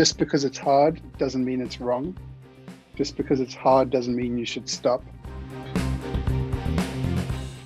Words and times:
just 0.00 0.16
because 0.16 0.44
it's 0.44 0.56
hard 0.56 0.98
doesn't 1.18 1.44
mean 1.44 1.60
it's 1.60 1.78
wrong. 1.78 2.16
Just 2.96 3.18
because 3.18 3.38
it's 3.38 3.54
hard 3.54 3.90
doesn't 3.90 4.16
mean 4.16 4.38
you 4.38 4.46
should 4.46 4.66
stop. 4.66 5.04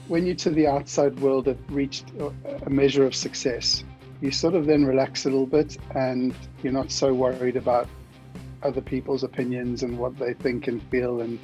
When 0.09 0.27
you 0.27 0.35
to 0.35 0.51
the 0.51 0.67
outside 0.67 1.17
world 1.21 1.47
have 1.47 1.61
reached 1.69 2.07
a 2.67 2.69
measure 2.69 3.07
of 3.07 3.15
success, 3.15 3.85
you 4.21 4.33
sort 4.33 4.55
of 4.55 4.67
then 4.67 4.85
relax 4.85 5.27
a 5.27 5.31
little 5.31 5.47
bit 5.47 5.79
and 5.95 6.35
you're 6.65 6.73
not 6.73 6.91
so 6.91 7.15
worried 7.15 7.55
about 7.55 7.87
other 8.65 8.81
people's 8.81 9.23
opinions 9.23 9.85
and 9.85 9.97
what 9.97 10.19
they 10.19 10.35
think 10.35 10.67
and 10.67 10.83
feel 10.91 11.21
and 11.21 11.39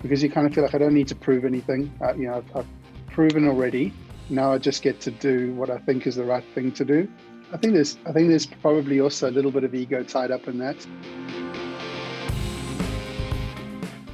because 0.00 0.22
you 0.22 0.30
kind 0.30 0.46
of 0.46 0.54
feel 0.54 0.64
like 0.64 0.74
I 0.74 0.78
don't 0.78 0.94
need 0.94 1.08
to 1.08 1.14
prove 1.14 1.44
anything. 1.44 1.92
Uh, 2.00 2.14
you 2.14 2.28
know, 2.28 2.36
I've, 2.36 2.56
I've 2.56 2.66
proven 3.08 3.46
already. 3.46 3.92
Now 4.30 4.54
I 4.54 4.56
just 4.56 4.80
get 4.80 5.02
to 5.02 5.10
do 5.10 5.52
what 5.52 5.68
I 5.68 5.76
think 5.76 6.06
is 6.06 6.16
the 6.16 6.24
right 6.24 6.44
thing 6.54 6.72
to 6.72 6.84
do. 6.86 7.06
I 7.52 7.56
think 7.56 7.74
there's 7.74 7.98
I 8.06 8.12
think 8.12 8.28
there's 8.28 8.46
probably 8.46 9.00
also 9.00 9.28
a 9.28 9.32
little 9.32 9.50
bit 9.50 9.64
of 9.64 9.74
ego 9.74 10.02
tied 10.02 10.30
up 10.30 10.46
in 10.46 10.58
that. 10.58 10.86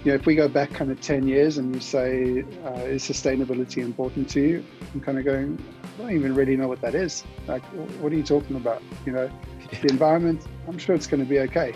You 0.04 0.12
know, 0.12 0.14
if 0.14 0.24
we 0.24 0.36
go 0.36 0.46
back 0.48 0.70
kind 0.70 0.92
of 0.92 1.00
10 1.00 1.26
years 1.26 1.58
and 1.58 1.74
you 1.74 1.80
say, 1.80 2.44
uh, 2.64 2.84
is 2.84 3.02
sustainability 3.02 3.78
important 3.78 4.30
to 4.30 4.40
you? 4.40 4.64
I'm 4.94 5.00
kind 5.00 5.18
of 5.18 5.24
going, 5.24 5.60
I 5.82 6.02
don't 6.02 6.12
even 6.12 6.32
really 6.32 6.56
know 6.56 6.68
what 6.68 6.80
that 6.82 6.94
is. 6.94 7.24
Like, 7.48 7.64
what 8.00 8.12
are 8.12 8.14
you 8.14 8.22
talking 8.22 8.54
about? 8.54 8.84
You 9.04 9.10
know, 9.10 9.30
the 9.68 9.88
environment, 9.88 10.46
I'm 10.68 10.78
sure 10.78 10.94
it's 10.94 11.08
going 11.08 11.24
to 11.24 11.28
be 11.28 11.40
okay. 11.40 11.74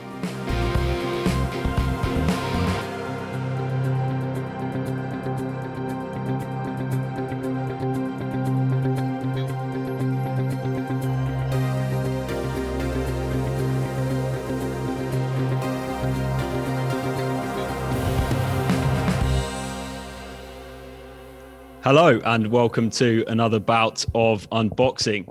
Hello, 21.83 22.21
and 22.27 22.49
welcome 22.49 22.91
to 22.91 23.25
another 23.27 23.59
bout 23.59 24.05
of 24.15 24.47
unboxing. 24.51 25.27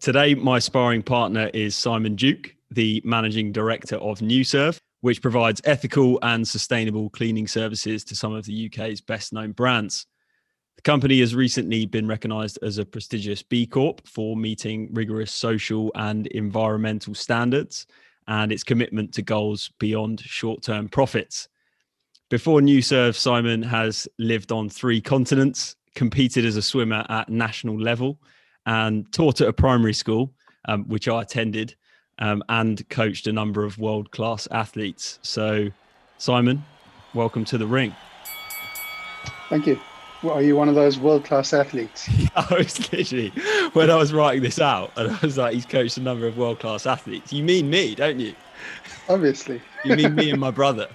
Today, 0.00 0.34
my 0.34 0.58
sparring 0.58 1.02
partner 1.02 1.50
is 1.54 1.74
Simon 1.74 2.14
Duke, 2.14 2.54
the 2.70 3.00
managing 3.06 3.52
director 3.52 3.96
of 3.96 4.18
NuServe, 4.18 4.78
which 5.00 5.22
provides 5.22 5.62
ethical 5.64 6.18
and 6.20 6.46
sustainable 6.46 7.08
cleaning 7.08 7.46
services 7.46 8.04
to 8.04 8.14
some 8.14 8.34
of 8.34 8.44
the 8.44 8.66
UK's 8.66 9.00
best 9.00 9.32
known 9.32 9.52
brands. 9.52 10.04
The 10.76 10.82
company 10.82 11.20
has 11.20 11.34
recently 11.34 11.86
been 11.86 12.06
recognised 12.06 12.58
as 12.60 12.76
a 12.76 12.84
prestigious 12.84 13.42
B 13.42 13.66
Corp 13.66 14.06
for 14.06 14.36
meeting 14.36 14.90
rigorous 14.92 15.32
social 15.32 15.90
and 15.94 16.26
environmental 16.26 17.14
standards 17.14 17.86
and 18.26 18.52
its 18.52 18.62
commitment 18.62 19.14
to 19.14 19.22
goals 19.22 19.70
beyond 19.78 20.20
short 20.20 20.62
term 20.62 20.90
profits. 20.90 21.48
Before 22.30 22.60
NuServe, 22.60 23.14
Simon 23.14 23.62
has 23.62 24.06
lived 24.18 24.52
on 24.52 24.68
three 24.68 25.00
continents, 25.00 25.76
competed 25.94 26.44
as 26.44 26.56
a 26.56 26.62
swimmer 26.62 27.06
at 27.08 27.30
national 27.30 27.80
level 27.80 28.18
and 28.66 29.10
taught 29.12 29.40
at 29.40 29.48
a 29.48 29.52
primary 29.52 29.94
school, 29.94 30.34
um, 30.66 30.84
which 30.88 31.08
I 31.08 31.22
attended, 31.22 31.74
um, 32.18 32.42
and 32.50 32.86
coached 32.90 33.28
a 33.28 33.32
number 33.32 33.64
of 33.64 33.78
world 33.78 34.10
class 34.10 34.46
athletes. 34.50 35.18
So, 35.22 35.70
Simon, 36.18 36.62
welcome 37.14 37.46
to 37.46 37.56
the 37.56 37.66
ring. 37.66 37.96
Thank 39.48 39.66
you. 39.66 39.80
Well, 40.22 40.34
are 40.34 40.42
you 40.42 40.54
one 40.54 40.68
of 40.68 40.74
those 40.74 40.98
world 40.98 41.24
class 41.24 41.54
athletes? 41.54 42.10
I 42.36 42.56
was 42.58 42.92
literally, 42.92 43.30
when 43.72 43.90
I 43.90 43.96
was 43.96 44.12
writing 44.12 44.42
this 44.42 44.60
out, 44.60 44.92
and 44.98 45.12
I 45.12 45.18
was 45.22 45.38
like, 45.38 45.54
he's 45.54 45.64
coached 45.64 45.96
a 45.96 46.02
number 46.02 46.26
of 46.26 46.36
world 46.36 46.60
class 46.60 46.84
athletes. 46.84 47.32
You 47.32 47.42
mean 47.42 47.70
me, 47.70 47.94
don't 47.94 48.20
you? 48.20 48.34
Obviously. 49.08 49.62
you 49.82 49.96
mean 49.96 50.14
me 50.14 50.30
and 50.30 50.40
my 50.40 50.50
brother. 50.50 50.88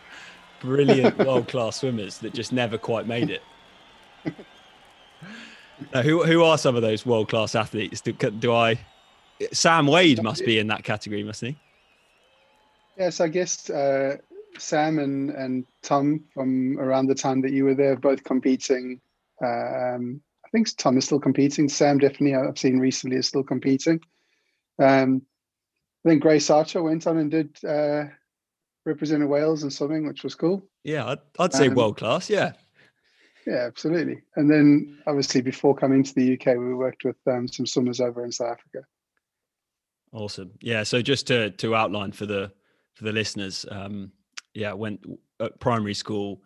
Brilliant 0.64 1.18
world 1.18 1.48
class 1.50 1.82
swimmers 1.82 2.20
that 2.20 2.34
just 2.34 2.54
never 2.54 2.78
quite 2.78 3.06
made 3.06 3.30
it. 3.30 3.42
Now, 5.94 6.02
who 6.02 6.24
who 6.24 6.44
are 6.44 6.58
some 6.58 6.76
of 6.76 6.82
those 6.82 7.06
world 7.06 7.30
class 7.30 7.56
athletes? 7.56 8.00
Do, 8.00 8.14
do 8.14 8.54
I? 8.54 8.80
Sam 9.52 9.88
Wade 9.88 10.24
must 10.24 10.46
be 10.46 10.60
in 10.60 10.68
that 10.68 10.84
category, 10.84 11.24
mustn't 11.24 11.52
he? 11.52 11.58
Yes, 12.98 13.20
I 13.20 13.28
guess 13.28 13.70
uh, 13.70 14.18
Sam 14.58 15.00
and 15.00 15.32
and 15.32 15.66
Tom 15.82 16.24
from 16.34 16.80
around 16.80 17.08
the 17.08 17.16
time 17.16 17.42
that 17.42 17.52
you 17.52 17.66
were 17.66 17.76
there, 17.76 17.98
both 17.98 18.24
competing. 18.24 19.02
Um, 19.44 20.22
I 20.46 20.50
think 20.50 20.76
Tom 20.78 20.98
is 20.98 21.06
still 21.06 21.20
competing. 21.20 21.68
Sam 21.68 21.98
definitely 21.98 22.36
I've 22.36 22.58
seen 22.58 22.80
recently 22.80 23.18
is 23.18 23.28
still 23.28 23.44
competing. 23.44 24.00
Um, 24.80 25.24
I 26.06 26.10
think 26.10 26.22
Grace 26.22 26.50
Archer 26.50 26.84
went 26.84 27.08
on 27.08 27.18
and 27.18 27.32
did 27.32 27.58
uh, 27.66 28.06
represent 28.86 29.28
Wales 29.28 29.64
in 29.64 29.72
something, 29.72 30.08
which 30.08 30.24
was 30.24 30.36
cool. 30.36 30.68
Yeah, 30.84 31.06
I'd, 31.06 31.20
I'd 31.40 31.54
say 31.54 31.68
um, 31.68 31.76
world 31.76 31.98
class. 31.98 32.30
Yeah. 32.30 32.54
Yeah, 33.46 33.66
absolutely. 33.68 34.22
And 34.36 34.50
then 34.50 35.00
obviously 35.06 35.42
before 35.42 35.76
coming 35.76 36.04
to 36.04 36.16
the 36.16 36.34
UK, 36.34 36.58
we 36.58 36.74
worked 36.74 37.04
with 37.04 37.18
um, 37.28 37.48
some 37.48 37.66
swimmers 37.66 38.00
over 38.00 38.24
in 38.24 38.32
South 38.32 38.52
Africa. 38.52 38.86
Awesome. 40.14 40.52
Yeah. 40.62 40.84
So 40.84 41.02
just 41.02 41.28
to 41.28 41.50
to 41.52 41.76
outline 41.76 42.12
for 42.12 42.26
the 42.26 42.52
for 42.94 43.04
the 43.04 43.12
listeners, 43.12 43.66
um, 43.70 44.12
yeah, 44.54 44.74
when 44.74 45.00
at 45.40 45.60
primary 45.60 45.94
school. 45.94 46.42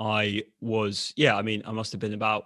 I 0.00 0.44
was 0.60 1.12
yeah. 1.16 1.36
I 1.36 1.42
mean, 1.42 1.62
I 1.66 1.72
must 1.72 1.90
have 1.90 2.00
been 2.00 2.14
about 2.14 2.44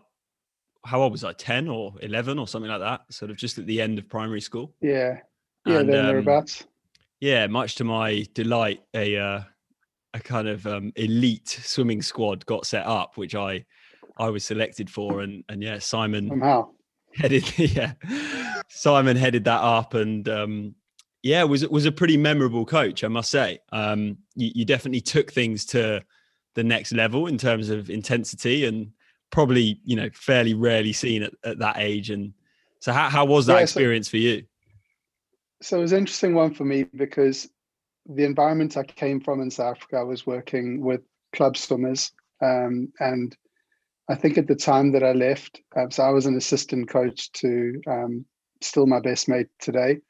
how 0.87 1.03
old 1.03 1.13
was 1.13 1.23
I? 1.23 1.35
Ten 1.35 1.69
or 1.69 1.93
eleven 2.01 2.39
or 2.39 2.49
something 2.49 2.71
like 2.71 2.81
that. 2.81 3.03
Sort 3.11 3.31
of 3.31 3.37
just 3.37 3.59
at 3.59 3.67
the 3.67 3.81
end 3.81 3.99
of 3.99 4.09
primary 4.09 4.41
school. 4.41 4.75
Yeah. 4.81 5.19
Yeah. 5.67 5.81
And, 5.81 5.89
then 5.89 6.01
um, 6.01 6.07
thereabouts. 6.07 6.65
Yeah. 7.23 7.47
Much 7.47 7.77
to 7.77 7.85
my 7.85 8.27
delight, 8.35 8.83
a 8.95 9.17
uh, 9.17 9.41
a 10.15 10.21
kind 10.21 10.49
of 10.49 10.67
um, 10.67 10.93
elite 10.97 11.49
swimming 11.49 12.03
squad 12.03 12.45
got 12.47 12.67
set 12.67 12.87
up, 12.87 13.17
which 13.17 13.35
I 13.35 13.65
I 14.19 14.29
was 14.31 14.45
selected 14.45 14.91
for, 14.91 15.21
and 15.21 15.45
and 15.49 15.63
yeah, 15.63 15.79
Simon 15.79 16.29
somehow 16.29 16.71
headed 17.15 17.59
yeah, 17.59 17.93
Simon 18.69 19.17
headed 19.17 19.45
that 19.45 19.61
up, 19.61 19.95
and 19.95 20.29
um, 20.29 20.75
yeah, 21.23 21.45
was 21.45 21.67
was 21.69 21.87
a 21.87 21.93
pretty 21.93 22.17
memorable 22.17 22.65
coach, 22.65 23.05
I 23.05 23.09
must 23.09 23.31
say. 23.31 23.61
Um, 23.73 24.19
you, 24.35 24.51
you 24.55 24.65
definitely 24.65 25.01
took 25.01 25.33
things 25.33 25.65
to 25.67 26.03
the 26.55 26.65
next 26.65 26.93
level 26.93 27.27
in 27.27 27.39
terms 27.39 27.71
of 27.71 27.91
intensity, 27.91 28.67
and 28.67 28.91
probably 29.31 29.81
you 29.85 29.97
know 29.97 30.11
fairly 30.13 30.55
rarely 30.55 30.93
seen 30.93 31.23
at, 31.23 31.33
at 31.45 31.59
that 31.59 31.77
age. 31.79 32.11
And 32.11 32.35
so, 32.81 32.93
how 32.93 33.09
how 33.09 33.25
was 33.25 33.47
that 33.47 33.57
yeah, 33.57 33.63
experience 33.63 34.09
so, 34.09 34.13
for 34.13 34.17
you? 34.19 34.45
So 35.63 35.79
it 35.79 35.83
was 35.83 35.93
an 35.93 35.99
interesting 35.99 36.35
one 36.35 36.53
for 36.53 36.65
me 36.65 36.85
because 36.97 37.49
the 38.07 38.25
environment 38.25 38.77
I 38.77 38.83
came 38.83 39.21
from 39.21 39.41
in 39.41 39.51
South 39.51 39.77
Africa, 39.77 39.99
I 39.99 40.03
was 40.03 40.27
working 40.27 40.81
with 40.81 41.03
club 41.33 41.57
swimmers, 41.57 42.11
um, 42.43 42.93
and 42.99 43.37
I 44.09 44.17
think 44.17 44.37
at 44.37 44.49
the 44.49 44.57
time 44.57 44.91
that 44.93 45.05
I 45.05 45.13
left, 45.13 45.63
uh, 45.77 45.89
so 45.89 46.03
I 46.03 46.11
was 46.11 46.27
an 46.27 46.37
assistant 46.37 46.89
coach 46.89 47.31
to 47.33 47.81
um, 47.87 48.25
still 48.61 48.87
my 48.87 48.99
best 48.99 49.29
mate 49.29 49.47
today. 49.61 50.01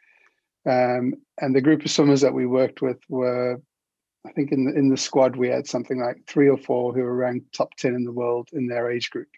Um, 0.64 1.14
and 1.38 1.54
the 1.54 1.60
group 1.60 1.84
of 1.84 1.90
swimmers 1.90 2.22
that 2.22 2.32
we 2.32 2.46
worked 2.46 2.80
with 2.80 2.98
were, 3.10 3.60
I 4.26 4.32
think 4.32 4.52
in 4.52 4.64
the, 4.64 4.72
in 4.72 4.88
the 4.88 4.96
squad, 4.96 5.36
we 5.36 5.48
had 5.48 5.66
something 5.66 6.00
like 6.00 6.24
three 6.26 6.48
or 6.48 6.56
four 6.56 6.94
who 6.94 7.02
were 7.02 7.14
ranked 7.14 7.54
top 7.54 7.74
10 7.76 7.94
in 7.94 8.04
the 8.04 8.12
world 8.12 8.48
in 8.54 8.68
their 8.68 8.90
age 8.90 9.10
group. 9.10 9.28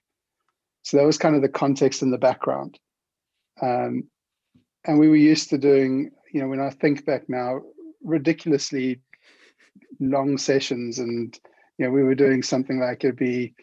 So 0.83 0.97
that 0.97 1.07
was 1.07 1.19
kind 1.19 1.35
of 1.35 1.43
the 1.43 1.49
context 1.49 2.03
and 2.03 2.13
the 2.13 2.19
background. 2.19 2.79
Um, 3.61 4.05
and 4.85 4.99
we 4.99 5.09
were 5.09 5.17
used 5.17 5.51
to 5.51 5.59
doing, 5.59 6.11
you 6.33 6.41
know, 6.41 6.49
when 6.49 6.61
I 6.61 6.71
think 6.71 7.05
back 7.05 7.29
now, 7.29 7.61
ridiculously 8.03 9.01
long 10.01 10.39
sessions. 10.39 10.99
And, 10.99 11.39
you 11.79 11.87
know, 11.87 11.91
we 11.91 12.03
were 12.03 12.15
doing 12.15 12.43
something 12.43 12.79
like 12.79 13.05
it'd 13.05 13.17
be, 13.17 13.55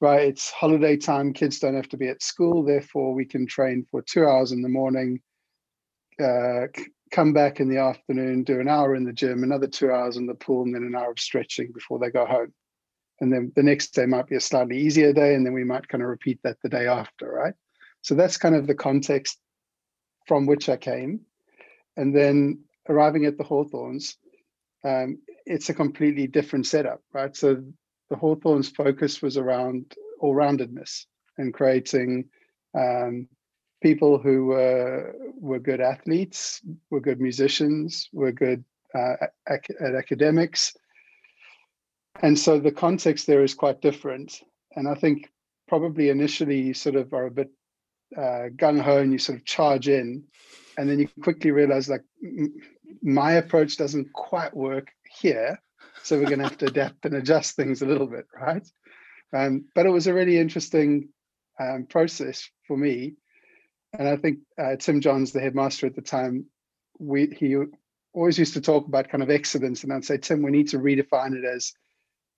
right, 0.00 0.28
it's 0.28 0.50
holiday 0.50 0.96
time, 0.96 1.32
kids 1.32 1.58
don't 1.58 1.76
have 1.76 1.88
to 1.90 1.96
be 1.96 2.08
at 2.08 2.22
school, 2.22 2.64
therefore 2.64 3.14
we 3.14 3.24
can 3.24 3.46
train 3.46 3.86
for 3.90 4.02
two 4.02 4.24
hours 4.24 4.52
in 4.52 4.62
the 4.62 4.68
morning, 4.68 5.20
uh, 6.22 6.66
come 7.10 7.32
back 7.32 7.60
in 7.60 7.68
the 7.68 7.78
afternoon, 7.78 8.42
do 8.44 8.60
an 8.60 8.68
hour 8.68 8.94
in 8.94 9.04
the 9.04 9.12
gym, 9.12 9.42
another 9.42 9.66
two 9.66 9.92
hours 9.92 10.16
in 10.16 10.26
the 10.26 10.34
pool, 10.34 10.62
and 10.62 10.74
then 10.74 10.82
an 10.82 10.94
hour 10.94 11.10
of 11.10 11.18
stretching 11.18 11.72
before 11.72 11.98
they 11.98 12.10
go 12.10 12.26
home. 12.26 12.52
And 13.20 13.32
then 13.32 13.52
the 13.56 13.62
next 13.62 13.94
day 13.94 14.06
might 14.06 14.28
be 14.28 14.36
a 14.36 14.40
slightly 14.40 14.78
easier 14.78 15.12
day, 15.12 15.34
and 15.34 15.44
then 15.44 15.52
we 15.52 15.64
might 15.64 15.88
kind 15.88 16.02
of 16.02 16.08
repeat 16.08 16.38
that 16.44 16.58
the 16.62 16.68
day 16.68 16.86
after, 16.86 17.30
right? 17.30 17.54
So 18.02 18.14
that's 18.14 18.36
kind 18.36 18.54
of 18.54 18.66
the 18.66 18.74
context 18.74 19.38
from 20.28 20.46
which 20.46 20.68
I 20.68 20.76
came. 20.76 21.20
And 21.96 22.14
then 22.14 22.60
arriving 22.88 23.24
at 23.24 23.36
the 23.36 23.44
Hawthorns, 23.44 24.16
um, 24.84 25.18
it's 25.46 25.70
a 25.70 25.74
completely 25.74 26.26
different 26.28 26.66
setup, 26.66 27.00
right? 27.12 27.34
So 27.34 27.64
the 28.10 28.16
Hawthorns 28.16 28.68
focus 28.68 29.20
was 29.20 29.36
around 29.36 29.94
all-roundedness 30.20 31.06
and 31.38 31.52
creating 31.52 32.26
um, 32.74 33.26
people 33.82 34.18
who 34.18 34.46
were 34.46 35.14
were 35.40 35.58
good 35.58 35.80
athletes, 35.80 36.60
were 36.90 37.00
good 37.00 37.20
musicians, 37.20 38.08
were 38.12 38.32
good 38.32 38.64
uh, 38.94 39.14
ac- 39.48 39.74
at 39.80 39.94
academics, 39.94 40.74
and 42.20 42.38
so 42.38 42.58
the 42.58 42.72
context 42.72 43.26
there 43.26 43.44
is 43.44 43.54
quite 43.54 43.80
different. 43.80 44.40
And 44.76 44.88
I 44.88 44.94
think 44.94 45.30
probably 45.68 46.08
initially 46.08 46.72
sort 46.72 46.96
of 46.96 47.12
are 47.12 47.26
a 47.26 47.30
bit 47.30 47.50
uh, 48.16 48.48
gung 48.56 48.80
ho 48.80 48.98
and 48.98 49.12
you 49.12 49.18
sort 49.18 49.38
of 49.38 49.44
charge 49.44 49.88
in, 49.88 50.24
and 50.76 50.88
then 50.88 50.98
you 50.98 51.08
quickly 51.22 51.50
realize 51.50 51.88
like 51.88 52.04
my 53.02 53.32
approach 53.32 53.76
doesn't 53.76 54.12
quite 54.12 54.54
work 54.56 54.88
here. 55.20 55.60
So 56.02 56.16
we're 56.16 56.26
going 56.26 56.38
to 56.38 56.48
have 56.48 56.58
to 56.58 56.66
adapt 56.66 57.04
and 57.04 57.14
adjust 57.16 57.56
things 57.56 57.82
a 57.82 57.86
little 57.86 58.06
bit, 58.06 58.26
right? 58.34 58.66
Um, 59.36 59.66
but 59.74 59.84
it 59.84 59.90
was 59.90 60.06
a 60.06 60.14
really 60.14 60.38
interesting 60.38 61.08
um, 61.60 61.86
process 61.86 62.48
for 62.66 62.76
me. 62.76 63.14
And 63.92 64.08
I 64.08 64.16
think 64.16 64.38
uh, 64.58 64.76
Tim 64.76 65.00
Johns, 65.00 65.32
the 65.32 65.40
headmaster 65.40 65.86
at 65.86 65.96
the 65.96 66.02
time, 66.02 66.46
we 66.98 67.26
he 67.26 67.56
always 68.14 68.38
used 68.38 68.54
to 68.54 68.60
talk 68.60 68.86
about 68.86 69.08
kind 69.08 69.22
of 69.22 69.30
excellence, 69.30 69.82
and 69.82 69.92
I'd 69.92 70.04
say, 70.04 70.18
Tim, 70.18 70.42
we 70.42 70.50
need 70.50 70.68
to 70.68 70.78
redefine 70.78 71.34
it 71.34 71.44
as 71.44 71.72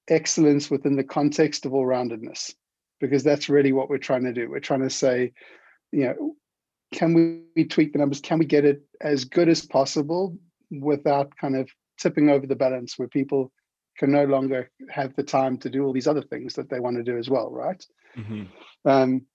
excellence 0.08 0.70
within 0.70 0.96
the 0.96 1.04
context 1.04 1.66
of 1.66 1.74
all-roundedness, 1.74 2.54
because 3.00 3.22
that's 3.22 3.48
really 3.48 3.72
what 3.72 3.88
we're 3.88 3.98
trying 3.98 4.24
to 4.24 4.32
do. 4.32 4.50
We're 4.50 4.60
trying 4.60 4.82
to 4.82 4.90
say, 4.90 5.32
you 5.92 6.04
know, 6.04 6.36
can 6.92 7.14
we 7.54 7.64
tweak 7.64 7.92
the 7.92 7.98
numbers? 7.98 8.20
Can 8.20 8.38
we 8.38 8.44
get 8.44 8.64
it 8.64 8.82
as 9.00 9.24
good 9.24 9.48
as 9.48 9.64
possible 9.64 10.36
without 10.70 11.36
kind 11.36 11.56
of 11.56 11.70
tipping 11.98 12.30
over 12.30 12.46
the 12.46 12.56
balance 12.56 12.98
where 12.98 13.08
people 13.08 13.52
can 13.98 14.10
no 14.10 14.24
longer 14.24 14.70
have 14.88 15.14
the 15.16 15.22
time 15.22 15.58
to 15.58 15.68
do 15.68 15.84
all 15.84 15.92
these 15.92 16.06
other 16.06 16.22
things 16.22 16.54
that 16.54 16.70
they 16.70 16.80
want 16.80 16.96
to 16.96 17.02
do 17.02 17.18
as 17.18 17.28
well, 17.28 17.50
right? 17.50 17.84
Mm-hmm. 18.16 18.44
Um, 18.88 19.26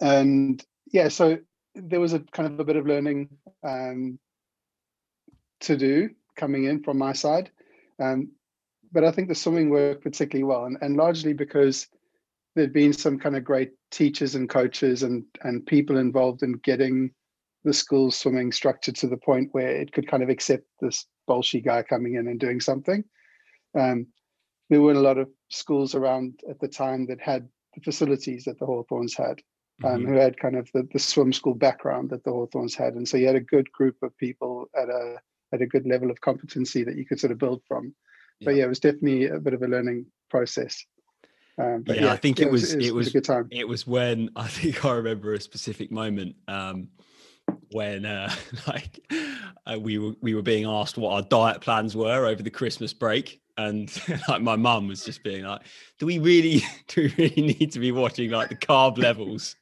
and 0.00 0.64
yeah, 0.92 1.08
so 1.08 1.38
there 1.74 2.00
was 2.00 2.12
a 2.12 2.20
kind 2.20 2.52
of 2.52 2.60
a 2.60 2.64
bit 2.64 2.76
of 2.76 2.86
learning 2.86 3.30
um, 3.64 4.18
to 5.60 5.76
do 5.76 6.10
coming 6.36 6.64
in 6.64 6.82
from 6.82 6.98
my 6.98 7.12
side. 7.12 7.50
Um, 8.00 8.32
but 8.92 9.04
I 9.04 9.10
think 9.10 9.28
the 9.28 9.34
swimming 9.34 9.70
worked 9.70 10.02
particularly 10.02 10.44
well, 10.44 10.64
and, 10.64 10.78
and 10.80 10.96
largely 10.96 11.32
because 11.32 11.88
there'd 12.58 12.72
been 12.72 12.92
some 12.92 13.18
kind 13.18 13.36
of 13.36 13.44
great 13.44 13.70
teachers 13.92 14.34
and 14.34 14.48
coaches 14.48 15.04
and 15.04 15.24
and 15.42 15.64
people 15.66 15.96
involved 15.96 16.42
in 16.42 16.52
getting 16.64 17.10
the 17.64 17.72
school 17.72 18.10
swimming 18.10 18.50
structured 18.50 18.96
to 18.96 19.06
the 19.06 19.16
point 19.16 19.48
where 19.52 19.68
it 19.68 19.92
could 19.92 20.08
kind 20.08 20.22
of 20.22 20.28
accept 20.28 20.64
this 20.80 21.06
Bolshe 21.28 21.64
guy 21.64 21.82
coming 21.82 22.14
in 22.14 22.26
and 22.26 22.40
doing 22.40 22.60
something. 22.60 23.04
Um, 23.78 24.06
there 24.70 24.82
weren't 24.82 24.98
a 24.98 25.02
lot 25.02 25.18
of 25.18 25.28
schools 25.50 25.94
around 25.94 26.40
at 26.48 26.58
the 26.60 26.68
time 26.68 27.06
that 27.06 27.20
had 27.20 27.48
the 27.74 27.80
facilities 27.82 28.44
that 28.44 28.58
the 28.58 28.66
Hawthorns 28.66 29.14
had, 29.14 29.40
um, 29.84 30.00
mm-hmm. 30.00 30.08
who 30.08 30.14
had 30.14 30.38
kind 30.38 30.56
of 30.56 30.68
the, 30.72 30.86
the 30.92 30.98
swim 30.98 31.32
school 31.32 31.54
background 31.54 32.10
that 32.10 32.24
the 32.24 32.30
Hawthorns 32.30 32.74
had. 32.74 32.94
And 32.94 33.06
so 33.06 33.16
you 33.16 33.26
had 33.26 33.36
a 33.36 33.40
good 33.40 33.70
group 33.72 33.96
of 34.02 34.16
people 34.18 34.66
at 34.76 34.88
a 34.88 35.16
at 35.52 35.62
a 35.62 35.66
good 35.66 35.86
level 35.86 36.10
of 36.10 36.20
competency 36.20 36.84
that 36.84 36.96
you 36.96 37.06
could 37.06 37.20
sort 37.20 37.32
of 37.32 37.38
build 37.38 37.62
from. 37.66 37.94
But 38.42 38.54
yeah, 38.54 38.64
it 38.64 38.68
was 38.68 38.80
definitely 38.80 39.26
a 39.26 39.40
bit 39.40 39.54
of 39.54 39.62
a 39.62 39.66
learning 39.66 40.06
process. 40.30 40.84
Um, 41.58 41.82
yeah, 41.86 41.94
yeah, 41.94 42.12
I 42.12 42.16
think 42.16 42.38
it, 42.38 42.50
was, 42.50 42.72
it 42.72 42.76
was 42.76 42.86
it 42.86 42.94
was, 42.94 43.08
a 43.08 43.10
good 43.10 43.24
time. 43.24 43.48
It 43.50 43.66
was 43.66 43.86
when 43.86 44.30
I 44.36 44.46
think 44.46 44.84
I 44.84 44.92
remember 44.92 45.34
a 45.34 45.40
specific 45.40 45.90
moment 45.90 46.36
um, 46.46 46.88
when 47.72 48.06
uh, 48.06 48.32
like 48.66 49.00
uh, 49.66 49.78
we 49.78 49.98
were 49.98 50.14
we 50.20 50.34
were 50.34 50.42
being 50.42 50.66
asked 50.66 50.96
what 50.98 51.12
our 51.12 51.22
diet 51.22 51.60
plans 51.60 51.96
were 51.96 52.26
over 52.26 52.42
the 52.42 52.50
Christmas 52.50 52.92
break, 52.92 53.40
and 53.56 53.90
like 54.28 54.42
my 54.42 54.56
mum 54.56 54.88
was 54.88 55.04
just 55.04 55.24
being 55.24 55.44
like, 55.44 55.62
"Do 55.98 56.06
we 56.06 56.18
really 56.18 56.62
do 56.88 57.02
we 57.02 57.14
really 57.24 57.42
need 57.58 57.72
to 57.72 57.80
be 57.80 57.92
watching 57.92 58.30
like 58.30 58.48
the 58.48 58.56
carb 58.56 58.98
levels?" 58.98 59.56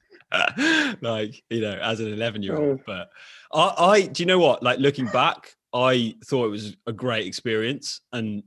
like 1.01 1.43
you 1.49 1.61
know, 1.61 1.79
as 1.81 2.01
an 2.01 2.13
eleven 2.13 2.43
year 2.43 2.57
old. 2.57 2.81
Oh. 2.81 2.83
But 2.87 3.11
I, 3.53 3.85
I 3.85 4.01
do 4.03 4.23
you 4.23 4.27
know 4.27 4.39
what? 4.39 4.63
Like 4.63 4.79
looking 4.81 5.07
back, 5.07 5.55
I 5.73 6.15
thought 6.25 6.47
it 6.47 6.51
was 6.51 6.77
a 6.87 6.93
great 6.93 7.27
experience, 7.27 8.01
and 8.13 8.43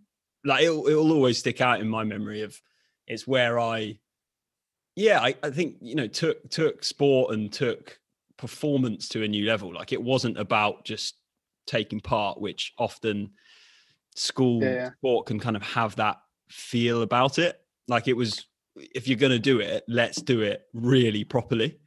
like 0.46 0.64
it'll, 0.64 0.88
it'll 0.88 1.12
always 1.12 1.40
stick 1.40 1.62
out 1.62 1.82
in 1.82 1.90
my 1.90 2.04
memory 2.04 2.44
of 2.44 2.60
it's 3.10 3.28
where 3.28 3.60
I, 3.60 4.00
yeah, 4.96 5.20
I, 5.20 5.36
I 5.44 5.50
think 5.50 5.78
you 5.82 5.96
know 5.96 6.08
took 6.08 6.50
took 6.50 6.84
sport 6.84 7.34
and 7.34 7.52
took 7.52 8.00
performance 8.38 9.10
to 9.10 9.24
a 9.24 9.28
new 9.28 9.46
level. 9.46 9.74
Like 9.74 9.92
it 9.92 10.02
wasn't 10.02 10.38
about 10.38 10.86
just 10.86 11.16
taking 11.66 12.00
part, 12.00 12.40
which 12.40 12.74
often 12.78 13.32
school 14.16 14.64
yeah, 14.64 14.74
yeah. 14.74 14.90
sport 14.94 15.26
can 15.26 15.40
kind 15.40 15.56
of 15.56 15.64
have 15.64 15.96
that 15.98 16.18
feel 16.50 17.02
about 17.02 17.40
it. 17.40 17.60
Like 17.88 18.08
it 18.08 18.16
was, 18.16 18.46
if 18.76 19.08
you're 19.08 19.18
going 19.18 19.32
to 19.32 19.40
do 19.40 19.60
it, 19.60 19.84
let's 19.88 20.22
do 20.22 20.42
it 20.42 20.64
really 20.74 21.24
properly. 21.24 21.80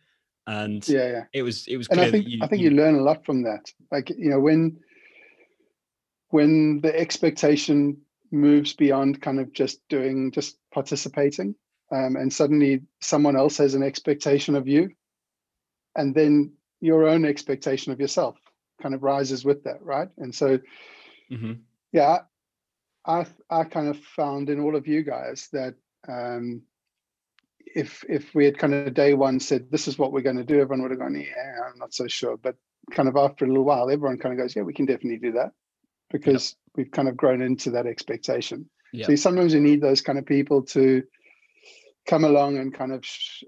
And 0.46 0.86
yeah, 0.88 1.10
yeah. 1.10 1.24
it 1.32 1.42
was 1.42 1.66
it 1.68 1.76
was. 1.76 1.88
And 1.88 2.00
I 2.00 2.10
think 2.10 2.26
you, 2.26 2.40
I 2.42 2.48
think 2.48 2.62
you, 2.62 2.70
you 2.70 2.76
learn 2.76 2.96
a 2.96 3.02
lot 3.02 3.24
from 3.24 3.42
that. 3.44 3.70
Like 3.92 4.10
you 4.10 4.28
know 4.28 4.40
when 4.40 4.78
when 6.30 6.80
the 6.80 6.98
expectation 6.98 7.98
moves 8.32 8.72
beyond 8.72 9.20
kind 9.20 9.40
of 9.40 9.52
just 9.52 9.80
doing 9.88 10.32
just 10.32 10.58
participating. 10.72 11.54
Um, 11.90 12.16
and 12.16 12.32
suddenly 12.32 12.82
someone 13.00 13.36
else 13.36 13.58
has 13.58 13.74
an 13.74 13.82
expectation 13.82 14.54
of 14.54 14.66
you. 14.66 14.90
And 15.94 16.14
then 16.14 16.54
your 16.80 17.06
own 17.06 17.24
expectation 17.24 17.92
of 17.92 18.00
yourself 18.00 18.38
kind 18.82 18.94
of 18.94 19.02
rises 19.02 19.44
with 19.44 19.64
that 19.64 19.82
right? 19.82 20.08
And 20.18 20.34
so 20.34 20.58
mm-hmm. 21.30 21.52
yeah 21.92 22.18
i 23.06 23.26
i 23.50 23.64
kind 23.64 23.88
of 23.88 23.98
found 23.98 24.50
in 24.50 24.60
all 24.60 24.76
of 24.76 24.86
you 24.86 25.02
guys 25.02 25.48
that 25.52 25.74
um, 26.08 26.62
if 27.74 28.04
if 28.08 28.34
we 28.34 28.44
had 28.44 28.58
kind 28.58 28.74
of 28.74 28.92
day 28.92 29.14
one 29.14 29.40
said 29.40 29.70
this 29.70 29.88
is 29.88 29.98
what 29.98 30.12
we're 30.12 30.20
going 30.20 30.36
to 30.36 30.44
do 30.44 30.60
everyone 30.60 30.82
would 30.82 30.90
have 30.90 31.00
gone 31.00 31.14
yeah 31.14 31.60
i'm 31.66 31.78
not 31.78 31.94
so 31.94 32.06
sure. 32.06 32.36
But 32.36 32.56
kind 32.90 33.08
of 33.08 33.16
after 33.16 33.44
a 33.44 33.48
little 33.48 33.64
while 33.64 33.88
everyone 33.88 34.18
kind 34.18 34.32
of 34.32 34.38
goes 34.38 34.56
yeah 34.56 34.62
we 34.62 34.74
can 34.74 34.86
definitely 34.86 35.18
do 35.18 35.32
that. 35.32 35.52
Because. 36.10 36.56
We've 36.76 36.90
kind 36.90 37.08
of 37.08 37.16
grown 37.16 37.42
into 37.42 37.70
that 37.70 37.86
expectation. 37.86 38.68
Yep. 38.92 39.06
So 39.06 39.16
sometimes 39.16 39.54
you 39.54 39.60
need 39.60 39.80
those 39.80 40.02
kind 40.02 40.18
of 40.18 40.26
people 40.26 40.62
to 40.64 41.02
come 42.06 42.24
along 42.24 42.58
and 42.58 42.74
kind 42.74 42.92
of 42.92 43.04
sh- 43.04 43.44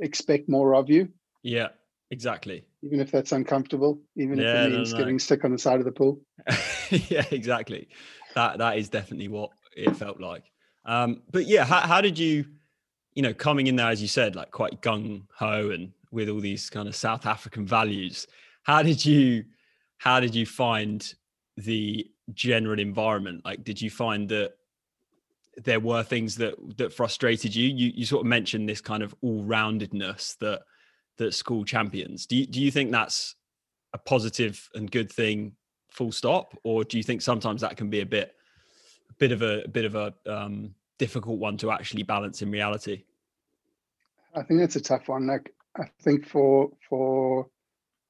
expect 0.00 0.48
more 0.48 0.74
of 0.74 0.88
you. 0.90 1.08
Yeah, 1.42 1.68
exactly. 2.10 2.64
Even 2.82 3.00
if 3.00 3.10
that's 3.10 3.32
uncomfortable, 3.32 4.00
even 4.16 4.38
yeah, 4.38 4.64
if 4.64 4.66
it 4.66 4.70
means 4.72 4.92
no, 4.92 4.98
no. 4.98 5.04
getting 5.04 5.18
stuck 5.18 5.44
on 5.44 5.52
the 5.52 5.58
side 5.58 5.78
of 5.78 5.84
the 5.84 5.92
pool. 5.92 6.20
yeah, 6.90 7.24
exactly. 7.30 7.88
That 8.34 8.58
that 8.58 8.78
is 8.78 8.88
definitely 8.88 9.28
what 9.28 9.50
it 9.76 9.96
felt 9.96 10.20
like. 10.20 10.44
Um, 10.84 11.22
but 11.30 11.46
yeah, 11.46 11.64
how, 11.64 11.80
how 11.80 12.00
did 12.00 12.18
you, 12.18 12.44
you 13.14 13.22
know, 13.22 13.34
coming 13.34 13.66
in 13.66 13.76
there 13.76 13.88
as 13.88 14.02
you 14.02 14.08
said, 14.08 14.36
like 14.36 14.50
quite 14.50 14.80
gung 14.82 15.22
ho 15.36 15.70
and 15.70 15.92
with 16.10 16.28
all 16.28 16.40
these 16.40 16.70
kind 16.70 16.88
of 16.88 16.94
South 16.94 17.26
African 17.26 17.66
values, 17.66 18.26
how 18.64 18.82
did 18.82 19.04
you, 19.04 19.44
how 19.98 20.20
did 20.20 20.34
you 20.34 20.46
find 20.46 21.14
the 21.56 22.06
general 22.32 22.78
environment? 22.78 23.44
Like, 23.44 23.64
did 23.64 23.80
you 23.80 23.90
find 23.90 24.28
that 24.30 24.54
there 25.62 25.80
were 25.80 26.02
things 26.02 26.36
that 26.36 26.54
that 26.78 26.92
frustrated 26.92 27.54
you? 27.54 27.68
You 27.68 27.92
you 27.94 28.06
sort 28.06 28.22
of 28.22 28.26
mentioned 28.26 28.68
this 28.68 28.80
kind 28.80 29.02
of 29.02 29.14
all 29.20 29.44
roundedness 29.44 30.38
that 30.38 30.62
that 31.16 31.34
school 31.34 31.64
champions. 31.64 32.26
Do 32.26 32.36
you 32.36 32.46
do 32.46 32.60
you 32.60 32.70
think 32.70 32.90
that's 32.90 33.34
a 33.92 33.98
positive 33.98 34.68
and 34.74 34.90
good 34.90 35.10
thing, 35.10 35.52
full 35.90 36.12
stop, 36.12 36.58
or 36.64 36.84
do 36.84 36.96
you 36.96 37.02
think 37.02 37.22
sometimes 37.22 37.60
that 37.60 37.76
can 37.76 37.90
be 37.90 38.00
a 38.00 38.06
bit 38.06 38.34
a 39.10 39.14
bit 39.14 39.32
of 39.32 39.42
a, 39.42 39.62
a 39.64 39.68
bit 39.68 39.84
of 39.84 39.94
a 39.94 40.14
um, 40.26 40.74
difficult 40.98 41.38
one 41.38 41.56
to 41.58 41.70
actually 41.70 42.02
balance 42.02 42.42
in 42.42 42.50
reality? 42.50 43.04
I 44.34 44.42
think 44.42 44.60
that's 44.60 44.76
a 44.76 44.80
tough 44.80 45.08
one. 45.08 45.26
Like 45.26 45.54
I 45.78 45.84
think 46.02 46.26
for 46.26 46.70
for 46.88 47.48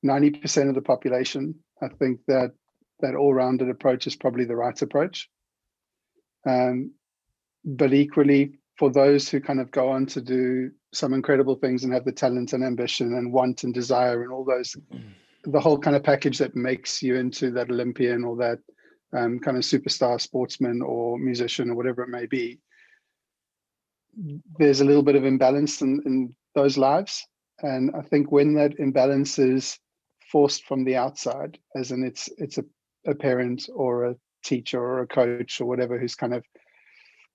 ninety 0.02 0.30
percent 0.30 0.68
of 0.68 0.74
the 0.74 0.82
population, 0.82 1.56
I 1.82 1.88
think 1.88 2.20
that 2.28 2.52
that 3.04 3.14
all-rounded 3.14 3.68
approach 3.68 4.06
is 4.06 4.16
probably 4.16 4.46
the 4.46 4.56
right 4.56 4.80
approach. 4.82 5.28
Um, 6.46 6.92
but 7.64 7.92
equally, 7.92 8.58
for 8.78 8.90
those 8.90 9.28
who 9.28 9.40
kind 9.40 9.60
of 9.60 9.70
go 9.70 9.88
on 9.88 10.06
to 10.06 10.20
do 10.20 10.70
some 10.92 11.14
incredible 11.14 11.56
things 11.56 11.84
and 11.84 11.92
have 11.92 12.04
the 12.04 12.12
talent 12.12 12.52
and 12.52 12.64
ambition 12.64 13.14
and 13.14 13.32
want 13.32 13.64
and 13.64 13.72
desire 13.72 14.22
and 14.22 14.32
all 14.32 14.44
those, 14.44 14.76
the 15.44 15.60
whole 15.60 15.78
kind 15.78 15.96
of 15.96 16.02
package 16.02 16.38
that 16.38 16.56
makes 16.56 17.02
you 17.02 17.16
into 17.16 17.50
that 17.52 17.70
Olympian 17.70 18.24
or 18.24 18.36
that 18.36 18.58
um, 19.16 19.38
kind 19.38 19.56
of 19.56 19.62
superstar 19.62 20.20
sportsman 20.20 20.82
or 20.82 21.18
musician 21.18 21.70
or 21.70 21.76
whatever 21.76 22.02
it 22.02 22.08
may 22.08 22.26
be, 22.26 22.58
there's 24.58 24.80
a 24.80 24.84
little 24.84 25.02
bit 25.02 25.16
of 25.16 25.24
imbalance 25.24 25.82
in, 25.82 26.00
in 26.06 26.34
those 26.54 26.76
lives. 26.78 27.24
And 27.60 27.92
I 27.96 28.02
think 28.02 28.32
when 28.32 28.54
that 28.54 28.78
imbalance 28.78 29.38
is 29.38 29.78
forced 30.30 30.64
from 30.64 30.84
the 30.84 30.96
outside, 30.96 31.58
as 31.76 31.92
in 31.92 32.04
it's 32.04 32.28
it's 32.38 32.58
a 32.58 32.64
a 33.06 33.14
parent 33.14 33.68
or 33.74 34.04
a 34.04 34.16
teacher 34.44 34.80
or 34.80 35.00
a 35.00 35.06
coach 35.06 35.60
or 35.60 35.66
whatever 35.66 35.98
who's 35.98 36.14
kind 36.14 36.34
of 36.34 36.44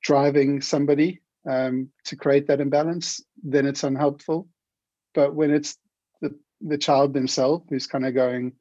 driving 0.02 0.62
somebody 0.62 1.22
um, 1.50 1.90
to 2.06 2.16
create 2.16 2.48
that 2.48 2.62
imbalance, 2.62 3.22
then 3.44 3.66
it's 3.66 3.84
unhelpful. 3.84 4.48
But 5.14 5.36
when 5.36 5.52
it's 5.52 5.78
the 6.22 6.36
the 6.62 6.78
child 6.78 7.14
themselves 7.14 7.66
who's 7.70 7.88
kind 7.88 8.06
of 8.06 8.14
going, 8.14 8.54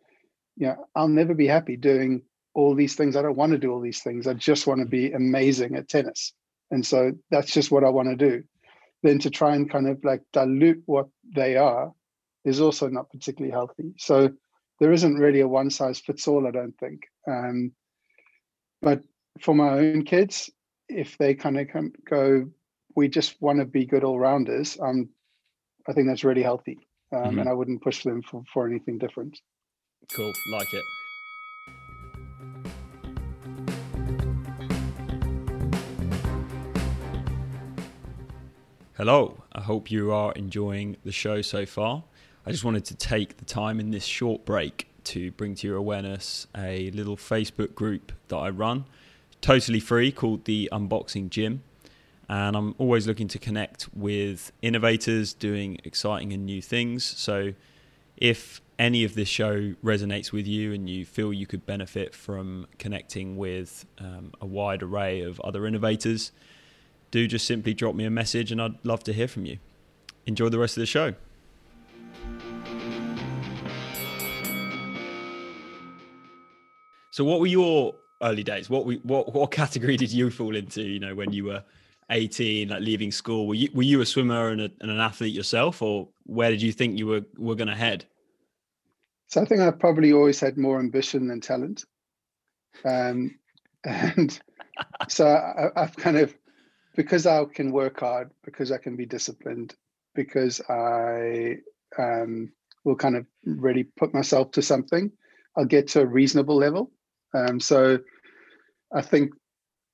you 0.56 0.68
know, 0.68 0.86
I'll 0.94 1.08
never 1.08 1.34
be 1.34 1.46
happy 1.46 1.76
doing 1.76 2.22
all 2.54 2.74
these 2.74 2.94
things. 2.94 3.16
I 3.16 3.22
don't 3.22 3.36
want 3.36 3.52
to 3.52 3.58
do 3.58 3.72
all 3.72 3.80
these 3.80 4.02
things. 4.02 4.26
I 4.26 4.34
just 4.34 4.66
want 4.66 4.80
to 4.80 4.86
be 4.86 5.12
amazing 5.12 5.76
at 5.76 5.88
tennis. 5.88 6.32
And 6.70 6.84
so 6.84 7.12
that's 7.30 7.52
just 7.52 7.70
what 7.70 7.84
I 7.84 7.88
want 7.90 8.08
to 8.08 8.16
do. 8.16 8.44
Then 9.02 9.18
to 9.20 9.30
try 9.30 9.54
and 9.54 9.70
kind 9.70 9.88
of 9.88 10.02
like 10.04 10.22
dilute 10.32 10.82
what 10.86 11.08
they 11.34 11.56
are 11.56 11.92
is 12.44 12.60
also 12.60 12.88
not 12.88 13.10
particularly 13.10 13.52
healthy. 13.52 13.94
So 13.98 14.30
there 14.80 14.92
isn't 14.92 15.18
really 15.18 15.40
a 15.40 15.48
one 15.48 15.70
size 15.70 15.98
fits 15.98 16.28
all, 16.28 16.46
I 16.46 16.50
don't 16.50 16.76
think. 16.78 17.02
Um, 17.26 17.72
but 18.80 19.02
for 19.40 19.54
my 19.54 19.70
own 19.70 20.04
kids, 20.04 20.50
if 20.88 21.18
they 21.18 21.34
kind 21.34 21.58
of 21.58 21.68
go, 22.08 22.48
we 22.94 23.08
just 23.08 23.40
want 23.40 23.58
to 23.58 23.64
be 23.64 23.84
good 23.84 24.04
all 24.04 24.18
rounders, 24.18 24.78
um, 24.80 25.08
I 25.88 25.92
think 25.92 26.06
that's 26.06 26.24
really 26.24 26.42
healthy. 26.42 26.78
Um, 27.12 27.22
mm-hmm. 27.22 27.38
And 27.40 27.48
I 27.48 27.52
wouldn't 27.52 27.82
push 27.82 28.02
them 28.04 28.22
for, 28.22 28.44
for 28.52 28.66
anything 28.66 28.98
different. 28.98 29.40
Cool. 30.14 30.32
Like 30.52 30.72
it. 30.72 30.84
Hello. 38.96 39.42
I 39.52 39.60
hope 39.60 39.90
you 39.90 40.12
are 40.12 40.32
enjoying 40.32 40.96
the 41.04 41.12
show 41.12 41.42
so 41.42 41.66
far. 41.66 42.04
I 42.48 42.50
just 42.50 42.64
wanted 42.64 42.86
to 42.86 42.94
take 42.94 43.36
the 43.36 43.44
time 43.44 43.78
in 43.78 43.90
this 43.90 44.06
short 44.06 44.46
break 44.46 44.88
to 45.04 45.30
bring 45.32 45.54
to 45.56 45.66
your 45.66 45.76
awareness 45.76 46.46
a 46.56 46.90
little 46.92 47.14
Facebook 47.14 47.74
group 47.74 48.10
that 48.28 48.36
I 48.36 48.48
run, 48.48 48.86
totally 49.42 49.80
free, 49.80 50.10
called 50.10 50.46
the 50.46 50.66
Unboxing 50.72 51.28
Gym. 51.28 51.62
And 52.26 52.56
I'm 52.56 52.74
always 52.78 53.06
looking 53.06 53.28
to 53.28 53.38
connect 53.38 53.94
with 53.94 54.50
innovators 54.62 55.34
doing 55.34 55.78
exciting 55.84 56.32
and 56.32 56.46
new 56.46 56.62
things. 56.62 57.04
So 57.04 57.52
if 58.16 58.62
any 58.78 59.04
of 59.04 59.14
this 59.14 59.28
show 59.28 59.74
resonates 59.84 60.32
with 60.32 60.46
you 60.46 60.72
and 60.72 60.88
you 60.88 61.04
feel 61.04 61.34
you 61.34 61.46
could 61.46 61.66
benefit 61.66 62.14
from 62.14 62.66
connecting 62.78 63.36
with 63.36 63.84
um, 63.98 64.32
a 64.40 64.46
wide 64.46 64.82
array 64.82 65.20
of 65.20 65.38
other 65.40 65.66
innovators, 65.66 66.32
do 67.10 67.26
just 67.26 67.46
simply 67.46 67.74
drop 67.74 67.94
me 67.94 68.06
a 68.06 68.10
message 68.10 68.50
and 68.50 68.62
I'd 68.62 68.82
love 68.86 69.04
to 69.04 69.12
hear 69.12 69.28
from 69.28 69.44
you. 69.44 69.58
Enjoy 70.24 70.48
the 70.48 70.58
rest 70.58 70.78
of 70.78 70.80
the 70.80 70.86
show. 70.86 71.12
So, 77.18 77.24
what 77.24 77.40
were 77.40 77.48
your 77.48 77.96
early 78.22 78.44
days? 78.44 78.70
What 78.70 78.86
we, 78.86 78.98
what 78.98 79.34
what 79.34 79.50
category 79.50 79.96
did 79.96 80.12
you 80.12 80.30
fall 80.30 80.54
into? 80.54 80.84
You 80.84 81.00
know, 81.00 81.16
when 81.16 81.32
you 81.32 81.46
were 81.46 81.64
eighteen, 82.12 82.68
like 82.68 82.80
leaving 82.80 83.10
school, 83.10 83.48
were 83.48 83.54
you 83.54 83.68
were 83.74 83.82
you 83.82 84.00
a 84.00 84.06
swimmer 84.06 84.50
and, 84.50 84.60
a, 84.60 84.70
and 84.80 84.88
an 84.88 85.00
athlete 85.00 85.34
yourself, 85.34 85.82
or 85.82 86.06
where 86.26 86.48
did 86.48 86.62
you 86.62 86.70
think 86.70 86.96
you 86.96 87.08
were 87.08 87.24
were 87.36 87.56
going 87.56 87.66
to 87.66 87.74
head? 87.74 88.04
So, 89.26 89.42
I 89.42 89.46
think 89.46 89.62
I've 89.62 89.80
probably 89.80 90.12
always 90.12 90.38
had 90.38 90.56
more 90.56 90.78
ambition 90.78 91.26
than 91.26 91.40
talent, 91.40 91.84
um, 92.84 93.36
and 93.84 94.40
so 95.08 95.26
I, 95.26 95.70
I've 95.74 95.96
kind 95.96 96.18
of 96.18 96.32
because 96.94 97.26
I 97.26 97.44
can 97.46 97.72
work 97.72 97.98
hard, 97.98 98.30
because 98.44 98.70
I 98.70 98.78
can 98.78 98.94
be 98.94 99.06
disciplined, 99.06 99.74
because 100.14 100.60
I 100.70 101.56
um, 101.98 102.52
will 102.84 102.94
kind 102.94 103.16
of 103.16 103.26
really 103.44 103.82
put 103.82 104.14
myself 104.14 104.52
to 104.52 104.62
something, 104.62 105.10
I'll 105.56 105.64
get 105.64 105.88
to 105.88 106.02
a 106.02 106.06
reasonable 106.06 106.54
level. 106.54 106.92
Um, 107.34 107.60
so 107.60 107.98
I 108.92 109.02
think 109.02 109.32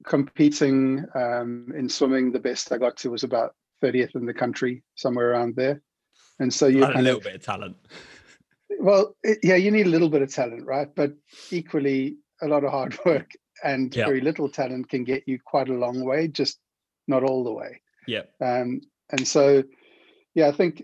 competing 0.06 1.04
um, 1.14 1.72
in 1.76 1.88
swimming, 1.88 2.32
the 2.32 2.38
best 2.38 2.72
I 2.72 2.78
got 2.78 2.96
to 2.98 3.10
was 3.10 3.24
about 3.24 3.54
30th 3.82 4.14
in 4.14 4.26
the 4.26 4.34
country, 4.34 4.82
somewhere 4.94 5.30
around 5.30 5.56
there. 5.56 5.82
And 6.38 6.52
so 6.52 6.66
you 6.66 6.82
have 6.82 6.96
a 6.96 7.02
little 7.02 7.18
of, 7.18 7.24
bit 7.24 7.34
of 7.36 7.42
talent. 7.42 7.76
Well, 8.80 9.16
it, 9.22 9.38
yeah, 9.42 9.56
you 9.56 9.70
need 9.70 9.86
a 9.86 9.90
little 9.90 10.08
bit 10.08 10.22
of 10.22 10.32
talent, 10.32 10.66
right? 10.66 10.88
But 10.94 11.12
equally, 11.50 12.16
a 12.42 12.48
lot 12.48 12.64
of 12.64 12.70
hard 12.70 12.98
work 13.06 13.30
and 13.62 13.94
very 13.94 14.20
little 14.20 14.48
talent 14.48 14.88
can 14.88 15.04
get 15.04 15.24
you 15.26 15.38
quite 15.44 15.68
a 15.68 15.74
long 15.74 16.04
way 16.04 16.28
just 16.28 16.58
not 17.06 17.22
all 17.22 17.44
the 17.44 17.52
way. 17.52 17.80
Yeah. 18.06 18.22
Um, 18.40 18.80
and 19.10 19.26
so, 19.26 19.62
yeah, 20.34 20.48
I 20.48 20.52
think 20.52 20.82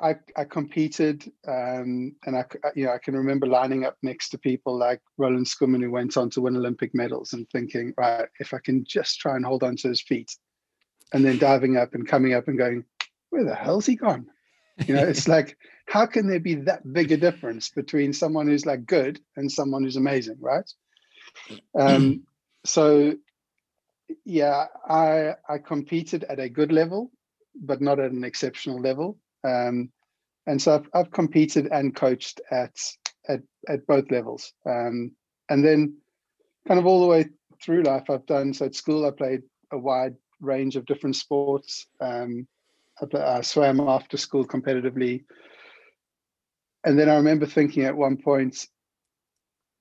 I 0.00 0.16
I 0.36 0.44
competed, 0.44 1.30
um, 1.46 2.16
and 2.26 2.36
I 2.36 2.44
you 2.74 2.86
know 2.86 2.92
I 2.92 2.98
can 2.98 3.16
remember 3.16 3.46
lining 3.46 3.84
up 3.84 3.96
next 4.02 4.30
to 4.30 4.38
people 4.38 4.76
like 4.76 5.00
Roland 5.18 5.46
Schoeman 5.46 5.82
who 5.82 5.90
went 5.90 6.16
on 6.16 6.30
to 6.30 6.40
win 6.40 6.56
Olympic 6.56 6.94
medals, 6.94 7.32
and 7.32 7.48
thinking, 7.50 7.94
right, 7.96 8.28
if 8.40 8.52
I 8.52 8.58
can 8.58 8.84
just 8.84 9.20
try 9.20 9.36
and 9.36 9.44
hold 9.44 9.62
on 9.62 9.76
to 9.76 9.88
his 9.88 10.02
feet, 10.02 10.36
and 11.12 11.24
then 11.24 11.38
diving 11.38 11.76
up 11.76 11.94
and 11.94 12.06
coming 12.06 12.34
up 12.34 12.48
and 12.48 12.58
going, 12.58 12.84
where 13.30 13.44
the 13.44 13.54
hell's 13.54 13.86
he 13.86 13.94
gone? 13.94 14.26
You 14.86 14.94
know, 14.94 15.04
it's 15.04 15.28
like 15.36 15.56
how 15.86 16.06
can 16.06 16.26
there 16.28 16.40
be 16.40 16.54
that 16.56 16.92
big 16.92 17.12
a 17.12 17.16
difference 17.16 17.70
between 17.70 18.12
someone 18.12 18.48
who's 18.48 18.66
like 18.66 18.86
good 18.86 19.20
and 19.36 19.50
someone 19.50 19.84
who's 19.84 19.96
amazing, 19.96 20.38
right? 20.40 20.68
Um, 21.78 22.24
so 22.64 23.14
yeah, 24.24 24.66
I 24.88 25.34
I 25.48 25.58
competed 25.58 26.24
at 26.24 26.40
a 26.40 26.48
good 26.48 26.72
level, 26.72 27.12
but 27.54 27.80
not 27.80 28.00
at 28.00 28.10
an 28.10 28.24
exceptional 28.24 28.80
level. 28.80 29.18
Um, 29.44 29.90
and 30.46 30.60
so 30.60 30.74
I've, 30.74 30.88
I've 30.94 31.10
competed 31.10 31.68
and 31.70 31.94
coached 31.94 32.40
at 32.50 32.76
at 33.28 33.40
at 33.68 33.86
both 33.86 34.10
levels. 34.10 34.52
Um, 34.66 35.12
and 35.48 35.64
then, 35.64 35.96
kind 36.66 36.80
of 36.80 36.86
all 36.86 37.00
the 37.00 37.06
way 37.06 37.26
through 37.62 37.82
life, 37.82 38.10
I've 38.10 38.26
done. 38.26 38.52
So 38.52 38.66
at 38.66 38.74
school, 38.74 39.06
I 39.06 39.10
played 39.10 39.42
a 39.72 39.78
wide 39.78 40.14
range 40.40 40.76
of 40.76 40.86
different 40.86 41.16
sports. 41.16 41.86
Um, 42.00 42.46
I, 43.00 43.18
I 43.18 43.40
swam 43.40 43.80
after 43.80 44.16
school 44.16 44.46
competitively. 44.46 45.24
And 46.84 46.98
then 46.98 47.08
I 47.08 47.16
remember 47.16 47.46
thinking 47.46 47.84
at 47.84 47.96
one 47.96 48.18
point, 48.18 48.66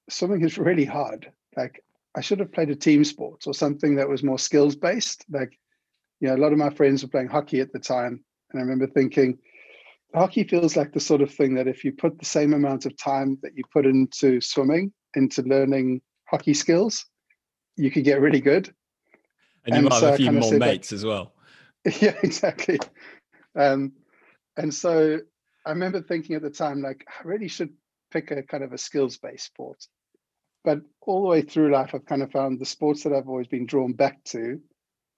swimming 0.09 0.43
is 0.43 0.57
really 0.57 0.85
hard. 0.85 1.31
Like 1.57 1.83
I 2.15 2.21
should 2.21 2.39
have 2.39 2.53
played 2.53 2.69
a 2.69 2.75
team 2.75 3.03
sport 3.03 3.45
or 3.45 3.53
something 3.53 3.95
that 3.95 4.09
was 4.09 4.23
more 4.23 4.39
skills 4.39 4.75
based. 4.75 5.25
Like, 5.29 5.59
you 6.19 6.29
know, 6.29 6.35
a 6.35 6.37
lot 6.37 6.53
of 6.53 6.57
my 6.57 6.69
friends 6.69 7.03
were 7.03 7.09
playing 7.09 7.27
hockey 7.27 7.59
at 7.59 7.73
the 7.73 7.79
time. 7.79 8.23
And 8.51 8.59
I 8.59 8.63
remember 8.63 8.87
thinking, 8.87 9.37
hockey 10.13 10.43
feels 10.43 10.75
like 10.75 10.93
the 10.93 10.99
sort 10.99 11.21
of 11.21 11.33
thing 11.33 11.55
that 11.55 11.67
if 11.67 11.83
you 11.83 11.91
put 11.91 12.19
the 12.19 12.25
same 12.25 12.53
amount 12.53 12.85
of 12.85 12.97
time 12.97 13.37
that 13.41 13.57
you 13.57 13.63
put 13.71 13.85
into 13.85 14.41
swimming, 14.41 14.93
into 15.15 15.41
learning 15.43 16.01
hockey 16.25 16.53
skills, 16.53 17.05
you 17.75 17.91
could 17.91 18.03
get 18.03 18.21
really 18.21 18.41
good. 18.41 18.73
And 19.65 19.75
you 19.75 19.79
and 19.79 19.89
might 19.89 19.99
so 19.99 20.05
have 20.07 20.15
a 20.15 20.17
few 20.17 20.31
more 20.31 20.53
mates 20.53 20.91
as 20.91 21.05
well. 21.05 21.33
Yeah, 21.99 22.15
exactly. 22.23 22.79
Um, 23.57 23.91
and 24.55 24.73
so 24.73 25.19
I 25.65 25.69
remember 25.69 26.01
thinking 26.01 26.37
at 26.37 26.41
the 26.41 26.49
time, 26.49 26.81
like, 26.81 27.05
I 27.09 27.27
really 27.27 27.49
should 27.49 27.73
pick 28.09 28.31
a 28.31 28.41
kind 28.41 28.63
of 28.63 28.71
a 28.71 28.77
skills 28.77 29.17
based 29.17 29.47
sport 29.47 29.85
but 30.63 30.79
all 31.01 31.21
the 31.21 31.27
way 31.27 31.41
through 31.41 31.71
life, 31.71 31.93
I've 31.93 32.05
kind 32.05 32.23
of 32.23 32.31
found 32.31 32.59
the 32.59 32.65
sports 32.65 33.03
that 33.03 33.13
I've 33.13 33.27
always 33.27 33.47
been 33.47 33.65
drawn 33.65 33.93
back 33.93 34.23
to 34.25 34.59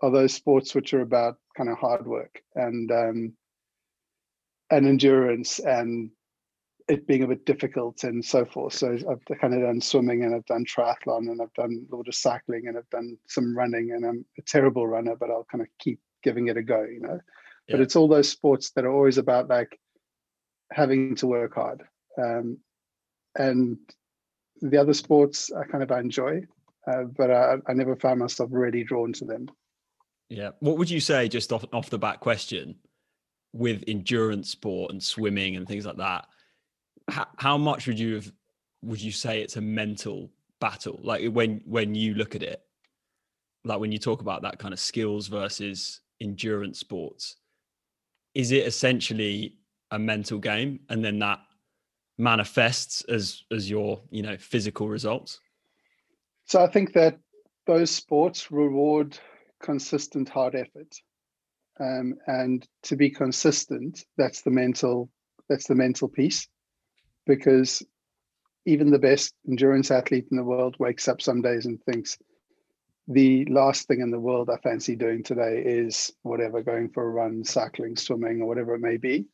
are 0.01 0.11
those 0.11 0.33
sports 0.33 0.73
which 0.73 0.93
are 0.93 1.01
about 1.01 1.37
kind 1.55 1.69
of 1.69 1.77
hard 1.77 2.05
work 2.05 2.41
and 2.55 2.91
um, 2.91 3.33
and 4.69 4.87
endurance 4.87 5.59
and 5.59 6.11
it 6.87 7.07
being 7.07 7.23
a 7.23 7.27
bit 7.27 7.45
difficult 7.45 8.03
and 8.03 8.23
so 8.23 8.45
forth. 8.45 8.73
So 8.73 8.91
I've 8.93 9.39
kind 9.39 9.53
of 9.53 9.61
done 9.61 9.81
swimming 9.81 10.23
and 10.23 10.35
I've 10.35 10.45
done 10.45 10.65
triathlon 10.65 11.29
and 11.29 11.41
I've 11.41 11.53
done 11.53 11.87
a 11.91 11.95
lot 11.95 12.07
of 12.07 12.15
cycling 12.15 12.67
and 12.67 12.77
I've 12.77 12.89
done 12.91 13.17
some 13.27 13.57
running 13.57 13.91
and 13.91 14.05
I'm 14.05 14.25
a 14.37 14.41
terrible 14.43 14.85
runner, 14.87 15.15
but 15.15 15.31
I'll 15.31 15.47
kind 15.51 15.61
of 15.61 15.67
keep 15.79 15.99
giving 16.21 16.47
it 16.47 16.57
a 16.57 16.63
go, 16.63 16.83
you 16.83 17.01
know. 17.01 17.19
Yeah. 17.67 17.77
But 17.77 17.81
it's 17.81 17.95
all 17.95 18.07
those 18.07 18.29
sports 18.29 18.71
that 18.71 18.85
are 18.85 18.91
always 18.91 19.17
about 19.17 19.47
like 19.47 19.79
having 20.71 21.15
to 21.15 21.27
work 21.27 21.55
hard. 21.55 21.81
Um, 22.21 22.59
and 23.35 23.77
the 24.61 24.77
other 24.77 24.93
sports 24.93 25.51
I 25.51 25.63
kind 25.65 25.83
of 25.83 25.91
enjoy, 25.91 26.43
uh, 26.87 27.03
but 27.03 27.31
I, 27.31 27.55
I 27.67 27.73
never 27.73 27.95
found 27.95 28.19
myself 28.19 28.49
really 28.53 28.83
drawn 28.83 29.11
to 29.13 29.25
them. 29.25 29.47
Yeah. 30.29 30.51
What 30.59 30.77
would 30.77 30.89
you 30.89 30.99
say, 30.99 31.27
just 31.27 31.51
off, 31.51 31.65
off 31.73 31.89
the 31.89 31.99
back 31.99 32.19
question, 32.19 32.75
with 33.55 33.85
endurance 33.87 34.49
sport 34.49 34.91
and 34.91 35.01
swimming 35.01 35.55
and 35.55 35.67
things 35.67 35.85
like 35.85 35.97
that? 35.97 36.27
How, 37.09 37.27
how 37.37 37.57
much 37.57 37.87
would 37.87 37.99
you 37.99 38.15
have? 38.15 38.31
Would 38.83 39.01
you 39.01 39.11
say 39.11 39.41
it's 39.41 39.55
a 39.55 39.61
mental 39.61 40.29
battle? 40.59 40.99
Like 41.01 41.31
when 41.31 41.61
when 41.65 41.95
you 41.95 42.13
look 42.13 42.35
at 42.35 42.43
it, 42.43 42.61
like 43.63 43.79
when 43.79 43.91
you 43.91 43.97
talk 43.97 44.21
about 44.21 44.41
that 44.41 44.59
kind 44.59 44.73
of 44.73 44.79
skills 44.79 45.27
versus 45.27 46.01
endurance 46.21 46.79
sports, 46.79 47.37
is 48.33 48.51
it 48.51 48.67
essentially 48.67 49.57
a 49.91 49.99
mental 49.99 50.39
game, 50.39 50.81
and 50.89 51.03
then 51.03 51.19
that 51.19 51.39
manifests 52.17 53.01
as 53.03 53.43
as 53.51 53.69
your 53.69 54.01
you 54.09 54.21
know 54.21 54.37
physical 54.37 54.87
results 54.87 55.41
so 56.45 56.63
i 56.63 56.67
think 56.67 56.93
that 56.93 57.17
those 57.67 57.91
sports 57.91 58.51
reward 58.51 59.17
consistent 59.61 60.29
hard 60.29 60.55
effort 60.55 60.95
um, 61.79 62.15
and 62.27 62.65
to 62.83 62.95
be 62.95 63.09
consistent 63.09 64.05
that's 64.17 64.41
the 64.41 64.51
mental 64.51 65.09
that's 65.49 65.67
the 65.67 65.75
mental 65.75 66.07
piece 66.07 66.47
because 67.25 67.83
even 68.65 68.89
the 68.89 68.99
best 68.99 69.33
endurance 69.47 69.91
athlete 69.91 70.27
in 70.31 70.37
the 70.37 70.43
world 70.43 70.75
wakes 70.79 71.07
up 71.07 71.21
some 71.21 71.41
days 71.41 71.65
and 71.65 71.81
thinks 71.83 72.17
the 73.07 73.45
last 73.45 73.87
thing 73.87 74.01
in 74.01 74.09
the 74.09 74.19
world 74.19 74.49
i 74.49 74.57
fancy 74.57 74.95
doing 74.95 75.21
today 75.21 75.61
is 75.63 76.11
whatever 76.23 76.61
going 76.61 76.89
for 76.89 77.05
a 77.05 77.09
run 77.09 77.43
cycling 77.43 77.95
swimming 77.95 78.41
or 78.41 78.47
whatever 78.47 78.73
it 78.73 78.81
may 78.81 78.97
be 78.97 79.25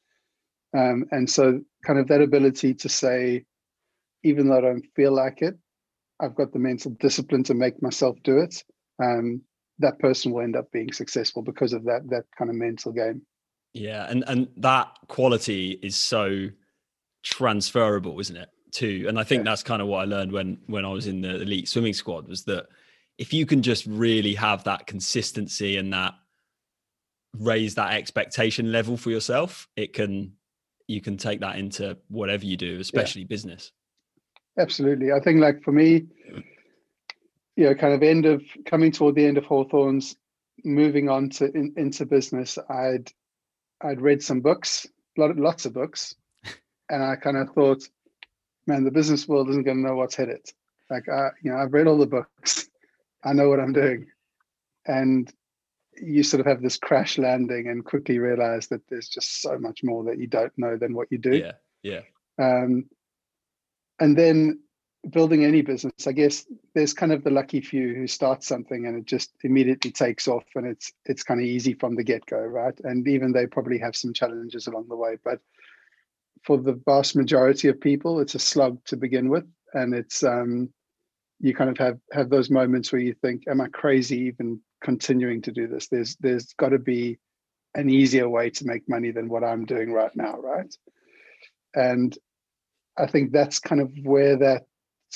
um, 0.74 1.06
and 1.12 1.30
so, 1.30 1.62
kind 1.86 2.00
of 2.00 2.08
that 2.08 2.22
ability 2.22 2.74
to 2.76 2.90
say, 2.90 3.46
even 4.24 4.48
though 4.48 4.58
I 4.58 4.62
don't 4.62 4.86
feel 4.96 5.14
like 5.14 5.42
it, 5.42 5.58
I've 6.20 6.36
got 6.36 6.54
the 6.54 6.60
mental 6.60 6.92
discipline 6.92 7.44
to 7.46 7.54
make 7.54 7.82
myself 7.82 8.18
do 8.24 8.38
it. 8.38 8.64
Um, 9.04 9.42
that 9.82 10.00
person 10.00 10.32
will 10.32 10.42
end 10.42 10.56
up 10.56 10.72
being 10.72 10.92
successful 10.92 11.42
because 11.42 11.74
of 11.74 11.84
that 11.86 12.10
that 12.10 12.26
kind 12.38 12.50
of 12.50 12.56
mental 12.56 12.92
game. 12.92 13.22
Yeah, 13.74 14.10
and 14.10 14.24
and 14.28 14.48
that 14.58 14.90
quality 15.08 15.80
is 15.82 15.96
so 15.96 16.50
transferable, 17.24 18.20
isn't 18.20 18.38
it? 18.38 18.50
Too, 18.72 19.06
and 19.08 19.20
I 19.20 19.24
think 19.24 19.42
yeah. 19.42 19.52
that's 19.52 19.64
kind 19.64 19.82
of 19.82 19.88
what 19.88 20.00
I 20.00 20.06
learned 20.06 20.32
when 20.32 20.58
when 20.68 20.86
I 20.86 20.90
was 20.90 21.08
in 21.08 21.22
the 21.22 21.42
elite 21.42 21.68
swimming 21.68 21.94
squad 21.94 22.28
was 22.28 22.44
that 22.46 22.68
if 23.18 23.34
you 23.34 23.46
can 23.46 23.62
just 23.62 23.86
really 23.86 24.34
have 24.34 24.64
that 24.64 24.88
consistency 24.88 25.78
and 25.78 25.92
that 25.94 26.14
raise 27.38 27.76
that 27.76 27.94
expectation 27.94 28.72
level 28.72 28.98
for 28.98 29.10
yourself, 29.10 29.68
it 29.76 29.94
can 29.94 30.34
you 30.88 31.02
can 31.02 31.18
take 31.18 31.40
that 31.42 31.58
into 31.58 31.98
whatever 32.08 32.46
you 32.46 32.58
do, 32.58 32.80
especially 32.80 33.22
yeah. 33.22 33.28
business. 33.28 33.72
Absolutely. 34.58 35.12
I 35.12 35.20
think 35.20 35.40
like 35.40 35.64
for 35.64 35.72
me, 35.72 36.08
you 37.56 37.66
know, 37.66 37.76
kind 37.76 37.94
of 37.94 38.04
end 38.04 38.26
of 38.26 38.44
coming 38.66 38.92
toward 38.92 39.16
the 39.16 39.26
end 39.26 39.38
of 39.38 39.46
Hawthorns, 39.46 40.16
moving 40.64 41.10
on 41.10 41.30
to 41.30 41.52
in, 41.52 41.74
into 41.78 42.06
business, 42.06 42.58
I'd 42.70 43.12
I'd 43.82 44.02
read 44.02 44.24
some 44.24 44.42
books, 44.42 44.88
lot, 45.18 45.36
lots 45.38 45.66
of 45.66 45.74
books, 45.74 46.16
and 46.90 47.04
I 47.04 47.16
kind 47.16 47.38
of 47.38 47.50
thought, 47.52 47.88
man, 48.68 48.84
the 48.84 48.92
business 48.92 49.28
world 49.28 49.50
isn't 49.50 49.64
going 49.64 49.82
to 49.82 49.88
know 49.88 49.96
what's 49.96 50.16
hit 50.16 50.30
it. 50.30 50.54
Like, 50.90 51.10
I, 51.10 51.30
you 51.42 51.52
know, 51.52 51.58
I've 51.58 51.74
read 51.74 51.88
all 51.88 51.98
the 51.98 52.06
books, 52.06 52.70
I 53.24 53.34
know 53.34 53.50
what 53.50 53.60
I'm 53.60 53.74
doing, 53.74 54.08
and 54.86 55.32
you 56.02 56.24
sort 56.24 56.40
of 56.40 56.48
have 56.48 56.62
this 56.62 56.78
crash 56.78 57.18
landing 57.18 57.68
and 57.68 57.86
quickly 57.86 58.18
realize 58.18 58.68
that 58.68 58.82
there's 58.90 59.10
just 59.10 59.42
so 59.42 59.58
much 59.58 59.82
more 59.84 60.04
that 60.06 60.18
you 60.18 60.28
don't 60.28 60.54
know 60.58 60.78
than 60.78 60.94
what 60.94 61.08
you 61.12 61.18
do. 61.18 61.38
Yeah, 61.38 61.52
yeah. 61.84 62.02
Um, 62.40 62.86
and 64.00 64.18
then 64.18 64.62
building 65.10 65.44
any 65.44 65.62
business, 65.62 66.08
I 66.08 66.12
guess 66.12 66.46
there's 66.76 66.94
kind 66.94 67.12
of 67.12 67.24
the 67.24 67.32
lucky 67.32 67.62
few 67.62 67.96
who 67.96 68.08
start 68.08 68.44
something 68.44 68.86
and 68.86 68.98
it 68.98 69.06
just 69.06 69.32
immediately 69.44 69.92
takes 69.92 70.28
off 70.28 70.46
and 70.56 70.68
it's 70.68 70.94
it's 71.06 71.24
kind 71.24 71.40
of 71.40 71.46
easy 71.46 71.74
from 71.74 71.96
the 71.96 72.04
get 72.04 72.26
go, 72.26 72.40
right? 72.40 72.80
And 72.84 73.08
even 73.08 73.32
they 73.32 73.48
probably 73.48 73.80
have 73.80 73.96
some 73.96 74.14
challenges 74.14 74.68
along 74.68 74.88
the 74.90 74.96
way, 74.96 75.18
but 75.24 75.40
for 76.44 76.58
the 76.58 76.80
vast 76.86 77.16
majority 77.16 77.68
of 77.68 77.80
people, 77.80 78.20
it's 78.20 78.36
a 78.36 78.40
slug 78.40 78.84
to 78.86 78.98
begin 78.98 79.30
with, 79.30 79.46
and 79.74 79.94
it's 79.94 80.24
um, 80.24 80.70
you 81.40 81.54
kind 81.54 81.70
of 81.70 81.78
have 81.78 82.00
have 82.12 82.30
those 82.30 82.50
moments 82.50 82.92
where 82.92 83.02
you 83.02 83.14
think, 83.14 83.44
"Am 83.48 83.62
I 83.62 83.68
crazy 83.68 84.18
even 84.22 84.60
continuing 84.84 85.42
to 85.44 85.52
do 85.52 85.68
this?" 85.68 85.88
There's 85.88 86.16
there's 86.18 86.54
got 86.54 86.70
to 86.70 86.80
be 86.80 87.20
an 87.76 87.90
easier 87.90 88.28
way 88.28 88.50
to 88.50 88.66
make 88.66 88.90
money 88.90 89.12
than 89.12 89.30
what 89.30 89.44
I'm 89.44 89.66
doing 89.66 89.94
right 89.94 90.14
now, 90.16 90.40
right? 90.40 90.74
And 91.74 92.18
I 92.98 93.08
think 93.08 93.32
that's 93.32 93.60
kind 93.60 93.82
of 93.82 93.92
where 94.04 94.38
that 94.38 94.64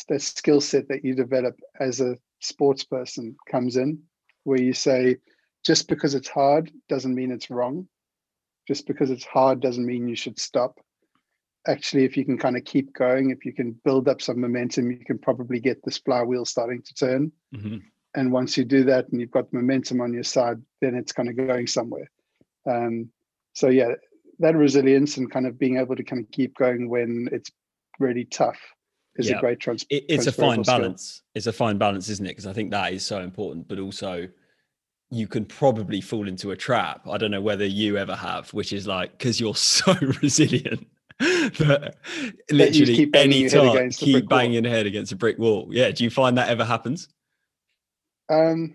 that 0.09 0.21
skill 0.21 0.61
set 0.61 0.87
that 0.89 1.05
you 1.05 1.15
develop 1.15 1.59
as 1.79 2.01
a 2.01 2.17
sports 2.39 2.83
person 2.83 3.35
comes 3.49 3.77
in, 3.77 4.03
where 4.43 4.61
you 4.61 4.73
say, 4.73 5.17
just 5.63 5.87
because 5.87 6.13
it's 6.13 6.29
hard 6.29 6.71
doesn't 6.89 7.15
mean 7.15 7.31
it's 7.31 7.49
wrong. 7.49 7.87
Just 8.67 8.87
because 8.87 9.11
it's 9.11 9.25
hard 9.25 9.61
doesn't 9.61 9.85
mean 9.85 10.07
you 10.07 10.15
should 10.15 10.39
stop 10.39 10.79
actually 11.67 12.05
if 12.05 12.15
you 12.15 12.25
can 12.25 12.37
kind 12.37 12.57
of 12.57 12.63
keep 12.63 12.93
going 12.93 13.29
if 13.29 13.45
you 13.45 13.53
can 13.53 13.71
build 13.83 14.07
up 14.07 14.21
some 14.21 14.39
momentum 14.39 14.91
you 14.91 15.03
can 15.05 15.17
probably 15.17 15.59
get 15.59 15.83
this 15.83 15.97
flywheel 15.97 16.45
starting 16.45 16.81
to 16.81 16.93
turn 16.93 17.31
mm-hmm. 17.55 17.77
and 18.15 18.31
once 18.31 18.57
you 18.57 18.63
do 18.63 18.83
that 18.83 19.07
and 19.09 19.19
you've 19.19 19.31
got 19.31 19.51
momentum 19.51 20.01
on 20.01 20.13
your 20.13 20.23
side 20.23 20.61
then 20.81 20.95
it's 20.95 21.11
kind 21.11 21.29
of 21.29 21.35
going 21.35 21.67
somewhere 21.67 22.09
um, 22.69 23.09
so 23.53 23.69
yeah 23.69 23.93
that 24.39 24.55
resilience 24.55 25.17
and 25.17 25.31
kind 25.31 25.47
of 25.47 25.57
being 25.57 25.77
able 25.77 25.95
to 25.95 26.03
kind 26.03 26.23
of 26.23 26.31
keep 26.31 26.55
going 26.55 26.89
when 26.89 27.29
it's 27.31 27.51
really 27.99 28.25
tough 28.25 28.59
is 29.17 29.29
yeah. 29.29 29.37
a 29.37 29.39
great 29.39 29.59
trans- 29.59 29.85
it, 29.89 30.05
it's 30.09 30.27
a 30.27 30.31
fine 30.31 30.61
balance. 30.61 31.21
It's 31.33 31.47
a 31.47 31.53
fine 31.53 31.77
balance 31.77 32.09
isn't 32.09 32.25
it? 32.25 32.29
Because 32.29 32.47
i 32.47 32.53
think 32.53 32.71
that 32.71 32.93
is 32.93 33.05
so 33.05 33.21
important 33.21 33.67
but 33.67 33.79
also 33.79 34.27
you 35.11 35.27
can 35.27 35.45
probably 35.45 36.01
fall 36.01 36.27
into 36.27 36.51
a 36.51 36.55
trap 36.55 37.07
i 37.07 37.17
don't 37.17 37.31
know 37.31 37.41
whether 37.41 37.65
you 37.65 37.97
ever 37.97 38.15
have 38.15 38.49
which 38.53 38.73
is 38.73 38.87
like 38.87 39.11
because 39.17 39.39
you're 39.39 39.55
so 39.75 39.93
resilient 40.21 40.87
but 41.59 41.95
literally 42.51 43.09
any 43.13 43.47
time 43.47 43.89
keep 43.89 44.27
banging 44.27 44.65
head 44.65 44.85
against 44.85 45.13
a 45.13 45.15
brick 45.15 45.37
wall. 45.37 45.69
Yeah 45.71 45.91
do 45.91 46.03
you 46.03 46.09
find 46.09 46.37
that 46.37 46.49
ever 46.49 46.65
happens? 46.65 47.07
Um 48.29 48.73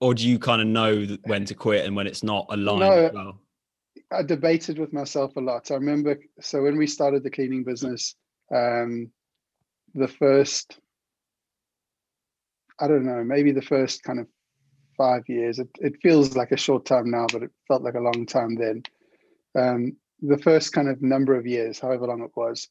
or 0.00 0.14
do 0.14 0.28
you 0.28 0.38
kind 0.38 0.60
of 0.60 0.68
know 0.68 1.06
when 1.24 1.46
to 1.46 1.54
quit 1.54 1.86
and 1.86 1.96
when 1.96 2.06
it's 2.06 2.22
not 2.22 2.46
aligned 2.50 2.80
no, 2.80 3.10
well? 3.14 3.40
i 4.12 4.22
debated 4.22 4.78
with 4.78 4.92
myself 4.92 5.36
a 5.36 5.40
lot. 5.40 5.70
I 5.70 5.74
remember 5.74 6.18
so 6.40 6.62
when 6.62 6.76
we 6.76 6.86
started 6.86 7.22
the 7.22 7.30
cleaning 7.30 7.64
business 7.64 8.14
um 8.54 9.10
the 9.94 10.08
first 10.08 10.78
i 12.80 12.86
don't 12.86 13.04
know 13.04 13.24
maybe 13.24 13.52
the 13.52 13.62
first 13.62 14.02
kind 14.02 14.20
of 14.20 14.26
five 14.96 15.22
years 15.28 15.58
it, 15.58 15.68
it 15.80 15.94
feels 16.02 16.36
like 16.36 16.52
a 16.52 16.56
short 16.56 16.84
time 16.84 17.10
now 17.10 17.26
but 17.32 17.42
it 17.42 17.50
felt 17.66 17.82
like 17.82 17.94
a 17.94 18.00
long 18.00 18.26
time 18.26 18.54
then 18.54 18.82
um 19.58 19.96
the 20.22 20.38
first 20.38 20.72
kind 20.72 20.88
of 20.88 21.02
number 21.02 21.34
of 21.34 21.46
years, 21.46 21.78
however 21.78 22.06
long 22.06 22.22
it 22.22 22.30
was, 22.36 22.68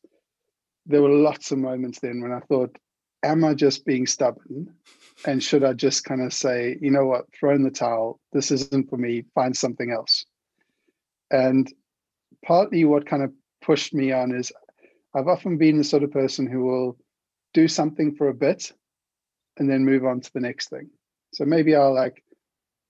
there 0.86 1.01
were 1.01 1.10
lots 1.10 1.51
of 1.51 1.58
moments 1.58 1.99
then 1.99 2.21
when 2.21 2.32
I 2.32 2.39
thought, 2.39 2.75
am 3.23 3.43
I 3.43 3.53
just 3.53 3.86
being 3.86 4.05
stubborn? 4.05 4.73
And 5.25 5.43
should 5.43 5.63
I 5.63 5.73
just 5.73 6.05
kind 6.05 6.21
of 6.21 6.34
say, 6.34 6.77
you 6.82 6.91
know 6.91 7.05
what, 7.05 7.25
throw 7.34 7.53
in 7.53 7.63
the 7.63 7.71
towel, 7.71 8.19
this 8.32 8.51
isn't 8.51 8.89
for 8.89 8.97
me, 8.97 9.25
find 9.36 9.55
something 9.55 9.91
else. 9.91 10.25
And 11.32 11.71
partly 12.45 12.86
what 12.86 13.05
kind 13.05 13.23
of 13.23 13.32
pushed 13.62 13.93
me 13.93 14.12
on 14.12 14.32
is 14.32 14.51
I've 15.13 15.27
often 15.27 15.58
been 15.58 15.77
the 15.77 15.84
sort 15.84 16.03
of 16.03 16.12
person 16.12 16.47
who 16.47 16.63
will 16.63 16.97
do 17.53 17.67
something 17.67 18.15
for 18.15 18.29
a 18.29 18.33
bit 18.33 18.71
and 19.57 19.69
then 19.69 19.85
move 19.85 20.05
on 20.05 20.21
to 20.21 20.33
the 20.33 20.39
next 20.39 20.69
thing. 20.69 20.89
So 21.33 21.45
maybe 21.45 21.75
I'll 21.75 21.93
like, 21.93 22.23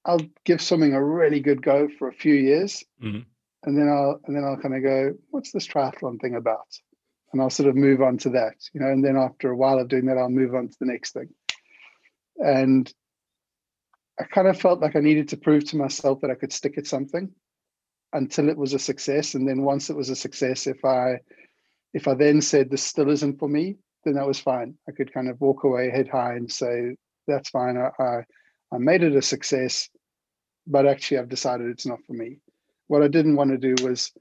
I'll 0.06 0.22
give 0.46 0.62
something 0.62 0.94
a 0.94 1.04
really 1.04 1.40
good 1.40 1.62
go 1.62 1.90
for 1.98 2.08
a 2.08 2.14
few 2.14 2.34
years. 2.34 2.84
Mm-hmm 3.02 3.22
and 3.64 3.78
then 3.78 3.90
I'll 3.90 4.20
and 4.26 4.36
then 4.36 4.44
I'll 4.44 4.58
kind 4.58 4.76
of 4.76 4.84
go, 4.84 5.14
what's 5.32 5.52
this 5.52 5.68
triathlon 5.68 6.20
thing 6.20 6.36
about? 6.36 6.68
And 7.32 7.42
I'll 7.42 7.50
sort 7.50 7.70
of 7.70 7.76
move 7.76 8.02
on 8.02 8.18
to 8.20 8.30
that, 8.32 8.56
you 8.74 8.80
know. 8.80 8.88
And 8.88 9.04
then 9.04 9.18
after 9.18 9.52
a 9.52 9.56
while 9.56 9.80
of 9.80 9.88
doing 9.88 10.06
that, 10.06 10.18
I'll 10.18 10.30
move 10.30 10.56
on 10.56 10.68
to 10.68 10.76
the 10.80 10.86
next 10.86 11.12
thing. 11.14 11.30
And 12.38 12.92
I 14.20 14.24
kind 14.24 14.48
of 14.48 14.60
felt 14.60 14.80
like 14.80 14.96
I 14.96 15.02
needed 15.02 15.30
to 15.30 15.38
prove 15.38 15.66
to 15.66 15.78
myself 15.78 16.22
that 16.22 16.32
I 16.32 16.36
could 16.36 16.54
stick 16.54 16.78
at 16.78 16.88
something 16.88 17.30
until 18.14 18.50
it 18.50 18.58
was 18.58 18.74
a 18.74 18.80
success. 18.80 19.36
And 19.36 19.48
then 19.48 19.62
once 19.62 19.90
it 19.90 19.96
was 19.96 20.10
a 20.10 20.16
success, 20.16 20.66
if 20.66 20.84
I 20.86 21.20
if 21.94 22.08
I 22.08 22.14
then 22.14 22.42
said 22.42 22.70
this 22.70 22.84
still 22.84 23.10
isn't 23.10 23.40
for 23.40 23.50
me, 23.50 23.78
then 24.04 24.16
that 24.16 24.28
was 24.28 24.40
fine. 24.40 24.76
I 24.88 24.92
could 24.92 25.14
kind 25.14 25.30
of 25.30 25.40
walk 25.42 25.64
away 25.64 25.90
head 25.90 26.08
high 26.08 26.36
and 26.36 26.52
say, 26.52 26.96
that's 27.28 27.50
fine. 27.50 27.78
I, 27.78 27.90
I, 28.02 28.24
I 28.74 28.78
made 28.78 29.04
it 29.04 29.16
a 29.16 29.22
success, 29.22 29.90
but 30.68 30.86
actually 30.86 31.18
I've 31.18 31.30
decided 31.30 31.68
it's 31.68 31.86
not 31.86 32.00
for 32.06 32.14
me 32.14 32.40
what 32.90 33.04
I 33.04 33.08
didn't 33.08 33.36
want 33.36 33.52
to 33.52 33.58
do 33.58 33.76
was, 33.88 34.12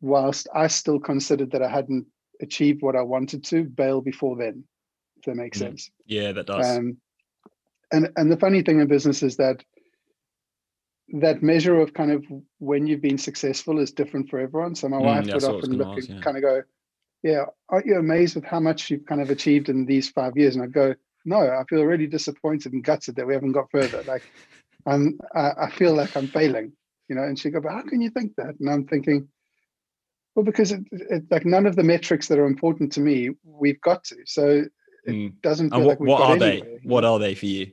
whilst 0.00 0.48
I 0.52 0.66
still 0.66 0.98
considered 0.98 1.52
that 1.52 1.62
I 1.62 1.68
hadn't 1.68 2.06
achieved 2.42 2.82
what 2.82 2.96
I 2.96 3.02
wanted 3.02 3.44
to, 3.44 3.64
bail 3.64 4.00
before 4.00 4.36
then. 4.36 4.64
If 5.16 5.26
that 5.26 5.36
makes 5.36 5.58
mm. 5.58 5.60
sense. 5.60 5.90
Yeah, 6.06 6.32
that 6.32 6.46
does. 6.46 6.76
Um, 6.76 6.98
and 7.92 8.10
and 8.16 8.30
the 8.30 8.36
funny 8.36 8.62
thing 8.62 8.80
in 8.80 8.88
business 8.88 9.22
is 9.22 9.36
that 9.36 9.64
that 11.20 11.42
measure 11.42 11.80
of 11.80 11.94
kind 11.94 12.10
of 12.10 12.24
when 12.58 12.86
you've 12.88 13.00
been 13.00 13.18
successful 13.18 13.78
is 13.78 13.92
different 13.92 14.28
for 14.28 14.40
everyone. 14.40 14.74
So 14.74 14.88
my 14.88 14.98
mm, 14.98 15.04
wife 15.04 15.26
would 15.26 15.44
often 15.44 15.78
look 15.78 15.96
ask, 15.96 16.08
and 16.08 16.18
yeah. 16.18 16.24
kind 16.24 16.36
of 16.36 16.42
go, 16.42 16.62
"Yeah, 17.24 17.46
aren't 17.68 17.86
you 17.86 17.98
amazed 17.98 18.36
with 18.36 18.44
how 18.44 18.60
much 18.60 18.88
you've 18.90 19.06
kind 19.06 19.20
of 19.20 19.30
achieved 19.30 19.68
in 19.68 19.86
these 19.86 20.08
five 20.08 20.36
years?" 20.36 20.54
And 20.54 20.62
I 20.64 20.68
go, 20.68 20.94
"No, 21.24 21.38
I 21.38 21.64
feel 21.68 21.82
really 21.82 22.06
disappointed 22.06 22.72
and 22.72 22.84
gutted 22.84 23.16
that 23.16 23.26
we 23.26 23.34
haven't 23.34 23.52
got 23.52 23.72
further. 23.72 24.04
Like, 24.04 24.22
I'm, 24.86 25.18
I, 25.34 25.50
I 25.62 25.70
feel 25.70 25.94
like 25.94 26.16
I'm 26.16 26.28
failing." 26.28 26.72
you 27.08 27.16
know, 27.16 27.22
and 27.22 27.38
she 27.38 27.50
go, 27.50 27.60
but 27.60 27.72
how 27.72 27.82
can 27.82 28.00
you 28.00 28.10
think 28.10 28.34
that? 28.36 28.54
And 28.58 28.70
I'm 28.70 28.86
thinking, 28.86 29.28
well, 30.34 30.44
because 30.44 30.72
it, 30.72 30.80
it, 30.92 31.24
like 31.30 31.44
none 31.44 31.66
of 31.66 31.76
the 31.76 31.82
metrics 31.82 32.28
that 32.28 32.38
are 32.38 32.46
important 32.46 32.92
to 32.92 33.00
me, 33.00 33.30
we've 33.44 33.80
got 33.80 34.04
to. 34.04 34.16
So 34.24 34.64
it 35.04 35.12
mm. 35.12 35.40
doesn't 35.42 35.70
feel 35.70 35.80
what, 35.80 35.88
like 35.88 36.00
we've 36.00 36.08
what 36.08 36.22
are 36.22 36.36
anywhere, 36.36 36.78
they? 36.78 36.88
What 36.88 37.04
are 37.04 37.18
they 37.18 37.34
for 37.34 37.46
you? 37.46 37.72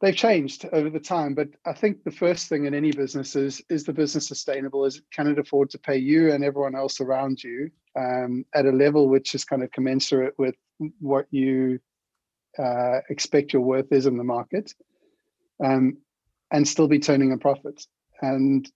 They've 0.00 0.14
changed 0.14 0.68
over 0.72 0.90
the 0.90 1.00
time, 1.00 1.34
but 1.34 1.48
I 1.66 1.72
think 1.72 2.04
the 2.04 2.12
first 2.12 2.48
thing 2.48 2.66
in 2.66 2.74
any 2.74 2.92
business 2.92 3.34
is 3.34 3.60
is 3.68 3.82
the 3.82 3.92
business 3.92 4.28
sustainable? 4.28 4.84
Is 4.84 5.02
can 5.12 5.26
it 5.26 5.38
afford 5.38 5.70
to 5.70 5.78
pay 5.78 5.96
you 5.96 6.32
and 6.32 6.44
everyone 6.44 6.76
else 6.76 7.00
around 7.00 7.42
you 7.42 7.70
um, 7.98 8.44
at 8.54 8.66
a 8.66 8.70
level 8.70 9.08
which 9.08 9.34
is 9.34 9.44
kind 9.44 9.62
of 9.64 9.72
commensurate 9.72 10.34
with 10.38 10.54
what 11.00 11.26
you 11.32 11.80
uh, 12.58 13.00
expect 13.10 13.52
your 13.52 13.62
worth 13.62 13.90
is 13.90 14.06
in 14.06 14.16
the 14.16 14.24
market? 14.24 14.72
Um, 15.64 15.98
and 16.52 16.66
still 16.66 16.88
be 16.88 17.00
turning 17.00 17.32
a 17.32 17.38
profit. 17.38 17.84
And 18.22 18.70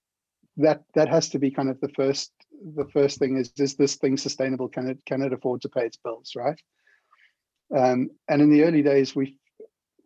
that 0.57 0.83
that 0.93 1.07
has 1.07 1.29
to 1.29 1.39
be 1.39 1.51
kind 1.51 1.69
of 1.69 1.79
the 1.79 1.89
first 1.89 2.31
the 2.75 2.85
first 2.93 3.17
thing 3.17 3.37
is 3.37 3.51
is 3.57 3.75
this 3.75 3.95
thing 3.95 4.17
sustainable? 4.17 4.67
Can 4.67 4.89
it 4.89 4.99
can 5.05 5.21
it 5.21 5.31
afford 5.31 5.61
to 5.61 5.69
pay 5.69 5.85
its 5.85 5.97
bills, 5.97 6.33
right? 6.35 6.59
Um, 7.75 8.09
and 8.27 8.41
in 8.41 8.51
the 8.51 8.63
early 8.63 8.81
days, 8.81 9.15
we 9.15 9.37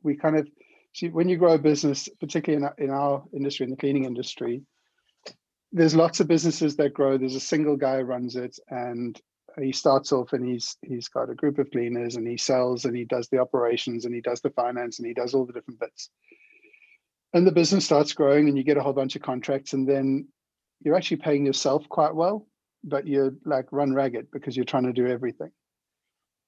we 0.03 0.15
kind 0.15 0.37
of 0.37 0.47
see 0.93 1.09
when 1.09 1.29
you 1.29 1.37
grow 1.37 1.53
a 1.53 1.59
business, 1.59 2.09
particularly 2.19 2.65
in 2.65 2.85
in 2.85 2.89
our 2.89 3.23
industry, 3.33 3.65
in 3.65 3.71
the 3.71 3.77
cleaning 3.77 4.05
industry, 4.05 4.63
there's 5.71 5.95
lots 5.95 6.19
of 6.19 6.27
businesses 6.27 6.75
that 6.77 6.93
grow. 6.93 7.17
There's 7.17 7.35
a 7.35 7.39
single 7.39 7.77
guy 7.77 7.97
who 7.97 8.03
runs 8.03 8.35
it, 8.35 8.57
and 8.69 9.19
he 9.61 9.71
starts 9.71 10.11
off 10.11 10.33
and 10.33 10.47
he's 10.47 10.77
he's 10.81 11.07
got 11.07 11.29
a 11.29 11.35
group 11.35 11.59
of 11.59 11.71
cleaners, 11.71 12.15
and 12.15 12.27
he 12.27 12.37
sells, 12.37 12.85
and 12.85 12.95
he 12.95 13.05
does 13.05 13.27
the 13.29 13.39
operations, 13.39 14.05
and 14.05 14.13
he 14.13 14.21
does 14.21 14.41
the 14.41 14.51
finance, 14.51 14.99
and 14.99 15.07
he 15.07 15.13
does 15.13 15.33
all 15.33 15.45
the 15.45 15.53
different 15.53 15.79
bits 15.79 16.09
and 17.33 17.45
the 17.45 17.51
business 17.51 17.85
starts 17.85 18.13
growing 18.13 18.47
and 18.47 18.57
you 18.57 18.63
get 18.63 18.77
a 18.77 18.81
whole 18.81 18.93
bunch 18.93 19.15
of 19.15 19.21
contracts 19.21 19.73
and 19.73 19.87
then 19.87 20.27
you're 20.83 20.95
actually 20.95 21.17
paying 21.17 21.45
yourself 21.45 21.87
quite 21.89 22.15
well 22.15 22.47
but 22.83 23.07
you're 23.07 23.33
like 23.45 23.65
run 23.71 23.93
ragged 23.93 24.27
because 24.31 24.55
you're 24.55 24.65
trying 24.65 24.85
to 24.85 24.93
do 24.93 25.07
everything 25.07 25.51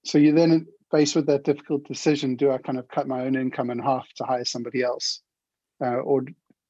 so 0.06 0.18
you 0.18 0.32
then 0.32 0.66
faced 0.92 1.16
with 1.16 1.28
that 1.28 1.44
difficult 1.44 1.84
decision 1.86 2.36
do 2.36 2.52
i 2.52 2.58
kind 2.58 2.80
of 2.80 2.88
cut 2.88 3.08
my 3.08 3.22
own 3.22 3.36
income 3.36 3.70
in 3.70 3.80
half 3.80 4.08
to 4.16 4.24
hire 4.24 4.46
somebody 4.46 4.82
else 4.82 5.22
uh, 5.84 5.98
or 5.98 6.24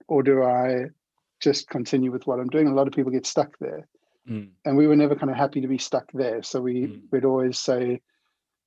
or 0.07 0.23
do 0.23 0.43
i 0.43 0.85
just 1.39 1.69
continue 1.69 2.11
with 2.11 2.25
what 2.27 2.39
i'm 2.39 2.49
doing 2.49 2.67
a 2.67 2.73
lot 2.73 2.87
of 2.87 2.93
people 2.93 3.11
get 3.11 3.25
stuck 3.25 3.57
there 3.59 3.87
mm. 4.29 4.49
and 4.65 4.77
we 4.77 4.87
were 4.87 4.95
never 4.95 5.15
kind 5.15 5.29
of 5.29 5.37
happy 5.37 5.61
to 5.61 5.67
be 5.67 5.77
stuck 5.77 6.09
there 6.13 6.43
so 6.43 6.59
we 6.59 6.87
mm. 6.87 7.01
we'd 7.11 7.25
always 7.25 7.59
say 7.59 8.01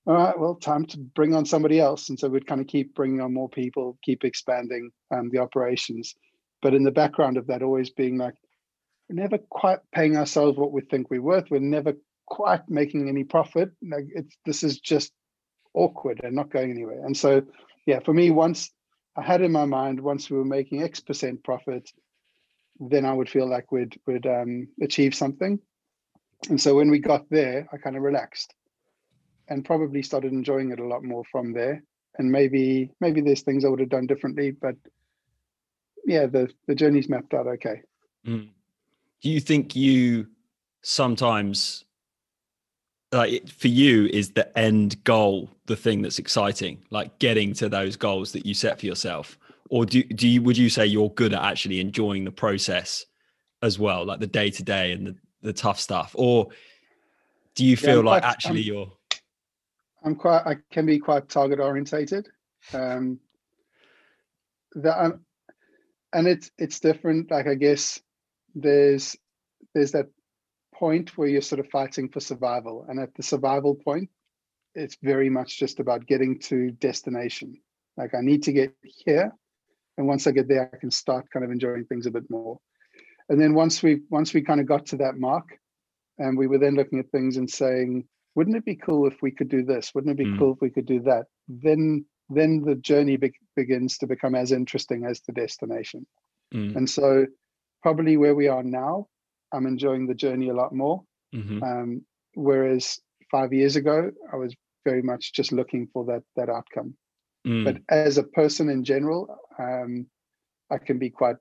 all 0.06 0.14
right, 0.14 0.38
well, 0.38 0.56
time 0.56 0.84
to 0.86 0.98
bring 0.98 1.34
on 1.34 1.46
somebody 1.46 1.78
else. 1.78 2.08
And 2.08 2.18
so 2.18 2.28
we'd 2.28 2.46
kind 2.46 2.60
of 2.60 2.66
keep 2.66 2.94
bringing 2.94 3.20
on 3.20 3.32
more 3.32 3.48
people, 3.48 3.98
keep 4.02 4.24
expanding 4.24 4.90
um, 5.12 5.30
the 5.30 5.38
operations. 5.38 6.16
But 6.60 6.74
in 6.74 6.82
the 6.82 6.90
background 6.90 7.36
of 7.36 7.46
that, 7.46 7.62
always 7.62 7.90
being 7.90 8.18
like, 8.18 8.34
we're 9.08 9.22
never 9.22 9.38
quite 9.38 9.78
paying 9.92 10.16
ourselves 10.16 10.58
what 10.58 10.72
we 10.72 10.80
think 10.80 11.08
we're 11.10 11.22
worth. 11.22 11.50
We're 11.50 11.60
never 11.60 11.94
quite 12.26 12.68
making 12.68 13.08
any 13.08 13.24
profit. 13.24 13.70
Like 13.82 14.06
it's 14.14 14.36
this 14.44 14.62
is 14.62 14.80
just 14.80 15.12
awkward 15.74 16.20
and 16.24 16.34
not 16.34 16.50
going 16.50 16.70
anywhere. 16.70 17.04
And 17.04 17.16
so, 17.16 17.42
yeah, 17.86 18.00
for 18.00 18.12
me, 18.14 18.30
once 18.30 18.70
I 19.16 19.22
had 19.22 19.42
in 19.42 19.52
my 19.52 19.64
mind, 19.64 20.00
once 20.00 20.30
we 20.30 20.38
were 20.38 20.44
making 20.44 20.82
X 20.82 21.00
percent 21.00 21.42
profit, 21.44 21.90
then 22.80 23.04
I 23.04 23.12
would 23.12 23.28
feel 23.28 23.48
like 23.48 23.70
we'd 23.70 23.98
would 24.06 24.26
um, 24.26 24.68
achieve 24.80 25.14
something. 25.14 25.58
And 26.48 26.60
so 26.60 26.74
when 26.74 26.90
we 26.90 26.98
got 26.98 27.28
there, 27.30 27.68
I 27.72 27.76
kind 27.76 27.96
of 27.96 28.02
relaxed 28.02 28.54
and 29.48 29.64
probably 29.64 30.02
started 30.02 30.32
enjoying 30.32 30.72
it 30.72 30.80
a 30.80 30.86
lot 30.86 31.04
more 31.04 31.24
from 31.30 31.52
there. 31.52 31.82
And 32.18 32.30
maybe 32.30 32.90
maybe 33.00 33.20
there's 33.20 33.42
things 33.42 33.64
I 33.64 33.68
would 33.68 33.80
have 33.80 33.88
done 33.88 34.06
differently, 34.06 34.50
but 34.50 34.76
yeah, 36.04 36.26
the 36.26 36.50
the 36.66 36.74
journey's 36.74 37.08
mapped 37.08 37.34
out 37.34 37.46
okay. 37.46 37.82
Mm. 38.26 38.50
Do 39.22 39.30
you 39.30 39.40
think 39.40 39.76
you 39.76 40.26
sometimes 40.82 41.84
like 43.12 43.48
for 43.48 43.68
you 43.68 44.06
is 44.06 44.30
the 44.32 44.58
end 44.58 45.02
goal 45.04 45.50
the 45.66 45.76
thing 45.76 46.02
that's 46.02 46.18
exciting, 46.18 46.82
like 46.90 47.18
getting 47.18 47.52
to 47.54 47.68
those 47.68 47.96
goals 47.96 48.32
that 48.32 48.46
you 48.46 48.54
set 48.54 48.80
for 48.80 48.86
yourself? 48.86 49.38
Or 49.70 49.86
do 49.86 50.02
do 50.02 50.28
you 50.28 50.42
would 50.42 50.58
you 50.58 50.68
say 50.68 50.86
you're 50.86 51.10
good 51.10 51.32
at 51.32 51.42
actually 51.42 51.80
enjoying 51.80 52.24
the 52.24 52.32
process 52.32 53.06
as 53.62 53.78
well, 53.78 54.04
like 54.04 54.20
the 54.20 54.26
day 54.26 54.50
to 54.50 54.62
day 54.62 54.92
and 54.92 55.06
the, 55.06 55.16
the 55.42 55.52
tough 55.52 55.78
stuff? 55.78 56.12
Or 56.14 56.48
do 57.54 57.64
you 57.64 57.76
feel 57.76 58.02
yeah, 58.04 58.10
like 58.10 58.24
actually 58.24 58.60
I'm, 58.60 58.66
you're 58.66 58.92
I'm 60.04 60.16
quite. 60.16 60.42
I 60.46 60.56
can 60.70 60.86
be 60.86 60.98
quite 60.98 61.28
target 61.28 61.60
orientated. 61.60 62.28
Um, 62.72 63.20
that 64.74 64.96
I'm, 64.96 65.24
and 66.12 66.26
it's 66.26 66.50
it's 66.58 66.80
different. 66.80 67.30
Like 67.30 67.46
I 67.46 67.54
guess 67.54 68.00
there's 68.54 69.16
there's 69.74 69.92
that 69.92 70.08
point 70.82 71.16
where 71.16 71.28
you're 71.28 71.50
sort 71.50 71.60
of 71.60 71.68
fighting 71.68 72.08
for 72.08 72.18
survival, 72.18 72.84
and 72.88 72.98
at 72.98 73.14
the 73.14 73.22
survival 73.22 73.76
point, 73.76 74.10
it's 74.74 74.96
very 75.00 75.30
much 75.30 75.56
just 75.56 75.78
about 75.78 76.08
getting 76.08 76.40
to 76.40 76.72
destination. 76.72 77.54
Like 77.96 78.14
I 78.14 78.20
need 78.20 78.42
to 78.44 78.52
get 78.52 78.74
here, 78.82 79.32
and 79.96 80.08
once 80.08 80.26
I 80.26 80.32
get 80.32 80.48
there, 80.48 80.68
I 80.74 80.76
can 80.78 80.90
start 80.90 81.30
kind 81.32 81.44
of 81.44 81.52
enjoying 81.52 81.84
things 81.84 82.06
a 82.06 82.10
bit 82.10 82.28
more. 82.28 82.58
And 83.28 83.40
then 83.40 83.54
once 83.54 83.80
we 83.80 84.00
once 84.10 84.34
we 84.34 84.42
kind 84.42 84.60
of 84.60 84.66
got 84.66 84.86
to 84.86 84.96
that 84.96 85.18
mark, 85.18 85.46
and 86.18 86.36
we 86.36 86.48
were 86.48 86.58
then 86.58 86.74
looking 86.74 86.98
at 86.98 87.10
things 87.10 87.36
and 87.36 87.48
saying, 87.48 88.08
wouldn't 88.34 88.56
it 88.56 88.64
be 88.64 88.74
cool 88.74 89.06
if 89.06 89.22
we 89.22 89.30
could 89.30 89.48
do 89.48 89.62
this 89.62 89.92
wouldn't 89.94 90.12
it 90.12 90.24
be 90.24 90.30
mm. 90.30 90.38
cool 90.38 90.54
if 90.54 90.60
we 90.60 90.70
could 90.70 90.86
do 90.86 91.00
that 91.00 91.26
then 91.48 92.04
then 92.30 92.62
the 92.64 92.76
journey 92.76 93.16
be- 93.18 93.32
begins 93.56 93.98
to 93.98 94.06
become 94.06 94.34
as 94.34 94.52
interesting 94.52 95.04
as 95.04 95.20
the 95.26 95.32
destination 95.32 96.06
mm. 96.54 96.74
and 96.76 96.88
so 96.88 97.26
probably 97.82 98.16
where 98.16 98.34
we 98.34 98.48
are 98.48 98.62
now 98.62 99.06
i'm 99.52 99.66
enjoying 99.66 100.06
the 100.06 100.14
journey 100.14 100.48
a 100.48 100.54
lot 100.54 100.74
more 100.74 101.02
mm-hmm. 101.34 101.62
um, 101.62 102.02
whereas 102.34 103.00
five 103.30 103.52
years 103.52 103.76
ago 103.76 104.10
i 104.32 104.36
was 104.36 104.54
very 104.84 105.02
much 105.02 105.32
just 105.32 105.52
looking 105.52 105.88
for 105.92 106.04
that 106.04 106.22
that 106.36 106.48
outcome 106.48 106.94
mm. 107.46 107.64
but 107.64 107.76
as 107.88 108.18
a 108.18 108.22
person 108.22 108.68
in 108.68 108.84
general 108.84 109.38
um, 109.58 110.06
i 110.70 110.78
can 110.78 110.98
be 110.98 111.10
quite 111.10 111.36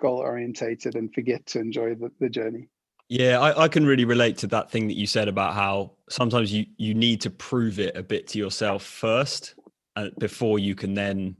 goal 0.00 0.18
orientated 0.18 0.94
and 0.94 1.12
forget 1.12 1.44
to 1.46 1.58
enjoy 1.58 1.94
the, 1.94 2.10
the 2.20 2.28
journey 2.28 2.68
yeah, 3.10 3.40
I, 3.40 3.64
I, 3.64 3.68
can 3.68 3.86
really 3.86 4.04
relate 4.04 4.36
to 4.38 4.46
that 4.48 4.70
thing 4.70 4.86
that 4.88 4.98
you 4.98 5.06
said 5.06 5.28
about 5.28 5.54
how 5.54 5.92
sometimes 6.10 6.52
you 6.52 6.66
you 6.76 6.92
need 6.92 7.22
to 7.22 7.30
prove 7.30 7.80
it 7.80 7.96
a 7.96 8.02
bit 8.02 8.26
to 8.28 8.38
yourself 8.38 8.82
first, 8.82 9.54
uh, 9.96 10.10
before 10.18 10.58
you 10.58 10.74
can 10.74 10.94
then 10.94 11.36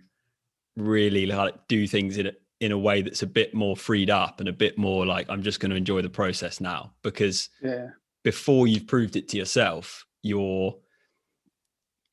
really 0.76 1.26
like 1.26 1.54
do 1.68 1.86
things 1.86 2.16
in 2.16 2.28
a, 2.28 2.32
in 2.60 2.72
a 2.72 2.78
way 2.78 3.02
that's 3.02 3.22
a 3.22 3.26
bit 3.26 3.54
more 3.54 3.76
freed 3.76 4.10
up 4.10 4.40
and 4.40 4.48
a 4.48 4.52
bit 4.52 4.76
more 4.76 5.06
like 5.06 5.28
I'm 5.28 5.42
just 5.42 5.60
going 5.60 5.70
to 5.70 5.76
enjoy 5.76 6.02
the 6.02 6.10
process 6.10 6.60
now 6.60 6.92
because 7.02 7.48
yeah. 7.62 7.90
before 8.24 8.66
you've 8.66 8.86
proved 8.86 9.16
it 9.16 9.28
to 9.28 9.36
yourself, 9.36 10.04
you're 10.22 10.76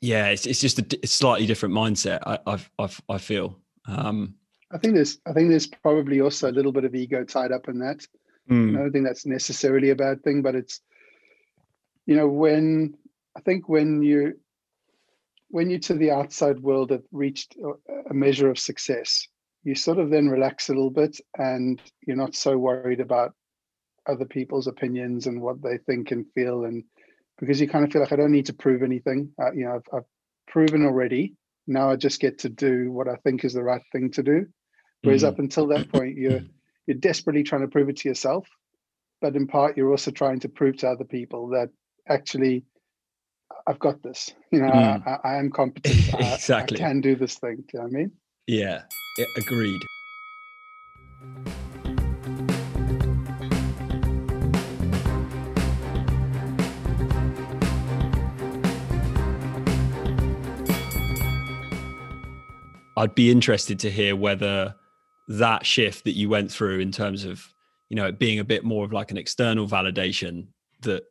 yeah, 0.02 0.28
it's 0.28 0.46
it's 0.46 0.62
just 0.62 0.80
a, 0.80 1.00
a 1.04 1.08
slightly 1.08 1.48
different 1.48 1.74
mindset. 1.74 2.20
I 2.26 2.40
I've, 2.46 2.70
I've, 2.78 3.02
i 3.10 3.18
feel. 3.18 3.60
Um, 3.88 4.36
I 4.72 4.78
think 4.78 4.96
there's 4.96 5.20
I 5.26 5.34
think 5.34 5.50
there's 5.50 5.68
probably 5.68 6.22
also 6.22 6.50
a 6.50 6.54
little 6.54 6.72
bit 6.72 6.86
of 6.86 6.94
ego 6.94 7.24
tied 7.24 7.52
up 7.52 7.68
in 7.68 7.80
that 7.80 8.06
Mm. 8.50 8.76
I 8.76 8.80
don't 8.80 8.92
think 8.92 9.06
that's 9.06 9.26
necessarily 9.26 9.90
a 9.90 9.96
bad 9.96 10.24
thing, 10.24 10.42
but 10.42 10.56
it's, 10.56 10.82
you 12.06 12.16
know, 12.16 12.28
when 12.28 12.96
I 13.36 13.42
think 13.42 13.68
when 13.68 14.02
you 14.04 14.40
when 15.50 15.70
you 15.70 15.80
to 15.80 15.94
the 15.94 16.12
outside 16.12 16.60
world 16.60 16.92
have 16.92 17.04
reached 17.12 17.56
a 18.10 18.14
measure 18.14 18.50
of 18.50 18.60
success, 18.60 19.28
you 19.66 19.76
sort 19.76 19.98
of 19.98 20.12
then 20.12 20.30
relax 20.30 20.70
a 20.70 20.74
little 20.74 20.92
bit, 20.92 21.20
and 21.38 21.82
you're 22.06 22.16
not 22.16 22.36
so 22.36 22.58
worried 22.58 23.02
about 23.02 23.34
other 24.08 24.26
people's 24.26 24.68
opinions 24.68 25.26
and 25.26 25.42
what 25.42 25.62
they 25.62 25.80
think 25.80 26.12
and 26.12 26.26
feel, 26.34 26.66
and 26.66 26.84
because 27.40 27.60
you 27.60 27.68
kind 27.68 27.84
of 27.84 27.92
feel 27.92 28.02
like 28.02 28.14
I 28.14 28.16
don't 28.16 28.32
need 28.32 28.46
to 28.46 28.54
prove 28.54 28.84
anything. 28.84 29.32
Uh, 29.42 29.52
you 29.52 29.66
know, 29.66 29.76
I've, 29.76 29.98
I've 29.98 30.06
proven 30.48 30.86
already. 30.86 31.36
Now 31.68 31.90
I 31.90 31.96
just 31.96 32.22
get 32.22 32.40
to 32.40 32.50
do 32.50 32.92
what 32.92 33.10
I 33.10 33.16
think 33.16 33.44
is 33.44 33.54
the 33.54 33.64
right 33.64 33.82
thing 33.92 34.12
to 34.12 34.24
do. 34.24 34.46
Whereas 35.02 35.24
mm. 35.24 35.30
up 35.30 35.40
until 35.40 35.68
that 35.68 35.92
point, 35.92 36.16
you're 36.16 36.42
you're 36.86 36.98
desperately 36.98 37.44
trying 37.44 37.62
to 37.62 37.68
prove 37.68 37.90
it 37.90 37.98
to 37.98 38.10
yourself, 38.10 38.48
but 39.20 39.36
in 39.36 39.48
part 39.48 39.78
you're 39.78 39.90
also 39.90 40.12
trying 40.12 40.42
to 40.42 40.50
prove 40.50 40.78
to 40.78 40.90
other 40.90 41.06
people 41.06 41.50
that 41.50 41.70
actually 42.08 42.66
I've 43.66 43.80
got 43.80 44.04
this. 44.04 44.32
You 44.52 44.62
know, 44.62 44.70
mm. 44.70 45.08
I, 45.08 45.28
I, 45.28 45.36
am 45.40 45.50
competent. 45.50 46.14
exactly. 46.14 46.80
I, 46.80 46.86
I, 46.86 46.88
can 46.90 47.02
do 47.02 47.16
this 47.16 47.36
thing. 47.40 47.58
Do 47.58 47.64
you 47.74 47.80
know 47.80 47.86
what 47.86 47.90
I 47.90 47.98
mean? 47.98 48.12
Yeah, 48.48 48.84
agreed. 49.38 49.82
I'd 62.98 63.16
be 63.16 63.32
interested 63.32 63.80
to 63.80 63.90
hear 63.90 64.16
whether 64.16 64.76
that 65.28 65.66
shift 65.66 66.04
that 66.04 66.12
you 66.12 66.30
went 66.30 66.52
through 66.52 66.80
in 66.80 66.92
terms 66.92 67.26
of 67.26 67.44
you 67.90 67.96
know 67.96 68.06
it 68.06 68.20
being 68.20 68.40
a 68.40 68.44
bit 68.44 68.64
more 68.64 68.86
of 68.86 68.94
like 68.94 69.10
an 69.10 69.18
external 69.18 69.68
validation 69.68 70.48
that 70.84 71.04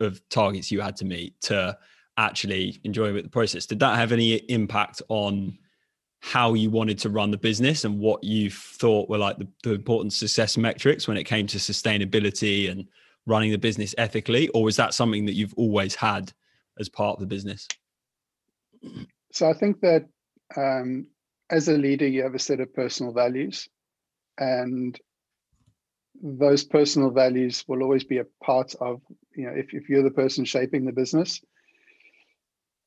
of 0.00 0.20
targets 0.28 0.70
you 0.70 0.82
had 0.82 0.96
to 0.96 1.06
meet 1.06 1.40
to 1.40 1.76
actually 2.18 2.78
enjoying 2.84 3.14
the 3.14 3.28
process 3.30 3.64
did 3.64 3.78
that 3.78 3.96
have 3.96 4.12
any 4.12 4.34
impact 4.50 5.00
on 5.08 5.56
how 6.24 6.54
you 6.54 6.70
wanted 6.70 6.98
to 6.98 7.10
run 7.10 7.30
the 7.30 7.36
business 7.36 7.84
and 7.84 7.98
what 7.98 8.22
you 8.22 8.48
thought 8.50 9.08
were 9.08 9.18
like 9.18 9.36
the, 9.38 9.48
the 9.64 9.72
important 9.72 10.12
success 10.12 10.56
metrics 10.56 11.08
when 11.08 11.16
it 11.16 11.24
came 11.24 11.46
to 11.46 11.58
sustainability 11.58 12.70
and 12.70 12.86
running 13.26 13.50
the 13.50 13.58
business 13.58 13.94
ethically 13.98 14.48
or 14.48 14.62
was 14.62 14.76
that 14.76 14.94
something 14.94 15.26
that 15.26 15.34
you've 15.34 15.54
always 15.56 15.94
had 15.94 16.32
as 16.78 16.88
part 16.88 17.14
of 17.14 17.20
the 17.20 17.26
business? 17.26 17.66
So 19.32 19.48
i 19.48 19.52
think 19.52 19.80
that 19.80 20.06
um, 20.56 21.06
as 21.52 21.68
a 21.68 21.76
leader, 21.76 22.08
you 22.08 22.22
have 22.22 22.34
a 22.34 22.38
set 22.38 22.60
of 22.60 22.74
personal 22.74 23.12
values, 23.12 23.68
and 24.38 24.98
those 26.22 26.64
personal 26.64 27.10
values 27.10 27.62
will 27.68 27.82
always 27.82 28.04
be 28.04 28.18
a 28.18 28.26
part 28.42 28.74
of, 28.80 29.02
you 29.36 29.44
know, 29.44 29.52
if, 29.54 29.74
if 29.74 29.88
you're 29.88 30.02
the 30.02 30.10
person 30.10 30.46
shaping 30.46 30.86
the 30.86 30.92
business, 30.92 31.40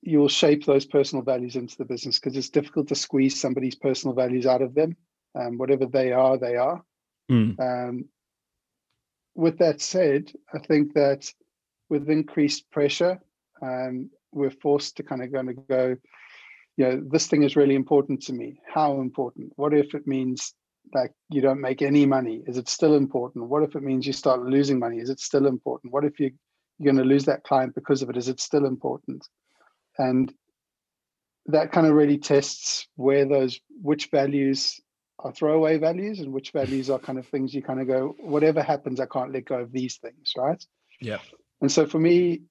you 0.05 0.19
will 0.19 0.29
shape 0.29 0.65
those 0.65 0.85
personal 0.85 1.25
values 1.25 1.55
into 1.55 1.75
the 1.77 1.85
business 1.85 2.19
because 2.19 2.37
it's 2.37 2.49
difficult 2.49 2.87
to 2.87 2.95
squeeze 2.95 3.41
somebody's 3.41 3.75
personal 3.75 4.15
values 4.15 4.45
out 4.45 4.61
of 4.61 4.75
them. 4.75 4.95
Um, 5.37 5.57
whatever 5.57 5.87
they 5.87 6.11
are, 6.11 6.37
they 6.37 6.55
are. 6.55 6.81
Mm. 7.29 7.59
Um, 7.59 8.05
with 9.33 9.57
that 9.57 9.81
said, 9.81 10.31
I 10.53 10.59
think 10.59 10.93
that 10.93 11.29
with 11.89 12.09
increased 12.09 12.69
pressure, 12.71 13.19
um, 13.61 14.11
we're 14.31 14.51
forced 14.51 14.97
to 14.97 15.03
kind 15.03 15.23
of 15.23 15.33
going 15.33 15.47
to 15.47 15.53
go, 15.53 15.95
you 16.77 16.85
know, 16.85 17.03
this 17.11 17.27
thing 17.27 17.41
is 17.41 17.55
really 17.55 17.75
important 17.75 18.21
to 18.23 18.33
me. 18.33 18.59
How 18.71 19.01
important? 19.01 19.53
What 19.55 19.73
if 19.73 19.95
it 19.95 20.05
means 20.05 20.53
like 20.93 21.13
you 21.29 21.41
don't 21.41 21.61
make 21.61 21.81
any 21.81 22.05
money? 22.05 22.43
Is 22.45 22.57
it 22.57 22.69
still 22.69 22.95
important? 22.95 23.49
What 23.49 23.63
if 23.63 23.75
it 23.75 23.81
means 23.81 24.05
you 24.05 24.13
start 24.13 24.43
losing 24.43 24.77
money? 24.77 24.99
Is 24.99 25.09
it 25.09 25.19
still 25.19 25.47
important? 25.47 25.91
What 25.91 26.05
if 26.05 26.19
you, 26.19 26.31
you're 26.77 26.93
going 26.93 27.03
to 27.03 27.09
lose 27.09 27.25
that 27.25 27.43
client 27.43 27.73
because 27.73 28.03
of 28.03 28.09
it? 28.11 28.17
Is 28.17 28.29
it 28.29 28.39
still 28.39 28.67
important? 28.67 29.27
And 29.97 30.34
that 31.47 31.71
kind 31.71 31.88
of 31.88 31.93
really 31.93 32.17
tests 32.17 32.88
where 32.95 33.25
those 33.25 33.60
which 33.81 34.10
values 34.10 34.79
are 35.19 35.31
throwaway 35.31 35.77
values 35.77 36.19
and 36.19 36.34
which 36.34 36.51
values 36.51 36.89
are 36.89 36.99
kind 36.99 37.17
of 37.17 37.27
things 37.27 37.53
you 37.53 37.62
kind 37.62 37.79
of 37.79 37.88
go 37.88 38.15
whatever 38.19 38.62
happens 38.62 38.99
i 38.99 39.05
can't 39.05 39.31
let 39.31 39.45
go 39.45 39.60
of 39.60 39.71
these 39.71 39.97
things 39.97 40.34
right? 40.38 40.63
Yeah. 41.01 41.19
And 41.62 41.71
so 41.71 41.86
for 41.86 41.99
me 41.99 42.41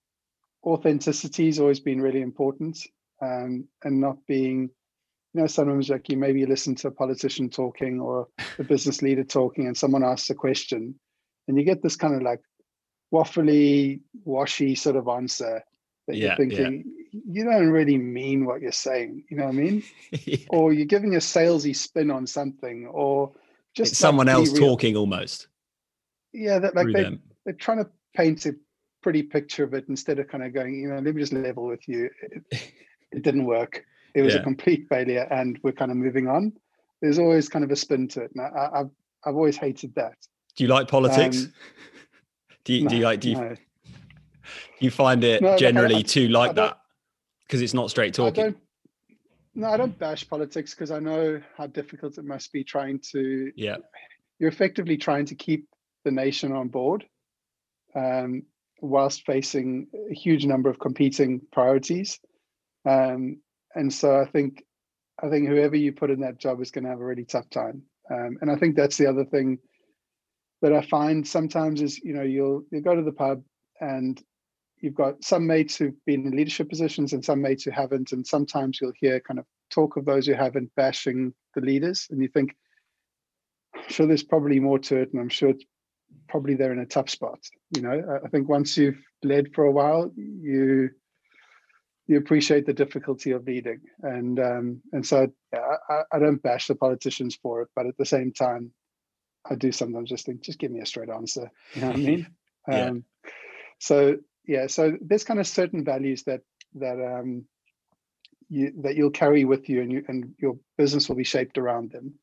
authenticity 0.65 1.47
has 1.47 1.61
always 1.61 1.81
been 1.81 2.01
really 2.01 2.23
important 2.23 2.79
um, 3.23 3.69
and 3.83 4.01
not 4.01 4.17
being 4.27 4.71
you 5.35 5.41
know 5.41 5.47
sometimes 5.47 5.91
like 5.91 6.09
you 6.09 6.17
maybe 6.17 6.47
listen 6.47 6.75
to 6.77 6.89
a 6.89 6.93
politician 6.93 7.51
talking 7.51 8.01
or 8.01 8.29
a 8.59 8.65
business 8.65 9.03
leader 9.03 9.25
talking 9.25 9.67
and 9.67 9.77
someone 9.77 10.05
asks 10.05 10.31
a 10.31 10.35
question 10.35 10.95
and 11.49 11.59
you 11.59 11.65
get 11.65 11.83
this 11.83 11.97
kind 11.97 12.15
of 12.15 12.23
like 12.23 12.41
waffly 13.13 14.01
washy 14.25 14.75
sort 14.75 14.97
of 14.97 15.09
answer 15.09 15.63
that 16.07 16.17
yeah, 16.17 16.29
you're 16.29 16.37
thinking 16.37 16.85
you 17.27 17.45
don't 17.45 17.71
really 17.71 17.97
mean 17.97 18.45
what 18.45 18.61
you're 18.61 18.73
saying. 18.73 19.25
You 19.31 19.37
know 19.37 19.45
what 19.45 19.55
I 19.55 19.59
mean? 19.59 19.83
yeah. 20.25 20.37
Or 20.51 20.73
you're 20.73 20.87
giving 20.87 21.15
a 21.15 21.19
salesy 21.19 21.75
spin 21.75 22.11
on 22.11 22.27
something, 22.27 22.87
or 22.87 23.33
just 23.75 23.93
like 23.93 23.97
someone 23.97 24.29
else 24.29 24.53
real. 24.53 24.71
talking 24.71 24.97
almost. 24.97 25.49
Yeah, 26.33 26.59
that 26.59 26.75
like 26.75 26.89
they, 26.93 27.19
they're 27.45 27.55
trying 27.55 27.79
to 27.79 27.91
paint 28.17 28.47
a 28.47 28.55
pretty 29.03 29.23
picture 29.23 29.65
of 29.65 29.75
it 29.75 29.85
instead 29.89 30.19
of 30.19 30.29
kind 30.29 30.43
of 30.43 30.53
going, 30.53 30.81
you 30.81 30.89
know, 30.89 30.97
let 30.97 31.15
me 31.15 31.21
just 31.21 31.33
level 31.33 31.67
with 31.67 31.87
you. 31.87 32.11
It, 32.23 32.73
it 33.13 33.23
didn't 33.23 33.45
work. 33.45 33.85
It 34.15 34.23
was 34.23 34.35
yeah. 34.35 34.41
a 34.41 34.43
complete 34.43 34.87
failure, 34.89 35.27
and 35.31 35.59
we're 35.63 35.73
kind 35.73 35.91
of 35.91 35.97
moving 35.97 36.29
on. 36.29 36.53
There's 37.01 37.19
always 37.19 37.49
kind 37.49 37.65
of 37.65 37.71
a 37.71 37.77
spin 37.77 38.09
to 38.09 38.23
it, 38.23 38.33
and 38.35 38.45
I, 38.45 38.79
have 38.79 38.91
I've 39.25 39.37
always 39.37 39.57
hated 39.57 39.95
that. 39.95 40.17
Do 40.57 40.65
you 40.65 40.69
like 40.69 40.89
politics? 40.89 41.45
Um, 41.45 41.53
do 42.65 42.75
you 42.75 42.85
no, 42.85 42.89
do 42.89 42.97
you 42.97 43.03
like 43.03 43.21
do 43.21 43.31
you 43.31 43.37
no. 43.37 43.55
you 44.81 44.91
find 44.91 45.23
it 45.23 45.43
no, 45.43 45.57
generally 45.57 45.97
like 45.97 46.05
I, 46.07 46.09
too 46.09 46.29
like 46.29 46.55
that 46.55 46.79
because 47.47 47.63
it's 47.63 47.75
not 47.75 47.91
straight 47.91 48.15
talking? 48.15 48.55
no, 49.55 49.69
I 49.69 49.77
don't 49.77 49.99
bash 49.99 50.29
politics 50.29 50.75
because 50.75 50.91
I 50.91 50.99
know 50.99 51.41
how 51.57 51.67
difficult 51.67 52.19
it 52.19 52.25
must 52.25 52.53
be 52.53 52.65
trying 52.65 53.01
to. 53.13 53.53
Yeah, 53.57 53.77
you're 54.39 54.51
effectively 54.51 54.97
trying 54.97 55.27
to 55.27 55.35
keep 55.35 55.69
the 56.05 56.11
nation 56.11 56.53
on 56.53 56.69
board, 56.69 57.05
um, 57.95 58.43
whilst 58.81 59.25
facing 59.25 59.89
a 60.11 60.15
huge 60.15 60.45
number 60.47 60.69
of 60.69 60.79
competing 60.79 61.41
priorities. 61.53 62.19
Um, 62.87 63.41
and 63.75 63.93
so 63.93 64.21
I 64.21 64.27
think, 64.27 64.63
I 65.23 65.29
think 65.29 65.49
whoever 65.49 65.77
you 65.77 65.93
put 65.93 66.11
in 66.11 66.21
that 66.21 66.39
job 66.39 66.61
is 66.61 66.71
going 66.71 66.85
to 66.85 66.91
have 66.91 67.01
a 67.01 67.05
really 67.05 67.25
tough 67.25 67.49
time. 67.51 67.83
Um, 68.11 68.39
and 68.41 68.51
I 68.51 68.57
think 68.57 68.77
that's 68.77 68.99
the 68.99 69.07
other 69.07 69.25
thing 69.25 69.59
that 70.63 70.73
I 70.73 70.83
find 70.83 71.27
sometimes 71.27 71.81
is, 71.81 71.99
you 71.99 72.15
know, 72.15 72.23
you'll 72.23 72.65
you 72.71 72.81
go 72.81 72.95
to 72.95 73.03
the 73.03 73.13
pub 73.13 73.43
and 73.81 74.23
you've 74.85 74.95
got 74.95 75.25
some 75.25 75.47
mates 75.47 75.77
who've 75.77 76.05
been 76.05 76.27
in 76.27 76.37
leadership 76.37 76.69
positions 76.69 77.15
and 77.15 77.25
some 77.25 77.41
mates 77.41 77.65
who 77.65 77.71
haven't, 77.71 78.13
and 78.13 78.27
sometimes 78.27 78.79
you'll 78.81 78.93
hear 78.95 79.19
kind 79.19 79.41
of 79.41 79.47
talk 79.71 79.97
of 79.97 80.05
those 80.05 80.27
who 80.27 80.35
haven't 80.35 80.71
bashing 80.77 81.33
the 81.55 81.63
leaders, 81.63 82.07
and 82.11 82.21
you 82.21 82.29
think, 82.29 82.55
I'm 83.75 83.89
sure 83.89 84.07
there's 84.07 84.23
probably 84.23 84.61
more 84.61 84.79
to 84.81 84.97
it, 84.99 85.11
and 85.13 85.21
I'm 85.21 85.31
sure 85.31 85.49
it's 85.49 85.65
probably 86.29 86.55
they're 86.55 86.73
in 86.73 86.81
a 86.81 86.87
tough 86.87 87.09
spot. 87.09 87.41
You 87.75 87.81
know, 87.81 88.21
I 88.23 88.29
think 88.29 88.47
once 88.47 88.77
you've 88.77 89.03
led 89.23 89.55
for 89.55 89.65
a 89.65 89.73
while, 89.73 90.13
you 90.17 90.91
you 92.07 92.19
appreciate 92.19 92.67
the 92.67 92.75
difficulty 92.75 93.31
of 93.31 93.47
leading, 93.47 93.81
and 94.03 94.39
um, 94.39 94.83
and 94.93 95.07
so 95.07 95.29
I, 95.55 96.03
I 96.13 96.19
don't 96.19 96.43
bash 96.43 96.67
the 96.67 96.75
politicians 96.75 97.39
for 97.41 97.63
it, 97.63 97.69
but 97.75 97.87
at 97.87 97.97
the 97.97 98.05
same 98.05 98.33
time, 98.33 98.71
I 99.51 99.55
do 99.55 99.73
sometimes 99.73 100.11
just 100.11 100.27
think, 100.27 100.43
just 100.43 100.59
give 100.59 100.71
me 100.71 100.81
a 100.81 100.87
straight 100.87 101.09
answer. 101.09 101.51
You 101.73 101.81
know 101.81 101.87
what 101.89 101.97
I 101.97 102.01
mean? 102.01 102.27
yeah. 102.69 102.85
Um, 102.85 103.05
so 103.79 104.17
yeah, 104.47 104.67
so 104.67 104.97
there's 105.01 105.25
kind 105.25 105.41
of 105.41 105.47
certain 105.47 105.85
values 105.85 106.23
that 106.25 106.41
that 106.75 107.01
um, 107.01 107.45
you 108.49 108.73
that 108.83 108.97
you'll 108.97 109.11
carry 109.11 109.45
with 109.45 109.69
you, 109.69 109.81
and 109.83 109.93
you 109.93 110.05
and 110.09 110.35
your 110.39 110.59
business 110.77 111.09
will 111.09 111.17
be 111.17 111.25
shaped 111.25 111.59
around 111.59 111.93
them. 111.93 112.15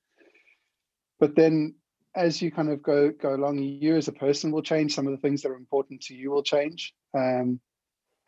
But 1.19 1.35
then 1.35 1.75
as 2.15 2.41
you 2.41 2.51
kind 2.51 2.69
of 2.69 2.83
go 2.83 3.11
go 3.11 3.35
along, 3.35 3.59
you 3.59 3.95
as 3.95 4.07
a 4.07 4.13
person 4.13 4.51
will 4.51 4.61
change. 4.61 4.93
Some 4.93 5.07
of 5.07 5.13
the 5.13 5.19
things 5.21 5.41
that 5.41 5.49
are 5.49 5.55
important 5.55 6.01
to 6.03 6.15
you 6.15 6.31
will 6.31 6.43
change, 6.43 6.93
um, 7.17 7.59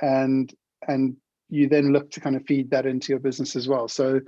and 0.02 0.54
and 0.88 1.18
you 1.50 1.70
then 1.70 1.94
look 1.94 2.10
to 2.12 2.20
kind 2.20 2.36
of 2.36 2.46
feed 2.46 2.72
that 2.72 2.86
into 2.86 3.12
your 3.12 3.20
business 3.20 3.56
as 3.56 3.68
well. 3.68 3.88
So, 3.88 4.20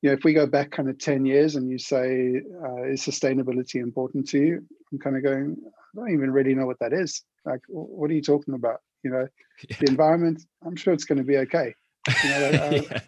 you 0.00 0.10
know, 0.10 0.12
if 0.12 0.24
we 0.24 0.32
go 0.32 0.46
back 0.46 0.72
kind 0.72 0.88
of 0.88 0.98
ten 0.98 1.24
years 1.24 1.54
and 1.54 1.70
you 1.70 1.78
say, 1.78 2.40
uh, 2.64 2.84
"Is 2.84 3.02
sustainability 3.02 3.76
important 3.76 4.28
to 4.30 4.38
you?" 4.38 4.66
I'm 4.90 4.98
kind 4.98 5.16
of 5.16 5.22
going, 5.22 5.56
I 5.64 5.96
don't 5.96 6.12
even 6.12 6.30
really 6.30 6.54
know 6.54 6.66
what 6.66 6.80
that 6.80 6.92
is. 6.92 7.22
Like, 7.44 7.60
what 7.68 8.10
are 8.10 8.14
you 8.14 8.22
talking 8.22 8.54
about? 8.54 8.80
You 9.02 9.10
know, 9.10 9.28
yeah. 9.68 9.76
the 9.80 9.86
environment. 9.88 10.42
I'm 10.64 10.76
sure 10.76 10.92
it's 10.92 11.04
going 11.04 11.18
to 11.18 11.24
be 11.24 11.38
okay. 11.38 11.74
You 12.22 12.30
know, 12.30 12.50
like, 12.50 12.60
uh, 12.60 12.82
yeah. 12.90 13.00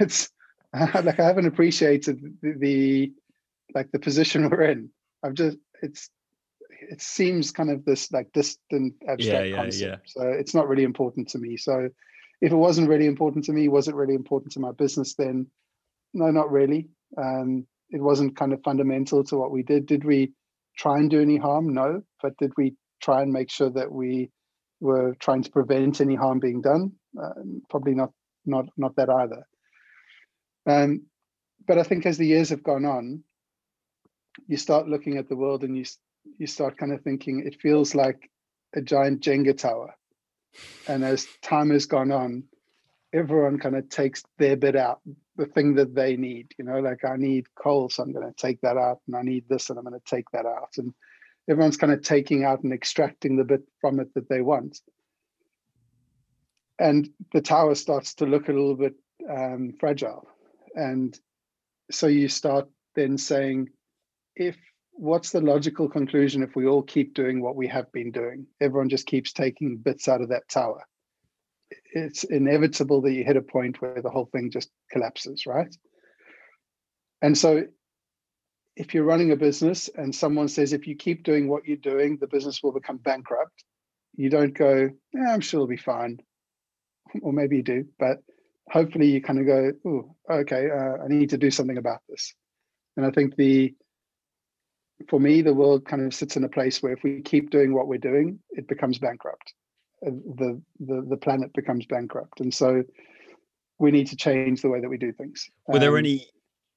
it's 0.00 0.30
like 0.74 1.20
I 1.20 1.24
haven't 1.24 1.46
appreciated 1.46 2.20
the, 2.42 2.54
the 2.58 3.12
like 3.74 3.90
the 3.92 3.98
position 3.98 4.50
we're 4.50 4.62
in 4.62 4.90
I've 5.22 5.34
just 5.34 5.58
it's 5.82 6.10
it 6.70 7.00
seems 7.00 7.50
kind 7.50 7.70
of 7.70 7.84
this 7.84 8.10
like 8.10 8.32
distant 8.32 8.94
abstract 9.06 9.46
yeah, 9.46 9.50
yeah, 9.50 9.56
concept. 9.56 10.12
Yeah. 10.16 10.22
So 10.22 10.28
it's 10.28 10.54
not 10.54 10.68
really 10.68 10.84
important 10.84 11.28
to 11.30 11.38
me. 11.38 11.56
So 11.56 11.90
if 12.40 12.52
it 12.52 12.56
wasn't 12.56 12.88
really 12.88 13.06
important 13.06 13.44
to 13.46 13.52
me, 13.52 13.68
was 13.68 13.86
it 13.88 13.94
really 13.94 14.14
important 14.14 14.52
to 14.52 14.60
my 14.60 14.72
business 14.72 15.14
then? 15.14 15.46
No, 16.14 16.30
not 16.30 16.50
really. 16.50 16.88
Um, 17.18 17.66
it 17.90 18.00
wasn't 18.00 18.36
kind 18.36 18.52
of 18.52 18.62
fundamental 18.62 19.22
to 19.24 19.36
what 19.36 19.50
we 19.50 19.62
did. 19.62 19.86
Did 19.86 20.04
we 20.04 20.32
try 20.78 20.98
and 20.98 21.10
do 21.10 21.20
any 21.20 21.36
harm? 21.36 21.74
No. 21.74 22.02
But 22.22 22.36
did 22.38 22.52
we 22.56 22.76
try 23.02 23.22
and 23.22 23.32
make 23.32 23.50
sure 23.50 23.70
that 23.70 23.92
we 23.92 24.30
were 24.80 25.14
trying 25.20 25.42
to 25.42 25.50
prevent 25.50 26.00
any 26.00 26.14
harm 26.14 26.40
being 26.40 26.60
done? 26.60 26.92
Uh, 27.20 27.30
probably 27.68 27.94
not. 27.94 28.12
Not 28.46 28.66
not 28.76 28.96
that 28.96 29.10
either. 29.10 29.46
Um, 30.66 31.02
but 31.66 31.78
I 31.78 31.82
think 31.82 32.06
as 32.06 32.16
the 32.16 32.26
years 32.26 32.48
have 32.48 32.62
gone 32.62 32.86
on, 32.86 33.22
you 34.46 34.56
start 34.56 34.88
looking 34.88 35.18
at 35.18 35.28
the 35.28 35.36
world 35.36 35.62
and 35.62 35.76
you 35.76 35.84
you 36.38 36.46
start 36.46 36.78
kind 36.78 36.92
of 36.92 37.02
thinking 37.02 37.40
it 37.40 37.60
feels 37.60 37.94
like 37.94 38.30
a 38.74 38.80
giant 38.80 39.20
Jenga 39.20 39.56
tower. 39.56 39.94
And 40.88 41.04
as 41.04 41.26
time 41.42 41.70
has 41.70 41.86
gone 41.86 42.10
on, 42.10 42.44
everyone 43.12 43.58
kind 43.58 43.76
of 43.76 43.88
takes 43.88 44.22
their 44.38 44.56
bit 44.56 44.76
out, 44.76 45.00
the 45.36 45.46
thing 45.46 45.74
that 45.74 45.94
they 45.94 46.16
need. 46.16 46.52
You 46.58 46.64
know, 46.64 46.80
like 46.80 47.04
I 47.04 47.16
need 47.16 47.46
coal, 47.54 47.88
so 47.88 48.02
I'm 48.02 48.12
going 48.12 48.26
to 48.26 48.34
take 48.34 48.60
that 48.62 48.76
out, 48.76 49.00
and 49.06 49.16
I 49.16 49.22
need 49.22 49.44
this, 49.48 49.70
and 49.70 49.78
I'm 49.78 49.84
going 49.84 50.00
to 50.00 50.10
take 50.10 50.30
that 50.32 50.46
out. 50.46 50.70
And 50.78 50.92
everyone's 51.48 51.76
kind 51.76 51.92
of 51.92 52.02
taking 52.02 52.44
out 52.44 52.62
and 52.62 52.72
extracting 52.72 53.36
the 53.36 53.44
bit 53.44 53.62
from 53.80 54.00
it 54.00 54.12
that 54.14 54.28
they 54.28 54.40
want. 54.40 54.80
And 56.78 57.10
the 57.32 57.40
tower 57.40 57.74
starts 57.74 58.14
to 58.14 58.26
look 58.26 58.48
a 58.48 58.52
little 58.52 58.76
bit 58.76 58.94
um, 59.28 59.74
fragile. 59.78 60.26
And 60.74 61.18
so 61.90 62.06
you 62.06 62.28
start 62.28 62.68
then 62.94 63.18
saying, 63.18 63.68
if 64.36 64.56
what's 64.92 65.30
the 65.30 65.40
logical 65.40 65.88
conclusion 65.88 66.42
if 66.42 66.54
we 66.54 66.66
all 66.66 66.82
keep 66.82 67.14
doing 67.14 67.40
what 67.40 67.56
we 67.56 67.66
have 67.68 67.90
been 67.92 68.10
doing? 68.10 68.46
Everyone 68.60 68.88
just 68.88 69.06
keeps 69.06 69.32
taking 69.32 69.76
bits 69.76 70.08
out 70.08 70.20
of 70.20 70.28
that 70.28 70.48
tower. 70.48 70.84
It's 71.92 72.24
inevitable 72.24 73.00
that 73.02 73.12
you 73.12 73.24
hit 73.24 73.36
a 73.36 73.42
point 73.42 73.80
where 73.80 74.00
the 74.02 74.10
whole 74.10 74.26
thing 74.26 74.50
just 74.50 74.70
collapses, 74.90 75.46
right? 75.46 75.74
And 77.22 77.36
so 77.36 77.64
if 78.76 78.94
you're 78.94 79.04
running 79.04 79.32
a 79.32 79.36
business 79.36 79.90
and 79.94 80.14
someone 80.14 80.48
says 80.48 80.72
if 80.72 80.86
you 80.86 80.96
keep 80.96 81.22
doing 81.22 81.48
what 81.48 81.66
you're 81.66 81.76
doing, 81.76 82.18
the 82.18 82.26
business 82.26 82.62
will 82.62 82.72
become 82.72 82.96
bankrupt, 82.96 83.64
you 84.16 84.30
don't 84.30 84.54
go, 84.54 84.90
yeah, 85.12 85.32
I'm 85.32 85.40
sure 85.40 85.58
it'll 85.58 85.68
be 85.68 85.76
fine. 85.76 86.18
Or 87.22 87.32
maybe 87.32 87.56
you 87.56 87.62
do, 87.62 87.86
but 87.98 88.18
hopefully 88.70 89.10
you 89.10 89.20
kind 89.20 89.40
of 89.40 89.46
go, 89.46 89.72
oh, 89.84 90.16
okay, 90.30 90.68
uh, 90.70 91.04
I 91.04 91.08
need 91.08 91.30
to 91.30 91.38
do 91.38 91.50
something 91.50 91.78
about 91.78 92.00
this. 92.08 92.34
And 92.96 93.04
I 93.04 93.10
think 93.10 93.36
the 93.36 93.74
for 95.08 95.18
me, 95.18 95.42
the 95.42 95.54
world 95.54 95.86
kind 95.86 96.04
of 96.04 96.14
sits 96.14 96.36
in 96.36 96.44
a 96.44 96.48
place 96.48 96.82
where 96.82 96.92
if 96.92 97.02
we 97.02 97.22
keep 97.22 97.50
doing 97.50 97.72
what 97.72 97.88
we're 97.88 97.98
doing, 97.98 98.38
it 98.50 98.68
becomes 98.68 98.98
bankrupt. 98.98 99.54
The 100.02 100.60
the 100.78 101.06
the 101.08 101.16
planet 101.16 101.52
becomes 101.52 101.86
bankrupt, 101.86 102.40
and 102.40 102.52
so 102.52 102.82
we 103.78 103.90
need 103.90 104.08
to 104.08 104.16
change 104.16 104.62
the 104.62 104.68
way 104.68 104.80
that 104.80 104.88
we 104.88 104.98
do 104.98 105.12
things. 105.12 105.48
Were 105.66 105.74
um, 105.76 105.80
there 105.80 105.98
any 105.98 106.26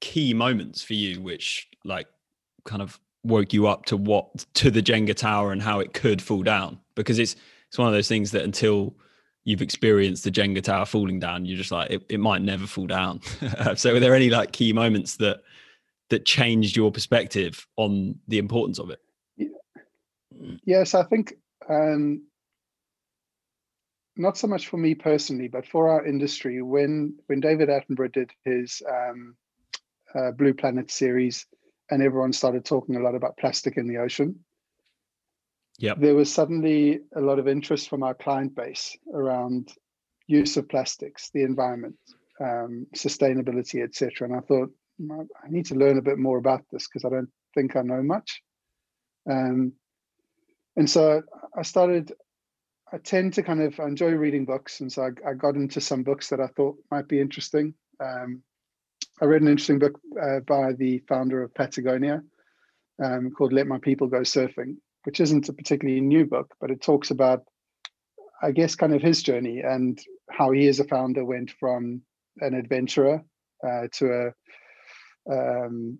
key 0.00 0.34
moments 0.34 0.82
for 0.82 0.94
you 0.94 1.20
which 1.20 1.68
like 1.84 2.06
kind 2.64 2.82
of 2.82 2.98
woke 3.24 3.52
you 3.52 3.66
up 3.66 3.86
to 3.86 3.96
what 3.96 4.44
to 4.54 4.70
the 4.70 4.82
Jenga 4.82 5.14
tower 5.14 5.50
and 5.50 5.62
how 5.62 5.80
it 5.80 5.94
could 5.94 6.22
fall 6.22 6.42
down? 6.42 6.78
Because 6.94 7.18
it's 7.18 7.36
it's 7.68 7.78
one 7.78 7.88
of 7.88 7.94
those 7.94 8.08
things 8.08 8.30
that 8.32 8.42
until 8.42 8.94
you've 9.44 9.62
experienced 9.62 10.24
the 10.24 10.30
Jenga 10.30 10.62
tower 10.62 10.86
falling 10.86 11.20
down, 11.20 11.44
you're 11.44 11.58
just 11.58 11.72
like 11.72 11.90
it, 11.90 12.02
it 12.08 12.20
might 12.20 12.42
never 12.42 12.66
fall 12.66 12.86
down. 12.86 13.20
so 13.76 13.92
were 13.92 14.00
there 14.00 14.14
any 14.14 14.30
like 14.30 14.52
key 14.52 14.72
moments 14.72 15.16
that 15.16 15.42
that 16.10 16.26
changed 16.26 16.76
your 16.76 16.92
perspective 16.92 17.66
on 17.76 18.18
the 18.28 18.38
importance 18.38 18.78
of 18.78 18.90
it? 18.90 19.00
Yes, 20.64 20.94
I 20.94 21.04
think 21.04 21.34
um, 21.68 22.22
not 24.16 24.36
so 24.36 24.46
much 24.46 24.68
for 24.68 24.76
me 24.76 24.94
personally, 24.94 25.48
but 25.48 25.66
for 25.66 25.88
our 25.88 26.04
industry. 26.04 26.62
When 26.62 27.18
when 27.26 27.40
David 27.40 27.68
Attenborough 27.68 28.12
did 28.12 28.30
his 28.44 28.82
um, 28.88 29.36
uh, 30.14 30.30
Blue 30.32 30.54
Planet 30.54 30.90
series, 30.90 31.46
and 31.90 32.02
everyone 32.02 32.32
started 32.32 32.64
talking 32.64 32.96
a 32.96 33.00
lot 33.00 33.14
about 33.14 33.36
plastic 33.36 33.76
in 33.76 33.86
the 33.86 33.98
ocean, 33.98 34.44
yeah, 35.78 35.94
there 35.96 36.14
was 36.14 36.32
suddenly 36.32 37.00
a 37.16 37.20
lot 37.20 37.38
of 37.38 37.48
interest 37.48 37.88
from 37.88 38.02
our 38.02 38.14
client 38.14 38.54
base 38.54 38.96
around 39.12 39.72
use 40.26 40.56
of 40.56 40.68
plastics, 40.68 41.30
the 41.34 41.42
environment, 41.42 41.96
um, 42.40 42.86
sustainability, 42.94 43.82
etc. 43.82 44.28
And 44.28 44.36
I 44.36 44.40
thought, 44.40 44.70
I 45.10 45.48
need 45.48 45.66
to 45.66 45.74
learn 45.74 45.98
a 45.98 46.02
bit 46.02 46.18
more 46.18 46.38
about 46.38 46.62
this 46.70 46.86
because 46.86 47.04
I 47.04 47.14
don't 47.14 47.30
think 47.54 47.76
I 47.76 47.82
know 47.82 48.02
much. 48.02 48.42
Um, 49.28 49.72
and 50.76 50.88
so 50.88 51.22
I 51.56 51.62
started, 51.62 52.12
I 52.92 52.98
tend 52.98 53.34
to 53.34 53.42
kind 53.42 53.60
of 53.60 53.78
I 53.80 53.84
enjoy 53.84 54.12
reading 54.12 54.44
books. 54.44 54.80
And 54.80 54.92
so 54.92 55.02
I, 55.02 55.30
I, 55.30 55.34
got 55.34 55.56
into 55.56 55.80
some 55.80 56.02
books 56.02 56.28
that 56.28 56.40
I 56.40 56.48
thought 56.48 56.76
might 56.90 57.08
be 57.08 57.20
interesting. 57.20 57.74
Um, 58.00 58.42
I 59.22 59.26
read 59.26 59.42
an 59.42 59.48
interesting 59.48 59.78
book 59.78 60.00
uh, 60.20 60.40
by 60.40 60.72
the 60.72 60.98
founder 61.08 61.42
of 61.42 61.54
Patagonia 61.54 62.22
um, 63.02 63.30
called 63.30 63.52
Let 63.52 63.68
My 63.68 63.78
People 63.78 64.08
Go 64.08 64.20
Surfing, 64.20 64.76
which 65.04 65.20
isn't 65.20 65.48
a 65.48 65.52
particularly 65.52 66.00
new 66.00 66.26
book, 66.26 66.52
but 66.60 66.72
it 66.72 66.82
talks 66.82 67.12
about, 67.12 67.44
I 68.42 68.50
guess, 68.50 68.74
kind 68.74 68.92
of 68.92 69.02
his 69.02 69.22
journey 69.22 69.60
and 69.60 70.00
how 70.30 70.50
he 70.50 70.66
as 70.66 70.80
a 70.80 70.84
founder 70.84 71.24
went 71.24 71.52
from 71.60 72.02
an 72.40 72.54
adventurer 72.54 73.22
uh, 73.64 73.86
to 73.92 74.32
a 75.28 75.32
um, 75.32 75.98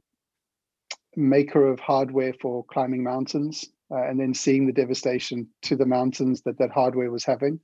maker 1.14 1.68
of 1.68 1.78
hardware 1.78 2.34
for 2.40 2.64
climbing 2.64 3.04
mountains, 3.04 3.64
uh, 3.92 4.02
and 4.02 4.18
then 4.18 4.34
seeing 4.34 4.66
the 4.66 4.72
devastation 4.72 5.46
to 5.62 5.76
the 5.76 5.86
mountains 5.86 6.42
that 6.42 6.58
that 6.58 6.72
hardware 6.72 7.12
was 7.12 7.24
having, 7.24 7.60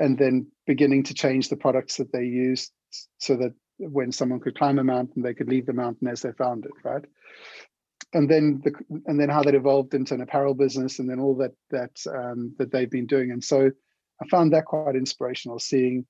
and 0.00 0.16
then 0.16 0.46
beginning 0.66 1.02
to 1.02 1.14
change 1.14 1.50
the 1.50 1.56
products 1.56 1.98
that 1.98 2.10
they 2.10 2.24
used 2.24 2.72
so 3.18 3.36
that 3.36 3.52
when 3.90 4.12
someone 4.12 4.40
could 4.40 4.56
climb 4.56 4.78
a 4.78 4.84
mountain, 4.84 5.22
they 5.22 5.34
could 5.34 5.48
leave 5.48 5.66
the 5.66 5.72
mountain 5.72 6.08
as 6.08 6.22
they 6.22 6.32
found 6.32 6.64
it, 6.64 6.72
right? 6.84 7.04
And 8.12 8.28
then 8.28 8.60
the 8.62 8.72
and 9.06 9.18
then 9.18 9.28
how 9.28 9.42
that 9.42 9.54
evolved 9.54 9.94
into 9.94 10.14
an 10.14 10.20
apparel 10.20 10.54
business, 10.54 10.98
and 10.98 11.08
then 11.08 11.18
all 11.18 11.36
that 11.36 11.52
that 11.70 11.96
um, 12.14 12.54
that 12.58 12.70
they've 12.70 12.90
been 12.90 13.06
doing. 13.06 13.30
And 13.30 13.42
so 13.42 13.70
I 14.22 14.28
found 14.28 14.52
that 14.52 14.66
quite 14.66 14.96
inspirational, 14.96 15.58
seeing 15.58 16.06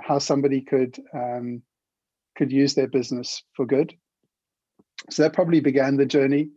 how 0.00 0.18
somebody 0.18 0.60
could 0.60 0.98
um, 1.12 1.62
could 2.36 2.52
use 2.52 2.74
their 2.74 2.86
business 2.86 3.42
for 3.54 3.66
good. 3.66 3.94
So 5.10 5.22
that 5.22 5.32
probably 5.32 5.60
began 5.60 5.96
the 5.96 6.06
journey, 6.06 6.50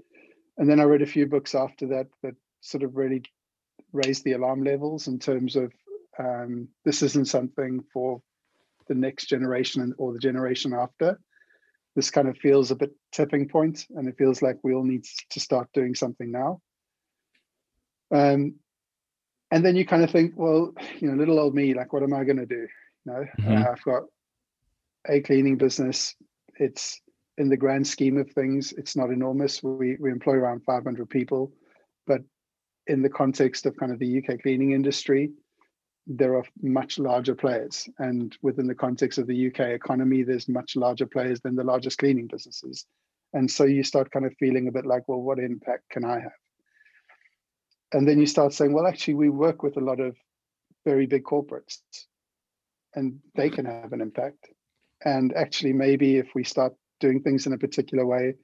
and 0.57 0.69
then 0.69 0.79
I 0.79 0.83
read 0.83 1.01
a 1.01 1.07
few 1.07 1.25
books 1.25 1.55
after 1.55 1.87
that 1.87 2.07
that 2.21 2.35
sort 2.61 2.83
of 2.83 2.95
really 2.95 3.23
raised 3.91 4.23
the 4.23 4.33
alarm 4.33 4.63
levels 4.63 5.07
in 5.07 5.19
terms 5.19 5.55
of 5.55 5.71
um, 6.19 6.67
this 6.83 7.01
isn't 7.01 7.27
something 7.27 7.83
for 7.91 8.21
the 8.87 8.95
next 8.95 9.25
generation 9.25 9.93
or 9.97 10.13
the 10.13 10.19
generation 10.19 10.73
after. 10.73 11.19
This 11.95 12.11
kind 12.11 12.27
of 12.27 12.37
feels 12.37 12.71
a 12.71 12.75
bit 12.75 12.91
tipping 13.11 13.47
point, 13.47 13.85
and 13.95 14.07
it 14.07 14.17
feels 14.17 14.41
like 14.41 14.57
we 14.63 14.73
all 14.73 14.83
need 14.83 15.05
to 15.31 15.39
start 15.39 15.69
doing 15.73 15.95
something 15.95 16.29
now. 16.29 16.61
Um, 18.11 18.55
and 19.51 19.65
then 19.65 19.75
you 19.75 19.85
kind 19.85 20.03
of 20.03 20.11
think, 20.11 20.33
well, 20.35 20.73
you 20.99 21.09
know, 21.09 21.15
little 21.15 21.39
old 21.39 21.55
me, 21.55 21.73
like, 21.73 21.93
what 21.93 22.03
am 22.03 22.13
I 22.13 22.23
going 22.23 22.37
to 22.37 22.45
do? 22.45 22.67
You 23.05 23.13
know, 23.13 23.25
mm-hmm. 23.39 23.63
uh, 23.63 23.71
I've 23.71 23.83
got 23.83 24.03
a 25.07 25.21
cleaning 25.21 25.57
business. 25.57 26.15
It's 26.59 26.99
in 27.37 27.49
the 27.49 27.57
grand 27.57 27.87
scheme 27.87 28.17
of 28.17 28.31
things, 28.31 28.73
it's 28.73 28.95
not 28.95 29.09
enormous. 29.09 29.61
We 29.61 29.97
we 29.99 30.11
employ 30.11 30.33
around 30.33 30.63
500 30.63 31.09
people, 31.09 31.51
but 32.07 32.21
in 32.87 33.01
the 33.01 33.09
context 33.09 33.65
of 33.65 33.75
kind 33.77 33.91
of 33.91 33.99
the 33.99 34.19
UK 34.19 34.41
cleaning 34.41 34.71
industry, 34.71 35.31
there 36.07 36.35
are 36.35 36.43
much 36.61 36.99
larger 36.99 37.35
players. 37.35 37.89
And 37.99 38.35
within 38.41 38.67
the 38.67 38.75
context 38.75 39.17
of 39.17 39.27
the 39.27 39.47
UK 39.47 39.59
economy, 39.71 40.23
there's 40.23 40.47
much 40.47 40.75
larger 40.75 41.05
players 41.05 41.41
than 41.41 41.55
the 41.55 41.63
largest 41.63 41.97
cleaning 41.97 42.27
businesses. 42.27 42.85
And 43.33 43.49
so 43.49 43.63
you 43.65 43.83
start 43.83 44.11
kind 44.11 44.25
of 44.25 44.33
feeling 44.39 44.67
a 44.67 44.71
bit 44.71 44.85
like, 44.85 45.07
well, 45.07 45.21
what 45.21 45.39
impact 45.39 45.89
can 45.89 46.05
I 46.05 46.19
have? 46.19 46.31
And 47.91 48.07
then 48.07 48.19
you 48.19 48.27
start 48.27 48.53
saying, 48.53 48.73
well, 48.73 48.87
actually, 48.87 49.15
we 49.15 49.29
work 49.29 49.63
with 49.63 49.77
a 49.77 49.81
lot 49.81 49.99
of 49.99 50.15
very 50.85 51.05
big 51.05 51.23
corporates 51.23 51.79
and 52.93 53.19
they 53.35 53.49
can 53.49 53.65
have 53.65 53.93
an 53.93 54.01
impact. 54.01 54.49
And 55.03 55.33
actually, 55.35 55.73
maybe 55.73 56.17
if 56.17 56.27
we 56.35 56.43
start 56.43 56.73
doing 56.99 57.21
things 57.21 57.45
in 57.45 57.53
a 57.53 57.57
particular 57.57 58.05
way, 58.05 58.35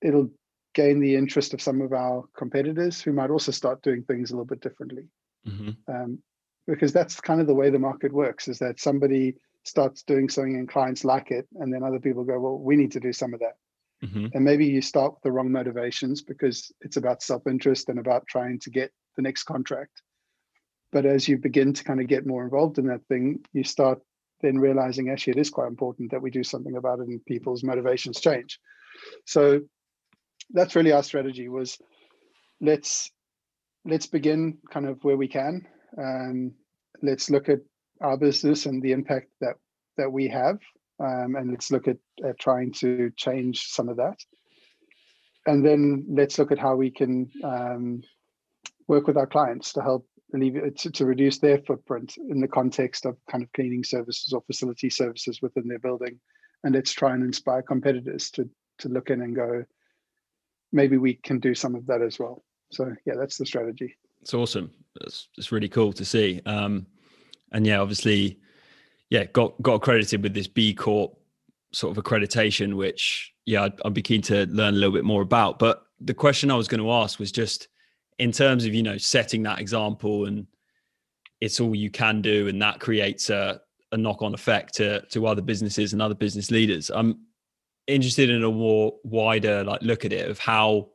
it'll 0.00 0.30
gain 0.74 1.00
the 1.00 1.16
interest 1.16 1.54
of 1.54 1.62
some 1.62 1.80
of 1.80 1.92
our 1.92 2.24
competitors 2.36 3.00
who 3.00 3.12
might 3.12 3.30
also 3.30 3.52
start 3.52 3.82
doing 3.82 4.02
things 4.02 4.30
a 4.30 4.34
little 4.34 4.46
bit 4.46 4.60
differently. 4.60 5.04
Mm-hmm. 5.46 5.70
Um, 5.92 6.18
because 6.66 6.92
that's 6.92 7.20
kind 7.20 7.40
of 7.40 7.46
the 7.46 7.54
way 7.54 7.70
the 7.70 7.78
market 7.78 8.12
works 8.12 8.48
is 8.48 8.58
that 8.58 8.80
somebody 8.80 9.34
starts 9.64 10.02
doing 10.02 10.28
something 10.28 10.56
and 10.56 10.68
clients 10.68 11.04
like 11.04 11.30
it 11.30 11.46
and 11.56 11.72
then 11.72 11.82
other 11.82 11.98
people 11.98 12.24
go 12.24 12.38
well 12.38 12.58
we 12.58 12.76
need 12.76 12.92
to 12.92 13.00
do 13.00 13.12
some 13.12 13.34
of 13.34 13.40
that. 13.40 13.56
Mm-hmm. 14.02 14.26
and 14.34 14.44
maybe 14.44 14.66
you 14.66 14.82
start 14.82 15.14
with 15.14 15.22
the 15.22 15.32
wrong 15.32 15.50
motivations 15.50 16.20
because 16.20 16.70
it's 16.82 16.98
about 16.98 17.22
self-interest 17.22 17.88
and 17.88 17.98
about 17.98 18.26
trying 18.26 18.58
to 18.58 18.70
get 18.70 18.90
the 19.16 19.22
next 19.22 19.44
contract. 19.44 20.02
But 20.92 21.06
as 21.06 21.26
you 21.26 21.38
begin 21.38 21.72
to 21.72 21.84
kind 21.84 22.00
of 22.00 22.06
get 22.06 22.26
more 22.26 22.44
involved 22.44 22.78
in 22.78 22.86
that 22.88 23.06
thing 23.08 23.40
you 23.52 23.64
start 23.64 24.00
then 24.42 24.58
realizing 24.58 25.08
actually 25.08 25.32
it 25.32 25.38
is 25.38 25.48
quite 25.48 25.68
important 25.68 26.10
that 26.10 26.20
we 26.20 26.30
do 26.30 26.44
something 26.44 26.76
about 26.76 26.98
it 27.00 27.08
and 27.08 27.24
people's 27.24 27.64
motivations 27.64 28.20
change. 28.20 28.60
So 29.24 29.62
that's 30.50 30.76
really 30.76 30.92
our 30.92 31.02
strategy 31.02 31.48
was 31.48 31.78
let's 32.60 33.10
let's 33.86 34.06
begin 34.06 34.58
kind 34.70 34.86
of 34.86 35.02
where 35.02 35.16
we 35.16 35.28
can 35.28 35.66
um, 35.98 36.52
let's 37.02 37.30
look 37.30 37.48
at 37.48 37.60
our 38.00 38.16
business 38.16 38.66
and 38.66 38.82
the 38.82 38.92
impact 38.92 39.28
that 39.40 39.56
that 39.96 40.10
we 40.10 40.28
have, 40.28 40.58
um, 41.00 41.36
and 41.36 41.50
let's 41.50 41.70
look 41.70 41.86
at, 41.86 41.98
at 42.24 42.38
trying 42.38 42.72
to 42.72 43.10
change 43.16 43.66
some 43.68 43.88
of 43.88 43.96
that. 43.96 44.18
And 45.46 45.64
then 45.64 46.04
let's 46.08 46.38
look 46.38 46.50
at 46.50 46.58
how 46.58 46.74
we 46.74 46.90
can 46.90 47.30
um, 47.44 48.02
work 48.88 49.06
with 49.06 49.16
our 49.16 49.26
clients 49.26 49.72
to 49.74 49.82
help 49.82 50.06
alleviate 50.34 50.76
to, 50.78 50.90
to 50.90 51.06
reduce 51.06 51.38
their 51.38 51.58
footprint 51.58 52.14
in 52.28 52.40
the 52.40 52.48
context 52.48 53.06
of 53.06 53.16
kind 53.30 53.44
of 53.44 53.52
cleaning 53.52 53.84
services 53.84 54.32
or 54.32 54.42
facility 54.46 54.90
services 54.90 55.40
within 55.40 55.68
their 55.68 55.78
building. 55.78 56.18
And 56.64 56.74
let's 56.74 56.92
try 56.92 57.14
and 57.14 57.22
inspire 57.22 57.62
competitors 57.62 58.30
to 58.32 58.48
to 58.78 58.88
look 58.88 59.10
in 59.10 59.22
and 59.22 59.36
go, 59.36 59.64
maybe 60.72 60.96
we 60.96 61.14
can 61.14 61.38
do 61.38 61.54
some 61.54 61.76
of 61.76 61.86
that 61.86 62.02
as 62.02 62.18
well. 62.18 62.44
So 62.72 62.92
yeah, 63.06 63.14
that's 63.16 63.36
the 63.36 63.46
strategy. 63.46 63.96
It's 64.24 64.32
awesome. 64.32 64.70
It's, 65.02 65.28
it's 65.36 65.52
really 65.52 65.68
cool 65.68 65.92
to 65.92 66.02
see. 66.02 66.40
Um, 66.46 66.86
and 67.52 67.66
yeah, 67.66 67.78
obviously, 67.78 68.38
yeah, 69.10 69.24
got 69.24 69.60
got 69.60 69.74
accredited 69.74 70.22
with 70.22 70.32
this 70.32 70.46
B 70.46 70.72
Corp 70.72 71.14
sort 71.74 71.94
of 71.94 72.02
accreditation, 72.02 72.74
which 72.74 73.34
yeah, 73.44 73.64
I'd, 73.64 73.74
I'd 73.84 73.92
be 73.92 74.00
keen 74.00 74.22
to 74.22 74.46
learn 74.46 74.72
a 74.72 74.78
little 74.78 74.94
bit 74.94 75.04
more 75.04 75.20
about. 75.20 75.58
But 75.58 75.82
the 76.00 76.14
question 76.14 76.50
I 76.50 76.56
was 76.56 76.68
going 76.68 76.80
to 76.80 76.90
ask 76.90 77.18
was 77.18 77.30
just 77.30 77.68
in 78.18 78.32
terms 78.32 78.64
of 78.64 78.72
you 78.72 78.82
know 78.82 78.96
setting 78.96 79.42
that 79.42 79.58
example 79.58 80.24
and 80.24 80.46
it's 81.42 81.60
all 81.60 81.74
you 81.74 81.90
can 81.90 82.22
do, 82.22 82.48
and 82.48 82.62
that 82.62 82.80
creates 82.80 83.28
a, 83.28 83.60
a 83.92 83.96
knock 83.98 84.22
on 84.22 84.32
effect 84.32 84.72
to 84.76 85.02
to 85.08 85.26
other 85.26 85.42
businesses 85.42 85.92
and 85.92 86.00
other 86.00 86.14
business 86.14 86.50
leaders. 86.50 86.90
I'm 86.90 87.26
interested 87.86 88.30
in 88.30 88.42
a 88.42 88.50
more 88.50 88.94
wider 89.04 89.64
like 89.64 89.82
look 89.82 90.06
at 90.06 90.14
it 90.14 90.30
of 90.30 90.38
how 90.38 90.88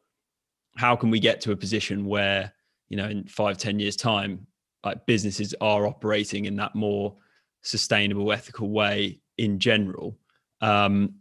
how 0.78 0.96
can 0.96 1.12
we 1.12 1.20
get 1.20 1.42
to 1.42 1.52
a 1.52 1.56
position 1.56 2.08
where 2.08 2.52
you 2.90 2.98
know 2.98 3.08
in 3.08 3.26
five 3.26 3.58
ten 3.58 3.80
years 3.80 3.96
time 3.96 4.46
like 4.84 5.06
businesses 5.06 5.54
are 5.62 5.86
operating 5.86 6.46
in 6.46 6.56
that 6.56 6.76
more 6.76 7.16
sustainable 7.62 8.32
ethical 8.32 8.70
way 8.70 9.20
in 9.38 9.60
general. 9.60 10.18
Um 10.62 11.14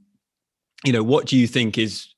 you 0.85 0.93
know 0.93 1.03
what 1.03 1.27
do 1.27 1.37
you 1.37 1.47
think 1.47 1.79
is 1.79 2.15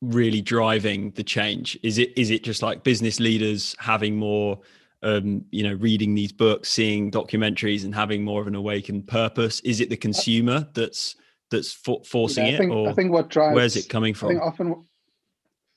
really 0.00 0.40
driving 0.40 1.10
the 1.12 1.22
change? 1.22 1.78
Is 1.82 1.98
it 1.98 2.16
is 2.16 2.30
it 2.30 2.42
just 2.42 2.62
like 2.62 2.84
business 2.84 3.20
leaders 3.20 3.76
having 3.78 4.16
more 4.16 4.60
um 5.02 5.44
you 5.50 5.62
know 5.62 5.74
reading 5.74 6.14
these 6.14 6.32
books 6.32 6.68
seeing 6.68 7.10
documentaries 7.10 7.84
and 7.84 7.94
having 7.94 8.24
more 8.24 8.40
of 8.40 8.46
an 8.46 8.54
awakened 8.54 9.06
purpose? 9.06 9.60
Is 9.60 9.80
it 9.80 9.90
the 9.90 9.96
consumer 9.96 10.66
that's 10.74 11.16
that's 11.50 11.72
for, 11.72 12.00
forcing 12.04 12.46
yeah, 12.46 12.54
I 12.54 12.58
think, 12.58 12.72
it 12.72 12.74
or 12.74 12.88
I 12.88 12.92
think 12.92 13.12
what 13.12 13.28
drives 13.28 13.54
where's 13.54 13.76
it 13.76 13.88
coming 13.88 14.14
from 14.14 14.28
I 14.28 14.32
think 14.32 14.42
often 14.42 14.84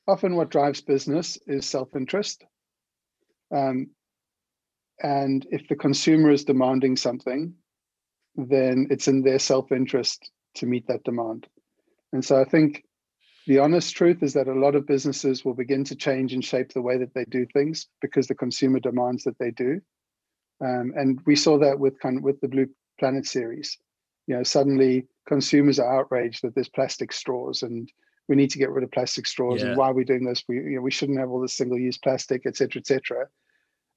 often 0.08 0.36
what 0.36 0.49
drives 0.49 0.82
business 0.82 1.38
is 1.47 1.65
self-interest 1.65 2.43
um, 3.54 3.88
and 5.02 5.46
if 5.52 5.68
the 5.68 5.76
consumer 5.76 6.32
is 6.32 6.44
demanding 6.44 6.96
something, 6.96 7.54
then 8.36 8.88
it's 8.89 9.08
in 9.08 9.22
their 9.22 9.39
self 9.39 9.72
interest 9.72 10.32
to 10.56 10.66
meet 10.66 10.88
that 10.88 11.04
demand. 11.04 11.48
And 12.12 12.24
so 12.24 12.39
I 12.39 12.46
think 12.46 12.84
the 13.48 13.60
honest 13.60 13.96
truth 13.96 14.24
is 14.24 14.34
that 14.34 14.48
a 14.48 14.54
lot 14.54 14.76
of 14.76 14.88
businesses 14.88 15.44
will 15.44 15.56
begin 15.56 15.84
to 15.86 15.96
change 15.96 16.34
and 16.34 16.44
shape 16.44 16.72
the 16.72 16.82
way 16.82 16.98
that 16.98 17.13
they 17.13 17.26
do 17.26 17.46
things 17.54 17.88
because 18.02 18.28
the 18.28 18.36
consumer 18.36 18.80
demands 18.80 19.24
that 19.24 19.38
they 19.39 19.52
do. 19.52 19.82
Um, 20.62 20.94
and 20.96 21.20
we 21.26 21.36
saw 21.36 21.58
that 21.60 21.80
with 21.80 22.00
kind 22.00 22.18
of 22.18 22.24
with 22.24 22.39
the 22.39 22.48
Blue 22.48 22.68
Planet 23.00 23.26
series. 23.26 23.78
You 24.28 24.38
know, 24.38 24.44
suddenly 24.44 25.08
consumers 25.28 25.80
are 25.80 26.00
outraged 26.00 26.44
that 26.44 26.56
there's 26.56 26.70
plastic 26.70 27.12
straws 27.12 27.63
and 27.63 27.92
we 28.30 28.38
need 28.38 28.52
to 28.52 28.60
get 28.60 28.70
rid 28.70 28.86
of 28.86 28.92
plastic 28.92 29.28
straws 29.28 29.62
yeah. 29.62 29.70
and 29.70 29.78
why 29.78 29.88
are 29.88 29.94
we 29.94 30.06
doing 30.06 30.24
this? 30.24 30.43
We 30.47 30.56
you 30.56 30.76
know 30.76 30.82
we 30.82 30.91
shouldn't 30.91 31.20
have 31.20 31.30
all 31.30 31.41
this 31.41 31.58
single-use 31.58 31.97
plastic, 31.97 32.43
et 32.45 32.56
cetera, 32.56 32.80
et 32.80 32.88
cetera 32.88 33.28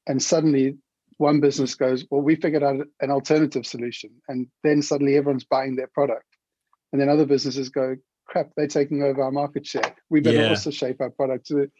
and 0.06 0.22
suddenly 0.22 0.76
one 1.18 1.40
business 1.40 1.74
goes 1.74 2.04
well 2.10 2.20
we 2.20 2.36
figured 2.36 2.62
out 2.62 2.86
an 3.00 3.10
alternative 3.10 3.66
solution 3.66 4.10
and 4.28 4.46
then 4.62 4.82
suddenly 4.82 5.16
everyone's 5.16 5.44
buying 5.44 5.76
their 5.76 5.88
product. 5.88 6.26
And 6.92 7.00
then 7.00 7.08
other 7.08 7.26
businesses 7.26 7.68
go 7.68 7.96
crap 8.26 8.50
they're 8.56 8.66
taking 8.66 9.02
over 9.02 9.22
our 9.22 9.30
market 9.30 9.66
share. 9.66 9.94
We 10.10 10.20
better 10.20 10.42
yeah. 10.42 10.50
also 10.50 10.70
shape 10.70 11.00
our 11.00 11.10
product 11.10 11.46
too 11.46 11.70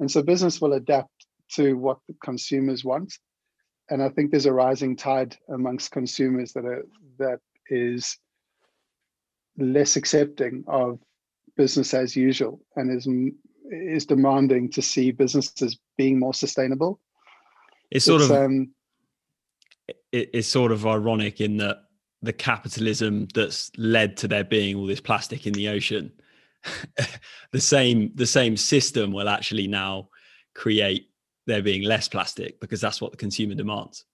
and 0.00 0.10
so 0.10 0.22
business 0.22 0.60
will 0.60 0.74
adapt 0.74 1.10
to 1.54 1.74
what 1.74 1.98
the 2.08 2.14
consumers 2.22 2.84
want. 2.84 3.14
And 3.90 4.02
i 4.02 4.08
think 4.08 4.30
there's 4.30 4.46
a 4.46 4.52
rising 4.52 4.96
tide 4.96 5.36
amongst 5.48 5.92
consumers 5.92 6.52
that 6.52 6.64
are 6.64 6.84
that 7.18 7.40
is 7.68 8.18
less 9.58 9.96
accepting 9.96 10.64
of 10.66 10.98
business 11.56 11.94
as 11.94 12.14
usual 12.14 12.60
and 12.76 12.90
is 12.90 13.08
is 13.70 14.06
demanding 14.06 14.70
to 14.70 14.82
see 14.82 15.10
businesses 15.10 15.78
being 15.96 16.18
more 16.18 16.34
sustainable 16.34 17.00
it's 17.90 18.04
sort 18.04 18.22
it's, 18.22 18.30
of 18.30 18.36
um, 18.36 18.70
it, 19.88 20.30
it's 20.32 20.48
sort 20.48 20.72
of 20.72 20.86
ironic 20.86 21.40
in 21.40 21.56
that 21.58 21.84
the 22.22 22.32
capitalism 22.32 23.28
that's 23.34 23.70
led 23.76 24.16
to 24.16 24.28
there 24.28 24.44
being 24.44 24.76
all 24.76 24.86
this 24.86 25.00
plastic 25.00 25.46
in 25.46 25.52
the 25.52 25.68
ocean 25.68 26.10
the 27.52 27.60
same 27.60 28.10
the 28.14 28.26
same 28.26 28.56
system 28.56 29.12
will 29.12 29.28
actually 29.28 29.66
now 29.66 30.08
create 30.54 31.10
there 31.46 31.62
being 31.62 31.82
less 31.82 32.08
plastic 32.08 32.60
because 32.60 32.80
that's 32.80 33.00
what 33.00 33.12
the 33.12 33.16
consumer 33.16 33.54
demands. 33.54 34.04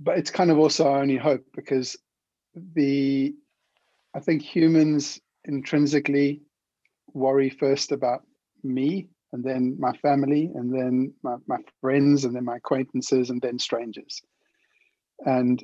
But 0.00 0.18
it's 0.18 0.30
kind 0.30 0.50
of 0.50 0.58
also 0.58 0.88
our 0.88 1.00
only 1.00 1.16
hope 1.16 1.44
because 1.54 1.96
the 2.74 3.34
I 4.14 4.20
think 4.20 4.42
humans 4.42 5.20
intrinsically 5.44 6.42
worry 7.12 7.50
first 7.50 7.92
about 7.92 8.22
me 8.62 9.08
and 9.32 9.44
then 9.44 9.76
my 9.78 9.92
family 9.98 10.50
and 10.54 10.72
then 10.72 11.12
my, 11.22 11.36
my 11.46 11.58
friends 11.80 12.24
and 12.24 12.34
then 12.34 12.44
my 12.44 12.56
acquaintances 12.56 13.30
and 13.30 13.42
then 13.42 13.58
strangers. 13.58 14.20
And 15.24 15.62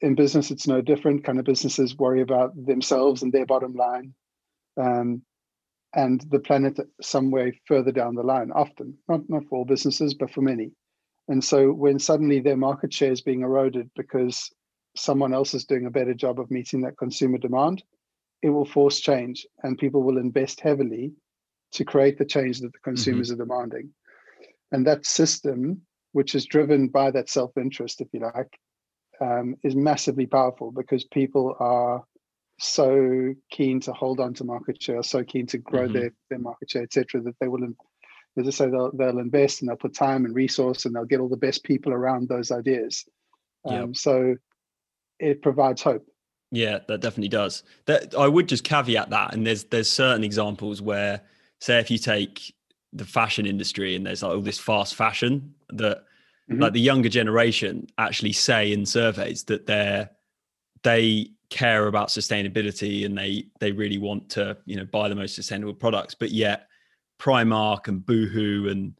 in 0.00 0.14
business, 0.14 0.50
it's 0.50 0.66
no 0.66 0.82
different. 0.82 1.24
Kind 1.24 1.38
of 1.38 1.44
businesses 1.44 1.96
worry 1.96 2.20
about 2.20 2.52
themselves 2.66 3.22
and 3.22 3.32
their 3.32 3.46
bottom 3.46 3.74
line. 3.74 4.14
Um, 4.76 5.22
and 5.94 6.20
the 6.30 6.40
planet 6.40 6.78
some 7.00 7.30
way 7.30 7.58
further 7.64 7.92
down 7.92 8.14
the 8.14 8.22
line, 8.22 8.50
often, 8.54 8.98
not, 9.08 9.20
not 9.30 9.44
for 9.48 9.58
all 9.58 9.64
businesses, 9.64 10.12
but 10.12 10.30
for 10.30 10.42
many. 10.42 10.72
And 11.28 11.42
so 11.42 11.72
when 11.72 11.98
suddenly 11.98 12.40
their 12.40 12.56
market 12.56 12.92
share 12.92 13.12
is 13.12 13.22
being 13.22 13.40
eroded 13.40 13.90
because 13.96 14.50
someone 14.94 15.32
else 15.32 15.54
is 15.54 15.64
doing 15.64 15.86
a 15.86 15.90
better 15.90 16.14
job 16.14 16.38
of 16.38 16.50
meeting 16.50 16.82
that 16.82 16.98
consumer 16.98 17.38
demand, 17.38 17.82
it 18.42 18.50
will 18.50 18.66
force 18.66 19.00
change 19.00 19.46
and 19.62 19.78
people 19.78 20.02
will 20.02 20.18
invest 20.18 20.60
heavily 20.60 21.12
to 21.72 21.84
create 21.84 22.18
the 22.18 22.24
change 22.24 22.60
that 22.60 22.72
the 22.72 22.78
mm-hmm. 22.78 22.90
consumers 22.90 23.30
mm-hmm. 23.30 23.40
are 23.40 23.44
demanding. 23.44 23.90
And 24.72 24.86
that 24.86 25.06
system, 25.06 25.82
which 26.12 26.34
is 26.34 26.46
driven 26.46 26.88
by 26.88 27.10
that 27.12 27.28
self 27.28 27.56
interest, 27.56 28.00
if 28.00 28.08
you 28.12 28.20
like, 28.20 28.58
um, 29.20 29.56
is 29.62 29.74
massively 29.74 30.26
powerful 30.26 30.70
because 30.70 31.04
people 31.04 31.56
are 31.58 32.04
so 32.58 33.34
keen 33.50 33.80
to 33.80 33.92
hold 33.92 34.20
on 34.20 34.34
to 34.34 34.44
market 34.44 34.82
share, 34.82 35.02
so 35.02 35.22
keen 35.22 35.46
to 35.46 35.58
grow 35.58 35.84
mm-hmm. 35.84 35.94
their, 35.94 36.12
their 36.30 36.38
market 36.38 36.70
share, 36.70 36.82
etc., 36.82 37.20
that 37.22 37.34
they 37.40 37.48
will, 37.48 37.62
as 38.38 38.46
I 38.46 38.50
say, 38.50 38.70
they'll, 38.70 38.92
they'll 38.92 39.18
invest 39.18 39.60
and 39.60 39.68
they'll 39.68 39.76
put 39.76 39.94
time 39.94 40.24
and 40.24 40.34
resource 40.34 40.84
and 40.84 40.94
they'll 40.94 41.04
get 41.04 41.20
all 41.20 41.28
the 41.28 41.36
best 41.36 41.64
people 41.64 41.92
around 41.92 42.28
those 42.28 42.50
ideas. 42.50 43.04
Um, 43.64 43.88
yep. 43.88 43.96
So 43.96 44.36
it 45.18 45.42
provides 45.42 45.82
hope. 45.82 46.06
Yeah, 46.52 46.78
that 46.88 47.00
definitely 47.00 47.28
does. 47.28 47.64
That 47.86 48.14
I 48.14 48.28
would 48.28 48.48
just 48.48 48.64
caveat 48.64 49.10
that, 49.10 49.34
and 49.34 49.46
there's 49.46 49.64
there's 49.64 49.90
certain 49.90 50.22
examples 50.22 50.80
where, 50.80 51.22
say, 51.60 51.78
if 51.78 51.90
you 51.90 51.98
take 51.98 52.54
the 52.92 53.04
fashion 53.04 53.46
industry 53.46 53.94
and 53.94 54.06
there's 54.06 54.22
like 54.22 54.32
all 54.32 54.40
this 54.40 54.58
fast 54.58 54.94
fashion 54.94 55.54
that 55.70 55.98
mm-hmm. 56.50 56.60
like 56.60 56.72
the 56.72 56.80
younger 56.80 57.08
generation 57.08 57.86
actually 57.98 58.32
say 58.32 58.72
in 58.72 58.86
surveys 58.86 59.44
that 59.44 59.66
they're 59.66 60.10
they 60.82 61.30
care 61.50 61.86
about 61.86 62.08
sustainability 62.08 63.04
and 63.04 63.16
they 63.16 63.46
they 63.60 63.70
really 63.70 63.98
want 63.98 64.28
to 64.28 64.56
you 64.64 64.76
know 64.76 64.84
buy 64.86 65.08
the 65.08 65.14
most 65.14 65.34
sustainable 65.34 65.74
products 65.74 66.14
but 66.14 66.30
yet 66.30 66.68
primark 67.20 67.86
and 67.86 68.04
boohoo 68.04 68.68
and 68.68 68.94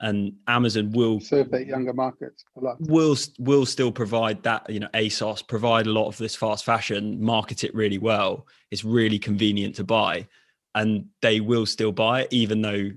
and 0.00 0.34
amazon 0.46 0.90
will 0.92 1.20
serve 1.20 1.50
that 1.50 1.66
younger 1.66 1.94
market 1.94 2.42
a 2.56 2.60
lot. 2.60 2.76
will 2.80 3.16
will 3.38 3.64
still 3.64 3.92
provide 3.92 4.42
that 4.42 4.68
you 4.68 4.80
know 4.80 4.88
asos 4.92 5.46
provide 5.46 5.86
a 5.86 5.92
lot 5.92 6.06
of 6.06 6.18
this 6.18 6.36
fast 6.36 6.64
fashion 6.64 7.22
market 7.22 7.64
it 7.64 7.74
really 7.74 7.98
well. 7.98 8.46
It's 8.70 8.84
really 8.84 9.18
convenient 9.18 9.74
to 9.76 9.84
buy 9.84 10.26
and 10.76 11.06
they 11.22 11.40
will 11.40 11.66
still 11.66 11.90
buy 11.90 12.20
it 12.20 12.28
even 12.30 12.62
though 12.62 12.90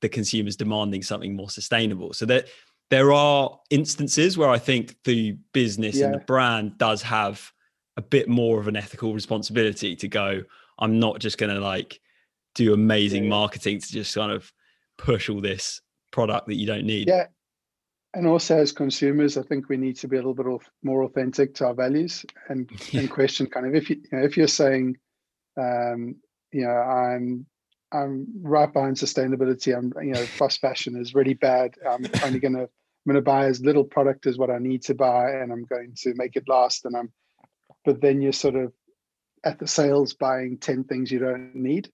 the 0.00 0.08
consumer's 0.08 0.56
demanding 0.56 1.02
something 1.02 1.36
more 1.36 1.50
sustainable 1.50 2.12
so 2.12 2.26
that 2.26 2.48
there 2.90 3.12
are 3.12 3.58
instances 3.70 4.38
where 4.38 4.48
I 4.48 4.58
think 4.58 4.96
the 5.04 5.36
business 5.52 5.96
yeah. 5.96 6.06
and 6.06 6.14
the 6.14 6.24
brand 6.24 6.78
does 6.78 7.02
have 7.02 7.52
a 7.96 8.02
bit 8.02 8.28
more 8.28 8.60
of 8.60 8.68
an 8.68 8.76
ethical 8.76 9.12
responsibility 9.12 9.96
to 9.96 10.08
go, 10.08 10.42
I'm 10.78 10.98
not 10.98 11.18
just 11.18 11.38
going 11.38 11.54
to 11.54 11.60
like 11.60 12.00
do 12.54 12.72
amazing 12.72 13.24
yeah. 13.24 13.30
marketing 13.30 13.80
to 13.80 13.92
just 13.92 14.14
kind 14.14 14.32
of 14.32 14.52
push 14.98 15.28
all 15.28 15.40
this 15.40 15.80
product 16.12 16.46
that 16.46 16.56
you 16.56 16.66
don't 16.66 16.84
need. 16.84 17.08
Yeah. 17.08 17.26
And 18.14 18.26
also 18.26 18.58
as 18.58 18.72
consumers, 18.72 19.36
I 19.36 19.42
think 19.42 19.68
we 19.68 19.76
need 19.76 19.96
to 19.96 20.08
be 20.08 20.16
a 20.16 20.20
little 20.20 20.34
bit 20.34 20.46
more 20.82 21.02
authentic 21.02 21.54
to 21.56 21.66
our 21.66 21.74
values 21.74 22.24
and, 22.48 22.70
yeah. 22.90 23.00
and 23.00 23.10
question 23.20 23.46
kind 23.46 23.66
of 23.66 23.74
if 23.74 23.90
you, 23.90 23.96
you 23.96 24.18
know, 24.18 24.24
if 24.24 24.36
you're 24.36 24.48
saying, 24.48 24.96
um, 25.58 26.16
you 26.52 26.64
know, 26.64 26.70
I'm 26.70 27.46
I'm 27.92 28.26
right 28.42 28.72
behind 28.72 28.96
sustainability. 28.96 29.76
I'm, 29.76 29.92
you 30.04 30.12
know, 30.12 30.24
fast 30.24 30.60
fashion 30.60 30.96
is 31.00 31.14
really 31.14 31.34
bad. 31.34 31.74
I'm 31.88 32.04
only 32.24 32.40
going 32.40 32.54
to, 32.54 32.68
I'm 33.08 33.14
to 33.14 33.22
buy 33.22 33.46
as 33.46 33.60
little 33.60 33.84
product 33.84 34.26
as 34.26 34.36
what 34.36 34.50
I 34.50 34.58
need 34.58 34.82
to 34.84 34.94
buy, 34.94 35.30
and 35.30 35.52
I'm 35.52 35.64
going 35.64 35.94
to 35.98 36.14
make 36.14 36.36
it 36.36 36.48
last. 36.48 36.84
And 36.84 36.96
I'm, 36.96 37.12
but 37.84 38.00
then 38.00 38.20
you're 38.20 38.32
sort 38.32 38.56
of 38.56 38.72
at 39.44 39.58
the 39.58 39.66
sales 39.66 40.14
buying 40.14 40.58
ten 40.58 40.84
things 40.84 41.12
you 41.12 41.20
don't 41.20 41.54
need. 41.54 41.90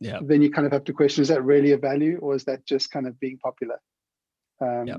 Yeah. 0.00 0.18
Then 0.20 0.42
you 0.42 0.50
kind 0.50 0.66
of 0.66 0.72
have 0.72 0.84
to 0.84 0.92
question: 0.92 1.22
Is 1.22 1.28
that 1.28 1.44
really 1.44 1.72
a 1.72 1.78
value, 1.78 2.18
or 2.20 2.34
is 2.34 2.44
that 2.44 2.66
just 2.66 2.90
kind 2.90 3.06
of 3.06 3.18
being 3.18 3.38
popular? 3.38 3.80
Um, 4.60 4.86
yeah. 4.86 4.96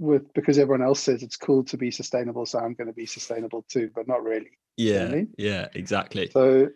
With 0.00 0.32
because 0.32 0.58
everyone 0.58 0.86
else 0.86 1.00
says 1.00 1.22
it's 1.22 1.36
cool 1.36 1.64
to 1.64 1.76
be 1.76 1.90
sustainable, 1.90 2.46
so 2.46 2.58
I'm 2.58 2.74
going 2.74 2.86
to 2.86 2.92
be 2.92 3.06
sustainable 3.06 3.64
too, 3.68 3.90
but 3.94 4.08
not 4.08 4.22
really. 4.22 4.58
Yeah. 4.76 4.92
You 4.92 4.98
know 4.98 5.06
I 5.06 5.14
mean? 5.14 5.28
Yeah. 5.38 5.68
Exactly. 5.74 6.30
So, 6.32 6.68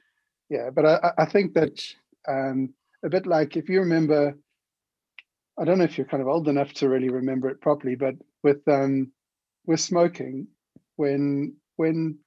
yeah, 0.48 0.70
but 0.70 0.86
I, 0.86 1.12
I 1.18 1.24
think 1.26 1.54
that. 1.54 1.82
Um, 2.28 2.74
a 3.02 3.08
bit 3.08 3.26
like 3.26 3.56
if 3.56 3.68
you 3.68 3.80
remember, 3.80 4.34
I 5.58 5.64
don't 5.64 5.78
know 5.78 5.84
if 5.84 5.98
you're 5.98 6.06
kind 6.06 6.22
of 6.22 6.28
old 6.28 6.48
enough 6.48 6.72
to 6.74 6.88
really 6.88 7.08
remember 7.08 7.48
it 7.48 7.60
properly, 7.60 7.94
but 7.94 8.14
with 8.42 8.66
um, 8.68 9.12
with 9.66 9.80
smoking, 9.80 10.46
when 10.96 11.56
when 11.76 12.18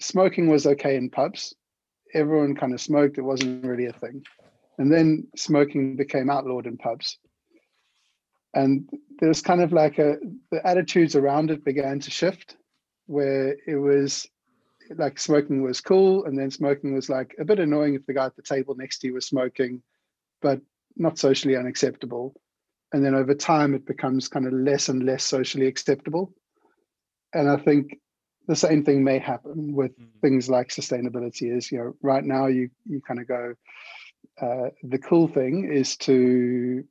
smoking 0.00 0.48
was 0.48 0.66
okay 0.66 0.96
in 0.96 1.10
pubs, 1.10 1.54
everyone 2.12 2.54
kind 2.54 2.72
of 2.74 2.80
smoked. 2.80 3.18
It 3.18 3.22
wasn't 3.22 3.64
really 3.64 3.86
a 3.86 3.92
thing, 3.92 4.22
and 4.78 4.92
then 4.92 5.26
smoking 5.36 5.96
became 5.96 6.30
outlawed 6.30 6.66
in 6.66 6.76
pubs, 6.76 7.18
and 8.54 8.88
there's 9.20 9.42
kind 9.42 9.62
of 9.62 9.72
like 9.72 9.98
a 9.98 10.16
the 10.50 10.66
attitudes 10.66 11.16
around 11.16 11.50
it 11.50 11.64
began 11.64 12.00
to 12.00 12.10
shift, 12.10 12.56
where 13.06 13.56
it 13.66 13.76
was 13.76 14.26
like 14.96 15.18
smoking 15.18 15.62
was 15.62 15.80
cool 15.80 16.24
and 16.24 16.38
then 16.38 16.50
smoking 16.50 16.94
was 16.94 17.08
like 17.08 17.34
a 17.38 17.44
bit 17.44 17.58
annoying 17.58 17.94
if 17.94 18.06
the 18.06 18.14
guy 18.14 18.26
at 18.26 18.36
the 18.36 18.42
table 18.42 18.74
next 18.76 18.98
to 18.98 19.08
you 19.08 19.14
was 19.14 19.26
smoking 19.26 19.82
but 20.44 20.60
not 20.96 21.18
socially 21.18 21.56
unacceptable. 21.56 22.34
And 22.92 23.04
then 23.04 23.14
over 23.14 23.34
time, 23.34 23.74
it 23.74 23.86
becomes 23.86 24.28
kind 24.28 24.46
of 24.46 24.52
less 24.52 24.88
and 24.88 25.02
less 25.02 25.24
socially 25.24 25.66
acceptable. 25.66 26.32
And 27.32 27.50
I 27.50 27.56
think 27.56 27.98
the 28.46 28.54
same 28.54 28.84
thing 28.84 29.02
may 29.02 29.18
happen 29.18 29.74
with 29.74 29.98
mm-hmm. 29.98 30.18
things 30.20 30.48
like 30.48 30.68
sustainability. 30.68 31.56
Is 31.56 31.72
you 31.72 31.78
know, 31.78 31.96
right 32.02 32.22
now 32.22 32.46
you 32.46 32.70
you 32.86 33.00
kind 33.00 33.20
of 33.20 33.26
go. 33.26 33.54
Uh, 34.40 34.70
the 34.82 34.98
cool 34.98 35.28
thing 35.28 35.72
is 35.72 35.96
to 35.96 36.84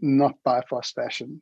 not 0.00 0.34
buy 0.44 0.62
fast 0.68 0.94
fashion, 0.94 1.40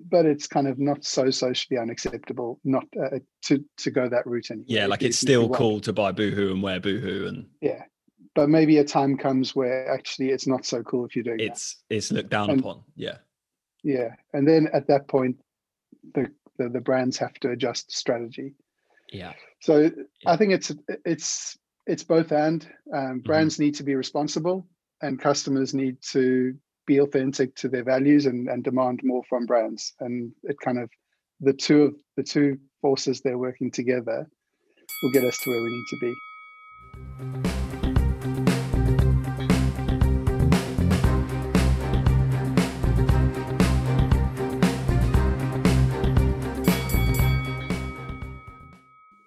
but 0.00 0.26
it's 0.26 0.46
kind 0.46 0.66
of 0.66 0.78
not 0.78 1.04
so 1.04 1.30
socially 1.30 1.78
unacceptable 1.78 2.60
not 2.64 2.84
uh, 3.00 3.18
to 3.42 3.64
to 3.78 3.90
go 3.90 4.08
that 4.08 4.26
route 4.26 4.50
anymore. 4.50 4.66
Yeah, 4.68 4.86
like 4.86 5.02
it's 5.02 5.18
still 5.18 5.48
cool 5.48 5.80
to 5.80 5.92
buy 5.92 6.12
Boohoo 6.12 6.50
and 6.52 6.62
wear 6.62 6.80
Boohoo 6.80 7.26
and 7.28 7.46
yeah, 7.60 7.82
but 8.34 8.48
maybe 8.48 8.78
a 8.78 8.84
time 8.84 9.16
comes 9.16 9.54
where 9.54 9.90
actually 9.92 10.30
it's 10.30 10.46
not 10.46 10.64
so 10.64 10.82
cool 10.82 11.04
if 11.04 11.14
you're 11.14 11.24
doing 11.24 11.40
it's 11.40 11.76
that. 11.88 11.96
it's 11.96 12.12
looked 12.12 12.30
down 12.30 12.50
and, 12.50 12.60
upon 12.60 12.82
yeah 12.96 13.18
yeah 13.82 14.10
and 14.32 14.46
then 14.46 14.68
at 14.72 14.88
that 14.88 15.08
point 15.08 15.36
the, 16.14 16.30
the, 16.58 16.68
the 16.68 16.80
brands 16.80 17.16
have 17.16 17.34
to 17.34 17.50
adjust 17.50 17.92
strategy 17.92 18.54
yeah 19.12 19.32
so 19.60 19.78
yeah. 19.78 19.90
i 20.26 20.36
think 20.36 20.52
it's 20.52 20.72
it's 21.04 21.56
it's 21.86 22.04
both 22.04 22.32
and 22.32 22.66
um, 22.92 23.00
mm-hmm. 23.00 23.18
brands 23.20 23.54
mm-hmm. 23.54 23.64
need 23.64 23.74
to 23.74 23.84
be 23.84 23.94
responsible 23.94 24.66
and 25.02 25.20
customers 25.20 25.74
need 25.74 26.00
to 26.00 26.54
be 26.86 26.98
authentic 26.98 27.54
to 27.56 27.68
their 27.68 27.84
values 27.84 28.26
and, 28.26 28.48
and 28.48 28.62
demand 28.62 29.00
more 29.02 29.22
from 29.28 29.46
brands. 29.46 29.92
And 30.00 30.32
it 30.42 30.56
kind 30.60 30.78
of 30.78 30.90
the 31.40 31.52
two 31.52 31.82
of 31.82 31.94
the 32.16 32.22
two 32.22 32.58
forces 32.80 33.20
they're 33.20 33.38
working 33.38 33.70
together 33.70 34.28
will 35.02 35.12
get 35.12 35.24
us 35.24 35.38
to 35.38 35.50
where 35.50 35.62
we 35.62 35.70
need 35.70 35.86
to 35.88 35.96
be. 36.00 36.14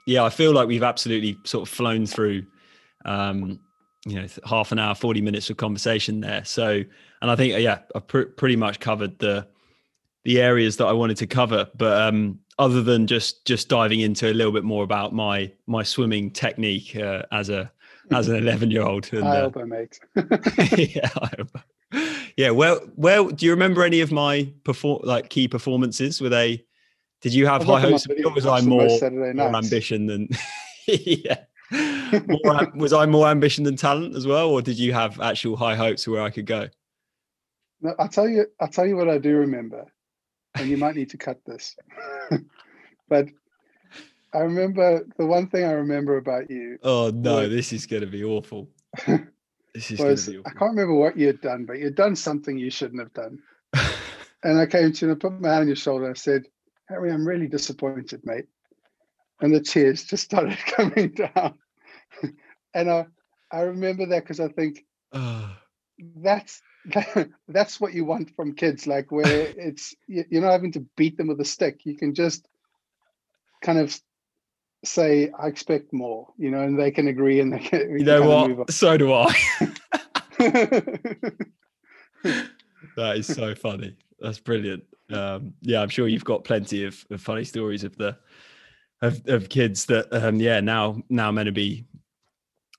Yeah, 0.06 0.24
I 0.24 0.30
feel 0.30 0.54
like 0.54 0.70
we've 0.70 0.84
absolutely 0.84 1.38
sort 1.44 1.68
of 1.68 1.74
flown 1.74 2.06
through, 2.06 2.46
um, 3.04 3.60
you 4.08 4.22
know, 4.22 4.28
half 4.46 4.72
an 4.72 4.80
hour, 4.80 4.96
forty 4.96 5.22
minutes 5.22 5.50
of 5.50 5.58
conversation 5.58 6.22
there. 6.22 6.44
So, 6.46 6.84
and 7.22 7.32
I 7.32 7.36
think 7.36 7.60
yeah, 7.60 7.80
I 7.94 8.00
pr- 8.00 8.22
pretty 8.24 8.56
much 8.56 8.80
covered 8.80 9.20
the 9.20 9.48
the 10.24 10.42
areas 10.42 10.78
that 10.78 10.86
I 10.86 10.94
wanted 10.94 11.18
to 11.18 11.28
cover. 11.28 11.68
But 11.76 12.02
um, 12.02 12.40
other 12.60 12.82
than 12.82 13.08
just 13.08 13.46
just 13.46 13.70
diving 13.70 14.00
into 14.00 14.32
a 14.32 14.34
little 14.34 14.52
bit 14.52 14.64
more 14.64 14.84
about 14.84 15.14
my 15.14 15.52
my 15.68 15.84
swimming 15.84 16.32
technique 16.32 16.96
uh, 16.96 17.24
as 17.32 17.50
a 17.50 17.72
as 18.12 18.28
an 18.30 18.36
11 18.44 18.72
year 18.72 18.84
old. 18.84 19.12
And, 19.14 19.28
I 19.28 19.42
hope 19.42 19.58
I 19.58 19.64
mate. 19.64 20.00
yeah, 20.16 21.10
I 21.22 21.30
hope. 21.38 21.60
yeah. 22.38 22.50
Well, 22.52 22.80
well, 22.96 23.30
do 23.30 23.46
you 23.46 23.52
remember 23.52 23.84
any 23.84 24.02
of 24.02 24.12
my 24.12 24.52
perform 24.64 25.02
like 25.04 25.30
key 25.30 25.48
performances? 25.48 26.22
Were 26.22 26.30
they 26.30 26.66
did 27.22 27.34
you 27.34 27.48
have 27.48 27.64
high 27.64 27.82
hopes? 27.82 28.08
Or 28.24 28.32
was 28.32 28.46
I 28.46 28.62
more, 28.62 28.88
more 29.12 29.56
ambition 29.56 30.06
than? 30.06 30.30
yeah. 30.88 31.40
More, 31.72 32.72
was 32.76 32.94
I 32.94 33.06
more 33.06 33.28
ambition 33.28 33.64
than 33.64 33.76
talent 33.76 34.16
as 34.16 34.26
well, 34.26 34.50
or 34.50 34.62
did 34.62 34.80
you 34.80 34.94
have 34.94 35.20
actual 35.20 35.56
high 35.56 35.76
hopes 35.76 36.08
where 36.08 36.22
I 36.22 36.30
could 36.30 36.46
go? 36.46 36.70
No, 37.82 37.94
I'll 38.00 38.10
tell 38.10 38.28
you. 38.28 38.46
I'll 38.60 38.70
tell 38.70 38.86
you 38.86 38.96
what 38.96 39.10
I 39.10 39.18
do 39.18 39.36
remember, 39.36 39.86
and 40.56 40.70
you 40.70 40.78
might 40.78 40.96
need 40.96 41.10
to 41.12 41.18
cut 41.18 41.40
this. 41.46 41.76
but 43.10 43.28
I 44.34 44.40
remember 44.40 45.06
the 45.18 45.26
one 45.26 45.48
thing 45.48 45.64
I 45.64 45.72
remember 45.72 46.18
about 46.18 46.50
you. 46.50 46.78
Oh 46.84 47.12
no, 47.14 47.42
was, 47.42 47.50
this 47.50 47.74
is 47.74 47.86
going 47.86 48.02
to 48.02 48.08
be 48.08 48.24
awful. 48.24 48.70
This 49.74 49.92
is 49.92 50.00
was, 50.00 50.28
I 50.28 50.50
can't 50.58 50.72
remember 50.72 50.96
what 50.96 51.16
you 51.16 51.28
had 51.28 51.40
done, 51.40 51.66
but 51.66 51.78
you'd 51.78 51.94
done 51.94 52.16
something 52.16 52.58
you 52.58 52.72
shouldn't 52.72 53.00
have 53.00 53.14
done. 53.14 53.38
and 54.44 54.58
I 54.60 54.66
came 54.66 54.92
to 54.92 55.06
you 55.06 55.12
and 55.12 55.18
I 55.18 55.20
put 55.20 55.40
my 55.40 55.50
hand 55.50 55.62
on 55.62 55.68
your 55.68 55.76
shoulder 55.76 56.06
and 56.06 56.16
I 56.16 56.18
said, 56.18 56.46
Harry, 56.90 57.12
I'm 57.12 57.28
really 57.28 57.46
disappointed, 57.46 58.22
mate. 58.24 58.46
And 59.42 59.54
the 59.54 59.62
tears 59.62 60.04
just 60.04 60.24
started 60.24 60.58
coming 60.66 61.10
down. 61.10 61.56
and 62.74 62.90
I, 62.90 63.06
I 63.52 63.62
remember 63.62 64.06
that 64.08 64.24
because 64.24 64.40
I 64.40 64.50
think 64.50 64.86
that's 66.16 66.62
that's 67.48 67.80
what 67.82 67.94
you 67.94 68.06
want 68.06 68.36
from 68.36 68.54
kids, 68.54 68.88
like 68.88 69.12
where 69.12 69.52
it's 69.58 69.96
you're 70.08 70.42
not 70.42 70.52
having 70.52 70.72
to 70.74 70.86
beat 70.96 71.18
them 71.18 71.28
with 71.28 71.40
a 71.42 71.46
stick. 71.46 71.82
You 71.84 71.96
can 71.96 72.14
just 72.14 72.48
kind 73.62 73.80
of 73.80 74.00
say, 74.86 75.32
"I 75.38 75.48
expect 75.48 75.94
more," 75.94 76.28
you 76.38 76.52
know, 76.52 76.62
and 76.62 76.80
they 76.80 76.92
can 76.92 77.08
agree, 77.08 77.40
and 77.40 77.52
they 77.52 77.60
can. 77.60 77.98
You 78.00 78.06
know 78.06 78.56
what? 78.56 78.72
So 78.72 78.98
do 78.98 79.12
I. 79.14 79.36
that 82.96 83.18
is 83.18 83.28
so 83.28 83.56
funny. 83.56 83.96
That's 84.20 84.40
brilliant. 84.40 84.84
Um, 85.12 85.54
yeah, 85.62 85.82
I'm 85.82 85.90
sure 85.90 86.08
you've 86.08 86.26
got 86.26 86.44
plenty 86.44 86.84
of, 86.84 87.06
of 87.10 87.22
funny 87.22 87.44
stories 87.44 87.84
of 87.84 87.96
the 87.98 88.18
of, 89.02 89.22
of 89.28 89.50
kids 89.50 89.86
that 89.86 90.08
um, 90.12 90.38
yeah 90.38 90.60
now 90.60 91.02
now 91.10 91.32
meant 91.32 91.48
to 91.48 91.52
be 91.52 91.86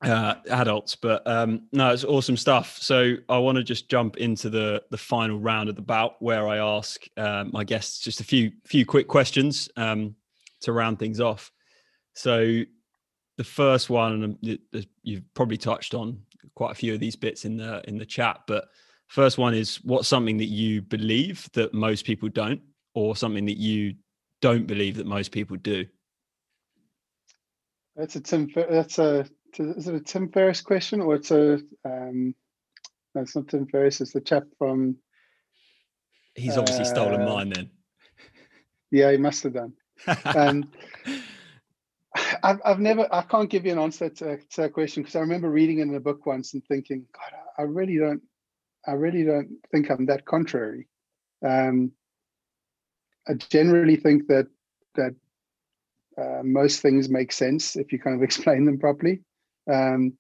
uh, 0.03 0.35
adults. 0.51 0.95
But 0.95 1.27
um, 1.27 1.63
no, 1.73 1.93
it's 1.93 2.05
awesome 2.05 2.37
stuff. 2.37 2.79
So 2.79 3.15
I 3.29 3.39
want 3.39 3.57
to 3.57 3.65
just 3.65 3.89
jump 3.89 4.17
into 4.17 4.51
the 4.51 4.83
the 4.91 4.99
final 4.99 5.39
round 5.39 5.69
of 5.69 5.77
the 5.77 5.83
bout 5.83 6.21
where 6.21 6.47
I 6.47 6.59
ask 6.59 7.05
um, 7.17 7.51
my 7.53 7.65
guests 7.65 8.01
just 8.01 8.21
a 8.21 8.25
few 8.25 8.53
few 8.65 8.87
quick 8.87 9.09
questions 9.09 9.69
um, 9.77 10.15
to 10.63 10.73
round 10.73 10.99
things 10.99 11.21
off. 11.21 11.51
So 12.15 12.63
the 13.37 13.45
first 13.45 13.91
one, 13.91 14.39
and 14.43 14.59
you've 15.03 15.35
probably 15.35 15.57
touched 15.57 15.95
on 15.95 16.21
quite 16.55 16.73
a 16.73 16.75
few 16.75 16.95
of 16.95 17.01
these 17.01 17.17
bits 17.17 17.45
in 17.45 17.57
the 17.57 17.83
in 17.89 17.99
the 17.99 18.07
chat, 18.07 18.41
but 18.47 18.69
first 19.07 19.39
one 19.39 19.55
is 19.55 19.77
what's 19.85 20.09
something 20.09 20.37
that 20.39 20.47
you 20.47 20.83
believe 20.83 21.49
that 21.53 21.73
most 21.73 22.05
people 22.05 22.29
don't, 22.29 22.61
or 22.95 23.17
something 23.17 23.47
that 23.47 23.57
you 23.57 23.95
don't 24.41 24.67
believe 24.67 24.97
that 24.97 25.07
most 25.07 25.33
people 25.33 25.57
do. 25.57 25.85
That's 27.99 28.15
a 28.15 28.21
Tim. 28.21 28.49
That's 28.55 28.99
a. 28.99 29.27
Is 29.59 29.89
it 29.89 29.95
a 29.95 30.01
Tim 30.01 30.31
Ferriss 30.31 30.61
question 30.61 31.01
or 31.01 31.17
it's 31.17 31.33
a? 31.33 31.61
Um, 31.85 32.35
no, 33.15 33.23
it's 33.23 33.35
not 33.35 33.49
Tim 33.49 33.67
Ferriss. 33.67 34.01
It's 34.01 34.13
the 34.13 34.21
chap 34.21 34.45
from. 34.57 34.97
He's 36.37 36.57
obviously 36.57 36.85
uh, 36.85 36.89
stolen 36.89 37.25
mine 37.25 37.51
then. 37.51 37.71
Yeah, 38.93 39.11
he 39.11 39.19
must 39.19 39.43
have 39.43 39.55
done. 39.55 39.73
um, 40.25 40.71
I've, 42.43 42.61
I've 42.65 42.79
never, 42.79 43.13
I 43.13 43.23
can't 43.23 43.51
give 43.51 43.67
you 43.67 43.73
an 43.73 43.79
answer 43.79 44.09
to, 44.09 44.37
to 44.37 44.61
that 44.63 44.73
question 44.73 45.03
because 45.03 45.17
I 45.17 45.21
remember 45.21 45.51
reading 45.51 45.81
it 45.81 45.83
in 45.83 45.95
a 45.95 46.01
book 46.01 46.25
once 46.25 46.55
and 46.55 46.65
thinking, 46.65 47.05
God, 47.13 47.39
I 47.59 47.63
really 47.63 47.99
don't, 47.99 48.23
I 48.87 48.93
really 48.93 49.25
don't 49.25 49.51
think 49.73 49.91
I'm 49.91 50.07
that 50.07 50.25
contrary. 50.25 50.87
Um, 51.45 51.93
I 53.29 53.35
generally 53.35 53.97
think 53.97 54.29
that 54.29 54.47
that 54.95 55.15
uh, 56.19 56.43
most 56.43 56.81
things 56.81 57.09
make 57.09 57.33
sense 57.33 57.77
if 57.77 57.93
you 57.93 57.99
kind 57.99 58.17
of 58.17 58.23
explain 58.29 58.65
them 58.65 58.79
properly, 58.79 59.21
um, 59.71 60.13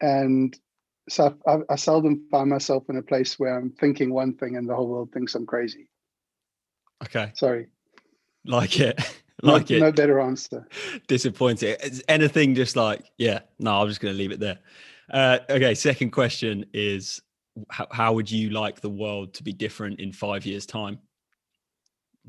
and 0.00 0.58
so 1.08 1.36
I, 1.46 1.58
I, 1.70 1.76
seldom 1.76 2.26
find 2.30 2.50
myself 2.50 2.84
in 2.88 2.96
a 2.96 3.02
place 3.02 3.38
where 3.38 3.56
I'm 3.56 3.70
thinking 3.70 4.12
one 4.12 4.34
thing 4.34 4.56
and 4.56 4.68
the 4.68 4.74
whole 4.74 4.88
world 4.88 5.12
thinks 5.12 5.34
I'm 5.34 5.46
crazy. 5.46 5.88
Okay. 7.04 7.32
Sorry. 7.34 7.68
Like 8.44 8.80
it. 8.80 8.98
like 9.42 9.70
no, 9.70 9.76
it. 9.76 9.80
No 9.80 9.92
better 9.92 10.20
answer. 10.20 10.66
Disappointing. 11.06 11.76
Is 11.82 12.02
anything 12.08 12.54
just 12.54 12.76
like, 12.76 13.04
yeah, 13.18 13.40
no, 13.58 13.80
I'm 13.80 13.88
just 13.88 14.00
going 14.00 14.14
to 14.14 14.18
leave 14.18 14.32
it 14.32 14.40
there. 14.40 14.58
Uh, 15.10 15.38
okay. 15.48 15.74
Second 15.74 16.10
question 16.10 16.66
is 16.72 17.22
how, 17.70 17.86
how 17.90 18.12
would 18.12 18.30
you 18.30 18.50
like 18.50 18.80
the 18.80 18.90
world 18.90 19.34
to 19.34 19.42
be 19.42 19.52
different 19.52 20.00
in 20.00 20.12
five 20.12 20.44
years' 20.44 20.66
time? 20.66 20.98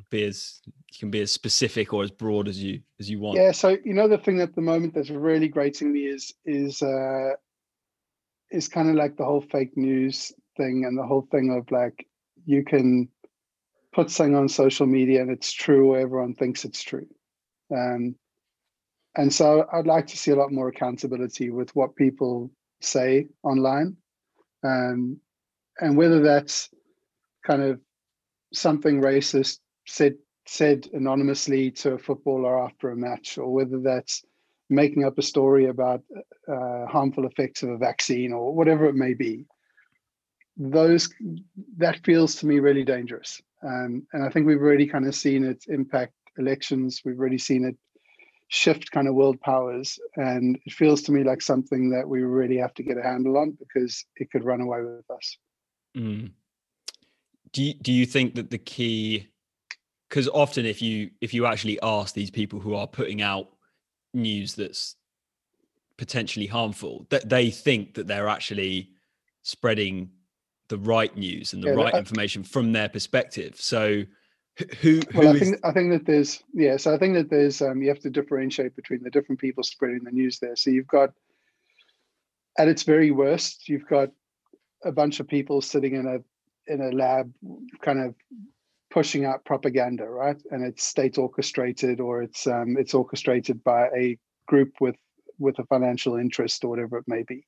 Be 0.09 0.23
as 0.23 0.61
you 0.65 0.99
can 0.99 1.11
be 1.11 1.21
as 1.21 1.31
specific 1.31 1.93
or 1.93 2.03
as 2.03 2.11
broad 2.11 2.47
as 2.47 2.61
you 2.61 2.81
as 2.99 3.09
you 3.09 3.19
want. 3.19 3.37
Yeah. 3.37 3.51
So 3.51 3.77
you 3.83 3.93
know 3.93 4.07
the 4.07 4.17
thing 4.17 4.39
at 4.41 4.55
the 4.55 4.61
moment 4.61 4.93
that's 4.93 5.09
really 5.09 5.47
grating 5.47 5.91
me 5.91 6.01
is 6.01 6.33
is 6.45 6.81
uh 6.81 7.31
is 8.51 8.67
kind 8.67 8.89
of 8.89 8.95
like 8.95 9.17
the 9.17 9.25
whole 9.25 9.41
fake 9.41 9.75
news 9.75 10.31
thing 10.55 10.85
and 10.85 10.97
the 10.97 11.05
whole 11.05 11.27
thing 11.31 11.55
of 11.57 11.69
like 11.71 12.07
you 12.45 12.63
can 12.63 13.09
put 13.93 14.09
something 14.09 14.35
on 14.35 14.47
social 14.47 14.85
media 14.85 15.21
and 15.21 15.31
it's 15.31 15.51
true 15.51 15.91
or 15.91 15.99
everyone 15.99 16.33
thinks 16.33 16.63
it's 16.63 16.83
true. 16.83 17.07
Um, 17.75 18.15
and 19.15 19.33
so 19.33 19.67
I'd 19.73 19.87
like 19.87 20.07
to 20.07 20.17
see 20.17 20.31
a 20.31 20.35
lot 20.35 20.51
more 20.51 20.67
accountability 20.67 21.49
with 21.49 21.75
what 21.75 21.95
people 21.95 22.51
say 22.79 23.27
online. 23.43 23.97
Um, 24.63 25.19
and 25.79 25.97
whether 25.97 26.21
that's 26.21 26.69
kind 27.45 27.61
of 27.63 27.79
something 28.53 29.01
racist 29.01 29.59
said 29.87 30.15
said 30.45 30.87
anonymously 30.93 31.71
to 31.71 31.93
a 31.93 31.97
footballer 31.97 32.63
after 32.63 32.89
a 32.89 32.95
match, 32.95 33.37
or 33.37 33.53
whether 33.53 33.79
that's 33.79 34.23
making 34.69 35.03
up 35.03 35.17
a 35.17 35.21
story 35.21 35.65
about 35.65 36.03
uh, 36.47 36.85
harmful 36.85 37.25
effects 37.25 37.63
of 37.63 37.69
a 37.69 37.77
vaccine 37.77 38.33
or 38.33 38.53
whatever 38.53 38.85
it 38.85 38.95
may 38.95 39.13
be. 39.13 39.45
Those 40.57 41.09
that 41.77 42.03
feels 42.03 42.35
to 42.35 42.47
me 42.47 42.59
really 42.59 42.83
dangerous. 42.83 43.41
Um, 43.63 44.07
and 44.13 44.23
I 44.23 44.29
think 44.29 44.47
we've 44.47 44.61
already 44.61 44.87
kind 44.87 45.07
of 45.07 45.15
seen 45.15 45.45
it 45.45 45.65
impact 45.67 46.13
elections. 46.37 47.01
We've 47.05 47.19
already 47.19 47.37
seen 47.37 47.65
it 47.65 47.75
shift 48.49 48.91
kind 48.91 49.07
of 49.07 49.15
world 49.15 49.39
powers. 49.41 49.99
And 50.15 50.57
it 50.65 50.73
feels 50.73 51.01
to 51.03 51.11
me 51.11 51.23
like 51.23 51.41
something 51.41 51.89
that 51.91 52.07
we 52.07 52.23
really 52.23 52.57
have 52.57 52.73
to 52.75 52.83
get 52.83 52.97
a 52.97 53.03
handle 53.03 53.37
on 53.37 53.51
because 53.51 54.05
it 54.15 54.31
could 54.31 54.43
run 54.43 54.61
away 54.61 54.81
with 54.81 55.09
us. 55.09 55.37
Mm. 55.95 56.31
Do 57.51 57.63
you, 57.63 57.73
do 57.75 57.91
you 57.91 58.05
think 58.05 58.35
that 58.35 58.49
the 58.49 58.57
key 58.57 59.27
because 60.09 60.27
often 60.29 60.65
if 60.65 60.81
you 60.81 61.09
if 61.21 61.33
you 61.33 61.45
actually 61.45 61.79
ask 61.81 62.13
these 62.13 62.31
people 62.31 62.59
who 62.59 62.75
are 62.75 62.87
putting 62.87 63.21
out 63.21 63.49
news 64.13 64.55
that's 64.55 64.95
potentially 65.97 66.45
harmful 66.45 67.05
that 67.09 67.27
they 67.27 67.49
think 67.49 67.95
that 67.95 68.07
they're 68.07 68.27
actually 68.29 68.89
spreading 69.41 70.09
the 70.69 70.77
right 70.77 71.15
news 71.15 71.53
and 71.53 71.63
the 71.63 71.69
yeah, 71.69 71.73
right 71.73 71.93
uh, 71.93 71.97
information 71.97 72.43
from 72.43 72.73
their 72.73 72.89
perspective. 72.89 73.55
So 73.57 74.03
who, 74.79 74.99
who 75.11 75.19
well, 75.19 75.29
I 75.29 75.31
is... 75.31 75.39
think 75.39 75.59
I 75.63 75.71
think 75.71 75.91
that 75.91 76.05
there's 76.05 76.43
yeah, 76.53 76.77
so 76.77 76.93
I 76.93 76.97
think 76.97 77.13
that 77.15 77.29
there's 77.29 77.61
um, 77.61 77.81
you 77.81 77.89
have 77.89 77.99
to 77.99 78.09
differentiate 78.09 78.75
between 78.75 79.03
the 79.03 79.09
different 79.09 79.39
people 79.39 79.63
spreading 79.63 80.03
the 80.03 80.11
news 80.11 80.39
there. 80.39 80.55
So 80.55 80.69
you've 80.71 80.87
got 80.87 81.13
at 82.57 82.67
its 82.67 82.83
very 82.83 83.11
worst, 83.11 83.69
you've 83.69 83.87
got 83.87 84.09
a 84.83 84.91
bunch 84.91 85.19
of 85.19 85.27
people 85.27 85.61
sitting 85.61 85.95
in 85.95 86.07
a 86.07 86.71
in 86.71 86.81
a 86.81 86.91
lab 86.91 87.31
kind 87.81 87.99
of 87.99 88.15
pushing 88.97 89.25
out 89.25 89.45
propaganda, 89.45 90.05
right? 90.05 90.41
And 90.49 90.65
it's 90.65 90.83
state 90.83 91.19
orchestrated 91.19 91.99
or 91.99 92.23
it's 92.23 92.47
um, 92.47 92.77
it's 92.79 92.95
orchestrated 92.95 93.63
by 93.63 93.89
a 93.95 94.17
group 94.47 94.71
with 94.81 94.95
with 95.37 95.59
a 95.59 95.65
financial 95.65 96.15
interest 96.15 96.63
or 96.63 96.69
whatever 96.69 96.97
it 96.97 97.03
may 97.05 97.21
be. 97.21 97.45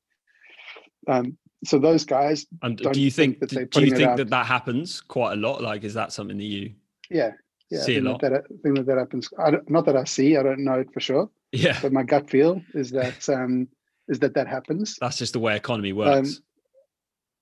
Um, 1.07 1.39
so 1.65 1.79
those 1.79 2.05
guys 2.05 2.45
and 2.61 2.77
do 2.77 3.01
you 3.01 3.09
think, 3.09 3.39
think 3.39 3.51
that 3.51 3.71
do 3.71 3.83
you 3.83 3.95
think 3.95 4.15
that 4.17 4.29
that 4.29 4.45
happens 4.45 5.01
quite 5.01 5.33
a 5.33 5.37
lot? 5.37 5.63
Like 5.63 5.83
is 5.83 5.95
that 5.95 6.13
something 6.13 6.37
that 6.37 6.43
you 6.43 6.73
yeah 7.09 7.31
yeah 7.71 7.81
see 7.81 7.97
a 7.97 8.01
lot? 8.01 8.21
that, 8.21 8.33
I 8.33 8.41
think 8.61 8.75
that 8.77 8.85
that 8.85 8.99
happens. 8.99 9.27
I 9.43 9.49
don't, 9.49 9.67
not 9.67 9.87
that 9.87 9.97
i 9.97 10.03
see 10.03 10.37
i 10.37 10.43
don't 10.43 10.63
know 10.63 10.79
it 10.79 10.93
for 10.93 10.99
sure. 10.99 11.31
Yeah. 11.51 11.79
But 11.81 11.93
my 11.93 12.03
gut 12.03 12.29
feel 12.29 12.61
is 12.75 12.91
that 12.99 13.27
um 13.27 13.67
is 14.07 14.19
that 14.19 14.35
that 14.35 14.47
happens. 14.47 14.97
That's 15.01 15.17
just 15.17 15.33
the 15.33 15.39
way 15.39 15.55
economy 15.55 15.93
works. 15.93 16.29
um, 16.29 16.43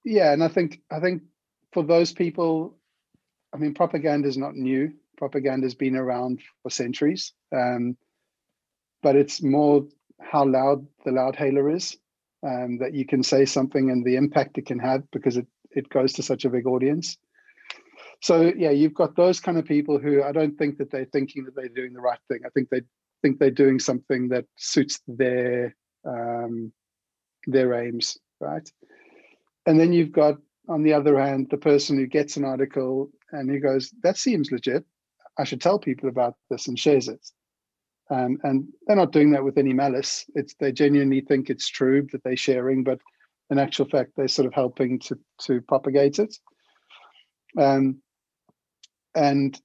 yeah 0.06 0.32
and 0.32 0.42
i 0.42 0.48
think 0.48 0.80
i 0.90 1.02
think 1.02 1.24
for 1.74 1.84
those 1.84 2.14
people 2.14 2.78
i 3.54 3.58
mean 3.58 3.74
propaganda 3.74 4.28
is 4.28 4.38
not 4.38 4.56
new 4.56 4.92
propaganda 5.18 5.66
has 5.66 5.76
been 5.76 5.96
around 5.96 6.42
for 6.62 6.70
centuries 6.70 7.34
um 7.56 7.98
but 9.02 9.16
it's 9.16 9.42
more 9.42 9.86
how 10.20 10.46
loud 10.46 10.86
the 11.06 11.12
loudhailer 11.12 11.76
is 11.76 11.98
um, 12.44 12.78
that 12.80 12.94
you 12.94 13.06
can 13.06 13.24
say 13.24 13.46
something 13.46 13.90
and 13.90 14.06
the 14.06 14.16
impact 14.16 14.58
it 14.58 14.66
can 14.66 14.80
have 14.80 15.04
because 15.12 15.38
it, 15.38 15.48
it 15.72 15.90
goes 15.90 16.14
to 16.14 16.24
such 16.24 16.46
a 16.46 16.50
big 16.50 16.68
audience. 16.68 17.18
So 18.22 18.52
yeah, 18.56 18.72
you've 18.72 18.94
got 18.94 19.16
those 19.16 19.40
kind 19.40 19.58
of 19.58 19.66
people 19.66 20.00
who 20.00 20.24
I 20.24 20.32
don't 20.32 20.58
think 20.58 20.78
that 20.78 20.92
they're 20.92 21.06
thinking 21.06 21.46
that 21.46 21.56
they're 21.56 21.70
doing 21.70 21.94
the 21.94 22.02
right 22.02 22.20
thing. 22.28 22.40
I 22.46 22.50
think 22.50 22.70
they 22.70 22.82
think 23.22 23.40
they're 23.40 23.52
doing 23.52 23.80
something 23.80 24.30
that 24.30 24.46
suits 24.56 25.00
their 25.08 25.76
um, 26.06 26.72
their 27.46 27.74
aims, 27.74 28.18
right? 28.40 28.68
And 29.66 29.80
then 29.80 29.94
you've 29.94 30.12
got 30.12 30.38
on 30.68 30.84
the 30.84 30.94
other 30.94 31.20
hand 31.20 31.48
the 31.50 31.58
person 31.58 31.98
who 31.98 32.08
gets 32.08 32.38
an 32.38 32.46
article 32.46 33.12
and 33.32 33.50
he 33.50 33.60
goes, 33.60 33.94
"That 34.04 34.18
seems 34.18 34.52
legit. 34.52 34.86
I 35.38 35.44
should 35.44 35.62
tell 35.62 35.80
people 35.80 36.10
about 36.10 36.36
this," 36.50 36.68
and 36.68 36.78
shares 36.78 37.08
it. 37.08 37.26
Um, 38.10 38.38
and 38.44 38.68
they're 38.86 38.96
not 38.96 39.12
doing 39.12 39.32
that 39.32 39.44
with 39.44 39.58
any 39.58 39.74
malice. 39.74 40.26
It's 40.36 40.56
they 40.56 40.72
genuinely 40.72 41.22
think 41.22 41.50
it's 41.50 41.68
true 41.68 42.08
that 42.12 42.24
they're 42.24 42.38
sharing, 42.38 42.84
but 42.84 43.00
in 43.50 43.60
actual 43.60 43.86
fact, 43.86 44.12
they're 44.16 44.28
sort 44.28 44.46
of 44.46 44.54
helping 44.54 45.00
to 45.00 45.20
to 45.46 45.62
propagate 45.62 46.20
it. 46.20 46.36
Um, 47.58 48.02
and 49.16 49.60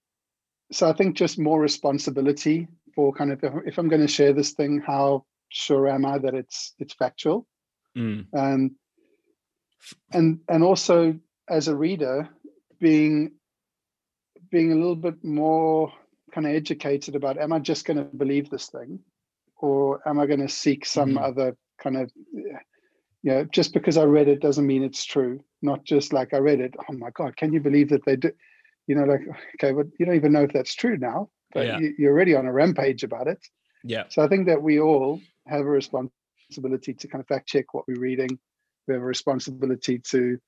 so 0.72 0.88
I 0.88 0.92
think 0.92 1.16
just 1.16 1.38
more 1.38 1.60
responsibility 1.60 2.68
for 2.94 3.12
kind 3.12 3.32
of 3.32 3.40
if 3.66 3.78
I'm 3.78 3.88
going 3.88 4.00
to 4.02 4.08
share 4.08 4.32
this 4.32 4.52
thing, 4.52 4.82
how 4.84 5.24
sure 5.48 5.88
am 5.88 6.04
I 6.04 6.18
that 6.18 6.34
it's 6.34 6.74
it's 6.78 6.94
factual? 6.94 7.46
Mm. 7.96 8.26
Um, 8.34 8.76
and 10.12 10.40
and 10.48 10.64
also 10.64 11.18
as 11.48 11.68
a 11.68 11.76
reader, 11.76 12.28
being 12.80 13.32
being 14.52 14.70
a 14.70 14.76
little 14.76 14.94
bit 14.94 15.24
more 15.24 15.92
kind 16.32 16.46
of 16.46 16.52
educated 16.54 17.16
about 17.16 17.38
am 17.38 17.52
I 17.52 17.58
just 17.58 17.84
going 17.84 17.96
to 17.96 18.04
believe 18.04 18.48
this 18.50 18.68
thing, 18.68 19.00
or 19.56 20.06
am 20.08 20.20
I 20.20 20.26
going 20.26 20.40
to 20.46 20.48
seek 20.48 20.86
some 20.86 21.14
Mhm. 21.16 21.24
other 21.24 21.56
kind 21.78 21.96
of 21.96 22.12
you 23.24 23.30
know 23.32 23.44
just 23.46 23.72
because 23.72 23.96
I 23.96 24.04
read 24.04 24.28
it 24.28 24.40
doesn't 24.40 24.66
mean 24.66 24.84
it's 24.84 25.04
true. 25.04 25.40
Not 25.62 25.84
just 25.84 26.12
like 26.12 26.34
I 26.34 26.38
read 26.38 26.60
it. 26.60 26.74
Oh 26.88 26.92
my 26.92 27.10
God, 27.10 27.36
can 27.36 27.52
you 27.52 27.60
believe 27.60 27.88
that 27.90 28.04
they 28.04 28.16
do? 28.16 28.30
You 28.86 28.94
know, 28.96 29.04
like 29.04 29.20
okay, 29.56 29.72
but 29.72 29.86
you 29.98 30.06
don't 30.06 30.16
even 30.16 30.32
know 30.32 30.44
if 30.44 30.52
that's 30.52 30.74
true 30.74 30.96
now. 30.96 31.30
But 31.54 31.66
Yeah. 31.66 31.78
you, 31.80 31.94
you're 31.98 32.12
already 32.12 32.34
on 32.34 32.46
a 32.46 32.52
rampage 32.52 33.02
about 33.04 33.26
it. 33.28 33.40
Yeah. 33.84 34.04
So 34.08 34.22
I 34.22 34.28
think 34.28 34.46
that 34.46 34.62
we 34.62 34.80
all 34.80 35.20
have 35.46 35.60
a 35.60 35.64
responsibility 35.64 36.94
to 36.94 37.08
kind 37.08 37.20
of 37.20 37.28
fact 37.28 37.48
check 37.48 37.74
what 37.74 37.84
we're 37.86 38.00
reading. 38.00 38.38
We 38.86 38.94
have 38.94 39.02
a 39.02 39.06
responsibility 39.06 39.98
to 40.10 40.38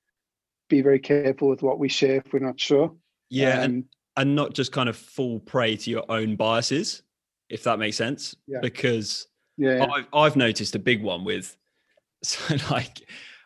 be 0.67 0.81
very 0.81 0.99
careful 0.99 1.47
with 1.49 1.61
what 1.61 1.79
we 1.79 1.89
share 1.89 2.17
if 2.25 2.33
we're 2.33 2.39
not 2.39 2.59
sure. 2.59 2.95
Yeah. 3.43 3.61
and, 3.61 3.83
Um, 3.83 3.89
and 4.17 4.35
not 4.35 4.53
just 4.53 4.71
kind 4.71 4.87
of 4.89 4.95
fall 4.95 5.39
prey 5.39 5.75
to 5.75 5.89
your 5.89 6.05
own 6.09 6.35
biases, 6.35 7.03
if 7.49 7.63
that 7.63 7.79
makes 7.79 7.97
sense. 7.97 8.33
Yeah. 8.47 8.59
Because 8.61 9.27
yeah, 9.57 9.77
yeah, 9.77 9.85
I've, 9.85 10.05
I've 10.13 10.35
noticed 10.35 10.75
a 10.75 10.79
big 10.79 11.01
one 11.03 11.23
with 11.25 11.55
so 12.23 12.55
like 12.71 13.01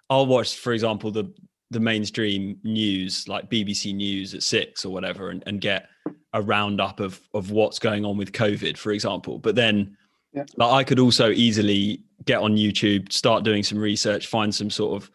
I'll 0.10 0.26
watch, 0.28 0.56
for 0.56 0.74
example, 0.74 1.12
the 1.12 1.32
the 1.72 1.80
mainstream 1.80 2.58
news 2.64 3.28
like 3.28 3.50
BBC 3.50 3.94
News 3.96 4.34
at 4.34 4.42
six 4.44 4.84
or 4.86 4.92
whatever, 4.92 5.30
and, 5.30 5.44
and 5.46 5.62
get 5.62 5.88
a 6.34 6.42
roundup 6.42 7.00
of 7.00 7.20
of 7.34 7.52
what's 7.52 7.80
going 7.80 8.06
on 8.06 8.18
with 8.18 8.32
COVID, 8.32 8.78
for 8.78 8.92
example. 8.92 9.38
But 9.40 9.56
then 9.56 9.98
Yeah. 10.34 10.46
like 10.58 10.72
I 10.72 10.84
could 10.84 11.00
also 11.00 11.30
easily 11.32 12.04
get 12.26 12.40
on 12.42 12.56
YouTube, 12.56 13.12
start 13.12 13.44
doing 13.44 13.64
some 13.64 13.78
research, 13.80 14.28
find 14.28 14.54
some 14.54 14.70
sort 14.70 15.02
of 15.02 15.10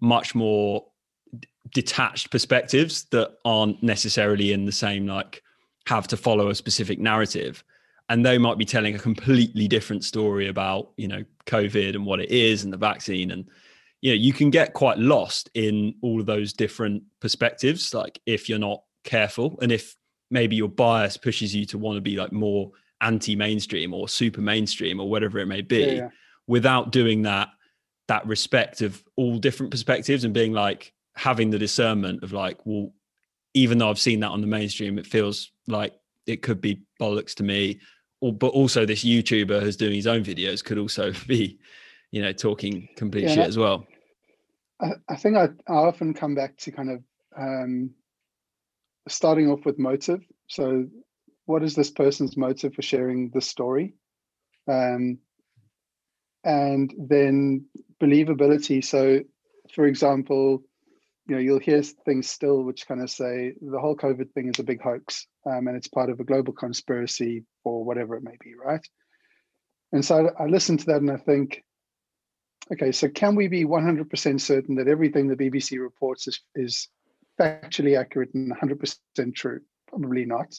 much 0.00 0.34
more 0.34 0.84
detached 1.72 2.30
perspectives 2.30 3.04
that 3.10 3.38
aren't 3.44 3.82
necessarily 3.82 4.52
in 4.52 4.64
the 4.64 4.72
same 4.72 5.06
like 5.06 5.42
have 5.86 6.06
to 6.08 6.16
follow 6.16 6.48
a 6.48 6.54
specific 6.54 6.98
narrative 6.98 7.64
and 8.08 8.24
they 8.24 8.36
might 8.38 8.58
be 8.58 8.64
telling 8.64 8.94
a 8.94 8.98
completely 8.98 9.66
different 9.66 10.04
story 10.04 10.48
about 10.48 10.90
you 10.96 11.08
know 11.08 11.24
covid 11.46 11.94
and 11.94 12.04
what 12.04 12.20
it 12.20 12.30
is 12.30 12.64
and 12.64 12.72
the 12.72 12.76
vaccine 12.76 13.30
and 13.30 13.48
you 14.02 14.10
know 14.10 14.16
you 14.16 14.32
can 14.32 14.50
get 14.50 14.74
quite 14.74 14.98
lost 14.98 15.50
in 15.54 15.94
all 16.02 16.20
of 16.20 16.26
those 16.26 16.52
different 16.52 17.02
perspectives 17.20 17.94
like 17.94 18.20
if 18.26 18.48
you're 18.48 18.58
not 18.58 18.82
careful 19.04 19.58
and 19.62 19.72
if 19.72 19.96
maybe 20.30 20.56
your 20.56 20.68
bias 20.68 21.16
pushes 21.16 21.54
you 21.54 21.64
to 21.64 21.78
want 21.78 21.96
to 21.96 22.00
be 22.00 22.16
like 22.16 22.32
more 22.32 22.70
anti-mainstream 23.00 23.92
or 23.92 24.08
super 24.08 24.40
mainstream 24.40 25.00
or 25.00 25.08
whatever 25.08 25.38
it 25.38 25.46
may 25.46 25.60
be 25.60 25.80
yeah, 25.80 25.92
yeah. 25.92 26.08
without 26.46 26.92
doing 26.92 27.22
that 27.22 27.48
that 28.08 28.26
respect 28.26 28.82
of 28.82 29.02
all 29.16 29.38
different 29.38 29.70
perspectives 29.70 30.24
and 30.24 30.34
being 30.34 30.52
like 30.52 30.92
having 31.16 31.50
the 31.50 31.58
discernment 31.58 32.22
of 32.22 32.32
like 32.32 32.58
well 32.64 32.92
even 33.54 33.78
though 33.78 33.88
i've 33.88 33.98
seen 33.98 34.20
that 34.20 34.30
on 34.30 34.40
the 34.40 34.46
mainstream 34.46 34.98
it 34.98 35.06
feels 35.06 35.52
like 35.68 35.94
it 36.26 36.42
could 36.42 36.60
be 36.60 36.82
bollocks 37.00 37.34
to 37.34 37.42
me 37.42 37.78
or 38.20 38.32
but 38.32 38.48
also 38.48 38.84
this 38.84 39.04
youtuber 39.04 39.60
who's 39.60 39.76
doing 39.76 39.94
his 39.94 40.06
own 40.06 40.24
videos 40.24 40.64
could 40.64 40.78
also 40.78 41.12
be 41.26 41.58
you 42.10 42.22
know 42.22 42.32
talking 42.32 42.88
complete 42.96 43.24
Yeah, 43.24 43.34
shit 43.34 43.46
as 43.46 43.58
well 43.58 43.86
I, 44.80 44.92
I 45.08 45.16
think 45.16 45.36
I, 45.36 45.48
I 45.68 45.74
often 45.74 46.14
come 46.14 46.34
back 46.34 46.56
to 46.58 46.72
kind 46.72 46.90
of 46.90 47.02
um, 47.36 47.90
starting 49.08 49.50
off 49.50 49.64
with 49.64 49.78
motive. 49.78 50.22
So, 50.48 50.86
what 51.46 51.62
is 51.62 51.74
this 51.74 51.90
person's 51.90 52.36
motive 52.36 52.74
for 52.74 52.82
sharing 52.82 53.30
this 53.30 53.46
story? 53.46 53.94
Um, 54.68 55.18
and 56.42 56.92
then 56.98 57.66
believability. 58.00 58.84
So, 58.84 59.20
for 59.74 59.86
example, 59.86 60.62
you 61.26 61.34
know, 61.34 61.40
you'll 61.40 61.58
hear 61.58 61.82
things 61.82 62.28
still 62.28 62.62
which 62.62 62.86
kind 62.86 63.00
of 63.00 63.10
say 63.10 63.54
the 63.60 63.80
whole 63.80 63.96
COVID 63.96 64.32
thing 64.32 64.48
is 64.48 64.58
a 64.58 64.64
big 64.64 64.82
hoax 64.82 65.26
um, 65.46 65.68
and 65.68 65.76
it's 65.76 65.88
part 65.88 66.10
of 66.10 66.20
a 66.20 66.24
global 66.24 66.52
conspiracy 66.52 67.44
or 67.64 67.84
whatever 67.84 68.16
it 68.16 68.22
may 68.22 68.36
be, 68.40 68.54
right? 68.54 68.86
And 69.92 70.04
so 70.04 70.30
I, 70.38 70.46
listen 70.46 70.76
to 70.76 70.86
that 70.86 71.00
and 71.00 71.10
I 71.10 71.16
think, 71.16 71.62
okay, 72.72 72.92
so 72.92 73.08
can 73.08 73.36
we 73.36 73.48
be 73.48 73.64
100% 73.64 74.40
certain 74.40 74.74
that 74.76 74.88
everything 74.88 75.28
the 75.28 75.36
BBC 75.36 75.80
reports 75.80 76.28
is, 76.28 76.40
is 76.54 76.88
factually 77.40 77.98
accurate 77.98 78.34
and 78.34 78.52
100% 78.52 79.34
true? 79.34 79.60
Probably 79.88 80.26
not. 80.26 80.54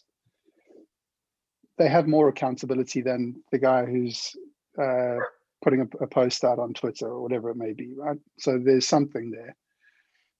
They 1.77 1.89
have 1.89 2.07
more 2.07 2.29
accountability 2.29 3.01
than 3.01 3.43
the 3.51 3.59
guy 3.59 3.85
who's 3.85 4.35
uh, 4.81 5.17
putting 5.61 5.81
a, 5.81 6.03
a 6.03 6.07
post 6.07 6.43
out 6.43 6.57
on 6.57 6.73
Twitter 6.73 7.07
or 7.07 7.21
whatever 7.21 7.49
it 7.49 7.57
may 7.57 7.73
be, 7.73 7.93
right? 7.95 8.17
So 8.39 8.57
there's 8.57 8.87
something 8.87 9.29
there. 9.29 9.55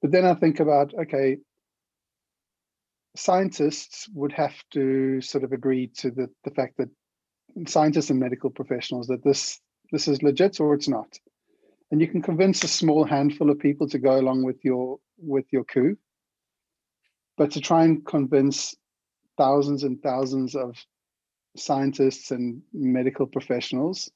But 0.06 0.12
then 0.12 0.26
I 0.26 0.36
think 0.36 0.60
about, 0.60 0.94
okay, 0.94 1.38
scientists 3.16 4.08
would 4.14 4.34
have 4.34 4.54
to 4.74 5.20
sort 5.20 5.44
of 5.44 5.52
agree 5.52 5.88
to 5.98 6.12
the, 6.12 6.30
the 6.44 6.52
fact 6.52 6.78
that 6.78 6.90
scientists 7.68 8.12
and 8.12 8.20
medical 8.20 8.52
professionals 8.52 9.08
that 9.08 9.24
this 9.24 9.60
this 9.92 10.08
is 10.08 10.22
legit 10.22 10.60
or 10.60 10.76
it's 10.76 10.88
not. 10.88 11.18
And 11.90 12.00
you 12.00 12.08
can 12.08 12.22
convince 12.22 12.64
a 12.64 12.68
small 12.68 13.04
handful 13.04 13.50
of 13.50 13.58
people 13.58 13.90
to 13.90 13.98
go 13.98 14.20
along 14.20 14.44
with 14.44 14.64
your 14.64 15.00
with 15.18 15.46
your 15.50 15.64
coup. 15.64 15.98
But 17.36 17.50
to 17.54 17.60
try 17.60 17.86
and 17.86 18.06
convince 18.06 18.76
thousands 19.40 19.84
and 19.84 20.00
thousands 20.04 20.54
of 20.56 20.78
scientists 21.58 22.30
and 22.30 22.62
medical 22.72 23.26
professionals 23.26 24.12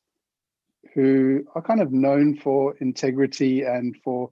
who 0.93 1.45
are 1.55 1.63
kind 1.63 1.81
of 1.81 1.91
known 1.91 2.35
for 2.35 2.75
integrity 2.77 3.63
and 3.63 3.97
for 4.03 4.29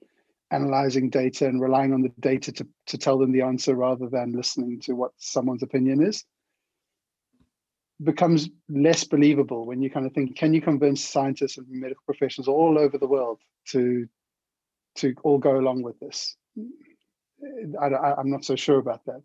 analyzing 0.52 1.10
data 1.10 1.46
and 1.46 1.62
relying 1.62 1.94
on 1.94 2.02
the 2.02 2.12
data 2.20 2.52
to, 2.52 2.68
to 2.88 2.98
tell 2.98 3.18
them 3.18 3.32
the 3.32 3.42
answer 3.42 3.76
rather 3.76 4.08
than 4.08 4.32
listening 4.32 4.80
to 4.82 4.94
what 4.94 5.12
someone's 5.18 5.64
opinion 5.64 6.02
is 6.06 6.24
becomes 8.04 8.50
less 8.70 9.04
believable 9.04 9.66
when 9.66 9.82
you 9.82 9.90
kind 9.90 10.06
of 10.06 10.14
think 10.14 10.36
can 10.36 10.54
you 10.54 10.62
convince 10.62 11.04
scientists 11.04 11.58
and 11.58 11.66
medical 11.70 12.04
professionals 12.06 12.48
all 12.48 12.78
over 12.78 12.98
the 12.98 13.08
world 13.08 13.40
to 13.68 14.08
to 14.96 15.16
all 15.24 15.40
go 15.40 15.58
along 15.58 15.82
with 15.82 16.00
this? 16.00 16.36
I, 17.82 17.88
i'm 17.88 18.30
not 18.30 18.46
so 18.46 18.56
sure 18.56 18.78
about 18.78 19.06
that. 19.06 19.22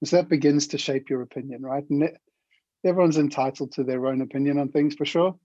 And 0.00 0.08
so 0.08 0.16
that 0.16 0.28
begins 0.28 0.68
to 0.68 0.78
shape 0.78 1.08
your 1.08 1.22
opinion 1.22 1.62
right? 1.62 1.88
And 1.88 2.02
it, 2.02 2.16
everyone's 2.84 3.18
entitled 3.18 3.72
to 3.72 3.84
their 3.84 4.06
own 4.06 4.20
opinion 4.20 4.58
on 4.58 4.68
things 4.70 4.94
for 4.94 5.04
sure. 5.04 5.36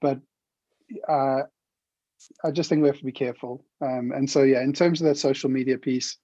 But 0.00 0.20
uh, 1.08 1.42
i 2.44 2.50
just 2.50 2.68
think 2.68 2.82
we 2.82 2.88
have 2.88 2.98
to 2.98 3.04
be 3.04 3.12
careful 3.12 3.64
um, 3.80 4.12
and 4.14 4.28
so 4.28 4.42
yeah 4.42 4.62
in 4.62 4.72
terms 4.72 5.00
of 5.00 5.06
that 5.06 5.16
social 5.16 5.50
media 5.50 5.78
piece 5.78 6.18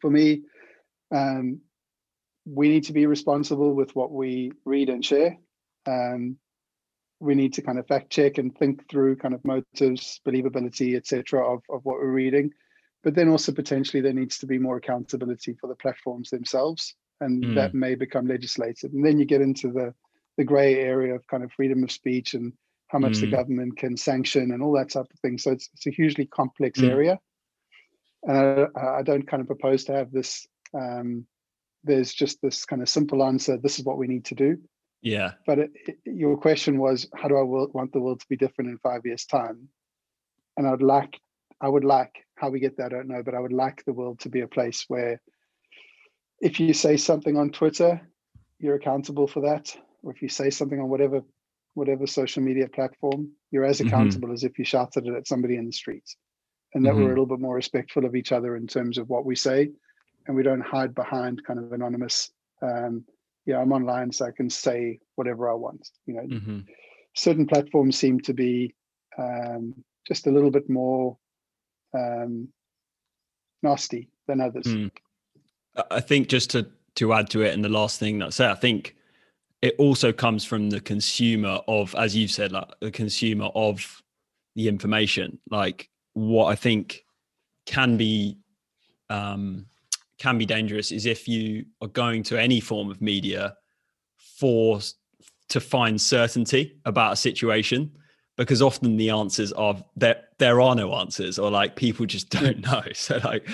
for 0.00 0.10
me 0.10 0.42
um, 1.14 1.60
we 2.46 2.68
need 2.68 2.84
to 2.84 2.92
be 2.92 3.06
responsible 3.06 3.74
with 3.74 3.94
what 3.94 4.12
we 4.12 4.52
read 4.64 4.88
and 4.88 5.04
share. 5.04 5.36
Um, 5.86 6.36
we 7.18 7.34
need 7.34 7.54
to 7.54 7.62
kind 7.62 7.78
of 7.78 7.86
fact 7.86 8.10
check 8.10 8.38
and 8.38 8.56
think 8.56 8.88
through 8.88 9.16
kind 9.16 9.34
of 9.34 9.44
motives, 9.44 10.20
believability, 10.26 10.96
etc., 10.96 11.44
of, 11.44 11.62
of 11.70 11.84
what 11.84 11.96
we're 11.96 12.10
reading. 12.10 12.52
But 13.02 13.14
then 13.14 13.28
also 13.28 13.52
potentially 13.52 14.00
there 14.00 14.12
needs 14.12 14.38
to 14.38 14.46
be 14.46 14.58
more 14.58 14.76
accountability 14.76 15.56
for 15.60 15.66
the 15.68 15.76
platforms 15.76 16.30
themselves, 16.30 16.94
and 17.20 17.44
Mm. 17.44 17.54
that 17.54 17.74
may 17.74 17.94
become 17.94 18.26
legislated. 18.26 18.92
And 18.92 19.04
then 19.04 19.18
you 19.18 19.24
get 19.24 19.40
into 19.40 19.72
the 19.72 19.94
the 20.36 20.44
grey 20.44 20.78
area 20.80 21.14
of 21.14 21.26
kind 21.28 21.42
of 21.42 21.50
freedom 21.52 21.82
of 21.82 21.90
speech 21.90 22.34
and 22.34 22.52
how 22.88 22.98
much 22.98 23.20
the 23.20 23.26
Mm. 23.26 23.32
government 23.32 23.76
can 23.76 23.96
sanction 23.96 24.52
and 24.52 24.62
all 24.62 24.72
that 24.72 24.90
type 24.90 25.10
of 25.12 25.20
thing. 25.20 25.38
So 25.38 25.50
it's 25.52 25.68
it's 25.74 25.86
a 25.86 25.90
hugely 25.90 26.26
complex 26.26 26.80
Mm. 26.80 26.90
area, 26.90 27.20
and 28.22 28.36
I, 28.76 28.98
I 28.98 29.02
don't 29.02 29.26
kind 29.26 29.40
of 29.40 29.46
propose 29.46 29.84
to 29.84 29.92
have 29.92 30.10
this. 30.12 30.46
Um, 30.74 31.26
there's 31.84 32.12
just 32.12 32.40
this 32.42 32.64
kind 32.64 32.82
of 32.82 32.88
simple 32.88 33.22
answer. 33.22 33.56
This 33.58 33.78
is 33.78 33.84
what 33.84 33.98
we 33.98 34.08
need 34.08 34.24
to 34.26 34.34
do. 34.34 34.58
yeah 35.02 35.32
But 35.46 35.58
it, 35.58 35.70
it- 35.86 35.98
your 36.04 36.36
question 36.36 36.78
was, 36.78 37.08
how 37.14 37.28
do 37.28 37.36
I 37.36 37.42
will, 37.42 37.68
want 37.72 37.92
the 37.92 38.00
world 38.00 38.20
to 38.20 38.28
be 38.28 38.36
different 38.36 38.70
in 38.70 38.78
five 38.78 39.02
years' 39.04 39.26
time? 39.26 39.68
And 40.56 40.66
I'd 40.66 40.82
like, 40.82 41.20
I 41.60 41.68
would 41.68 41.84
like, 41.84 42.14
how 42.34 42.50
we 42.50 42.60
get 42.60 42.76
there, 42.76 42.86
I 42.86 42.88
don't 42.88 43.08
know, 43.08 43.22
but 43.22 43.34
I 43.34 43.40
would 43.40 43.52
like 43.52 43.84
the 43.84 43.92
world 43.92 44.20
to 44.20 44.28
be 44.28 44.40
a 44.40 44.48
place 44.48 44.84
where 44.88 45.20
if 46.40 46.58
you 46.60 46.72
say 46.74 46.96
something 46.96 47.36
on 47.36 47.50
Twitter, 47.50 48.00
you're 48.58 48.74
accountable 48.76 49.26
for 49.28 49.42
that. 49.42 49.76
Or 50.02 50.12
if 50.12 50.22
you 50.22 50.28
say 50.28 50.50
something 50.50 50.80
on 50.80 50.88
whatever 50.88 51.22
whatever 51.76 52.06
social 52.06 52.42
media 52.42 52.68
platform, 52.68 53.30
you're 53.50 53.64
as 53.64 53.80
Mhm. 53.80 53.86
accountable 53.86 54.32
as 54.32 54.44
if 54.44 54.58
you 54.58 54.64
shouted 54.64 55.06
it 55.06 55.14
at 55.14 55.28
somebody 55.28 55.56
in 55.56 55.66
the 55.66 55.72
streets. 55.72 56.16
And 56.74 56.84
that 56.84 56.94
we're 56.96 57.02
Mhm. 57.02 57.06
a 57.06 57.08
little 57.10 57.26
bit 57.26 57.40
more 57.40 57.54
respectful 57.54 58.04
of 58.04 58.16
each 58.16 58.32
other 58.32 58.56
in 58.56 58.66
terms 58.66 58.98
of 58.98 59.08
what 59.08 59.24
we 59.24 59.36
say. 59.36 59.70
And 60.26 60.34
we 60.36 60.42
don't 60.42 60.62
hide 60.62 60.94
behind 60.94 61.44
kind 61.44 61.60
of 61.60 61.72
anonymous 61.72 62.30
um, 62.62 63.04
yeah, 63.44 63.60
I'm 63.60 63.70
online, 63.72 64.10
so 64.10 64.24
I 64.24 64.30
can 64.32 64.50
say 64.50 64.98
whatever 65.14 65.48
I 65.48 65.54
want. 65.54 65.88
You 66.06 66.14
know, 66.14 66.38
hmm 66.38 66.60
certain 67.14 67.46
platforms 67.46 67.96
seem 67.96 68.20
to 68.20 68.34
be 68.34 68.74
um, 69.18 69.84
just 70.06 70.26
a 70.26 70.30
little 70.30 70.50
bit 70.50 70.68
more 70.68 71.16
um, 71.94 72.48
nasty 73.62 74.10
than 74.26 74.40
others. 74.40 74.66
Mm. 74.66 74.90
I- 75.76 75.84
I 75.92 76.00
think 76.00 76.28
just 76.28 76.50
to 76.50 76.70
to 76.96 77.12
add 77.12 77.28
to 77.30 77.42
it, 77.42 77.52
and 77.54 77.62
the 77.62 77.68
last 77.68 78.00
thing 78.00 78.18
that 78.18 78.26
I 78.26 78.30
say, 78.30 78.50
I 78.50 78.54
think 78.54 78.95
it 79.66 79.74
also 79.78 80.12
comes 80.12 80.44
from 80.44 80.70
the 80.70 80.80
consumer 80.80 81.58
of, 81.66 81.92
as 81.96 82.14
you've 82.14 82.30
said, 82.30 82.52
like 82.52 82.68
the 82.80 82.92
consumer 82.92 83.46
of 83.46 84.00
the 84.54 84.68
information. 84.68 85.40
Like 85.50 85.90
what 86.12 86.46
I 86.46 86.54
think 86.54 87.04
can 87.66 87.96
be 87.96 88.38
um, 89.10 89.66
can 90.20 90.38
be 90.38 90.46
dangerous 90.46 90.92
is 90.92 91.04
if 91.04 91.26
you 91.26 91.64
are 91.80 91.88
going 91.88 92.22
to 92.24 92.40
any 92.40 92.60
form 92.60 92.92
of 92.92 93.02
media 93.02 93.56
for 94.38 94.78
to 95.48 95.60
find 95.60 96.00
certainty 96.00 96.78
about 96.84 97.14
a 97.14 97.16
situation 97.16 97.90
because 98.36 98.62
often 98.62 98.96
the 98.96 99.10
answers 99.10 99.52
are 99.52 99.76
there 99.96 100.22
there 100.38 100.60
are 100.60 100.74
no 100.76 100.94
answers 100.94 101.38
or 101.38 101.50
like 101.50 101.76
people 101.76 102.06
just 102.06 102.30
don't 102.40 102.60
know 102.60 102.82
so 102.94 103.18
like 103.24 103.48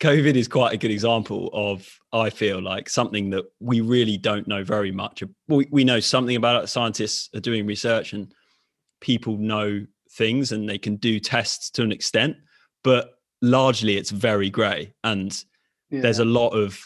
covid 0.00 0.34
is 0.34 0.48
quite 0.48 0.72
a 0.72 0.76
good 0.76 0.90
example 0.90 1.50
of 1.52 1.88
i 2.12 2.30
feel 2.30 2.60
like 2.60 2.88
something 2.88 3.30
that 3.30 3.44
we 3.60 3.80
really 3.80 4.16
don't 4.16 4.46
know 4.46 4.62
very 4.62 4.92
much 4.92 5.22
we, 5.48 5.66
we 5.70 5.84
know 5.84 6.00
something 6.00 6.36
about 6.36 6.62
it 6.62 6.68
scientists 6.68 7.28
are 7.34 7.40
doing 7.40 7.66
research 7.66 8.12
and 8.12 8.32
people 9.00 9.36
know 9.36 9.84
things 10.12 10.52
and 10.52 10.68
they 10.68 10.78
can 10.78 10.96
do 10.96 11.20
tests 11.20 11.70
to 11.70 11.82
an 11.82 11.92
extent 11.92 12.36
but 12.84 13.18
largely 13.42 13.96
it's 13.96 14.10
very 14.10 14.50
gray 14.50 14.92
and 15.04 15.44
yeah. 15.90 16.00
there's 16.00 16.18
a 16.18 16.24
lot 16.24 16.50
of 16.50 16.80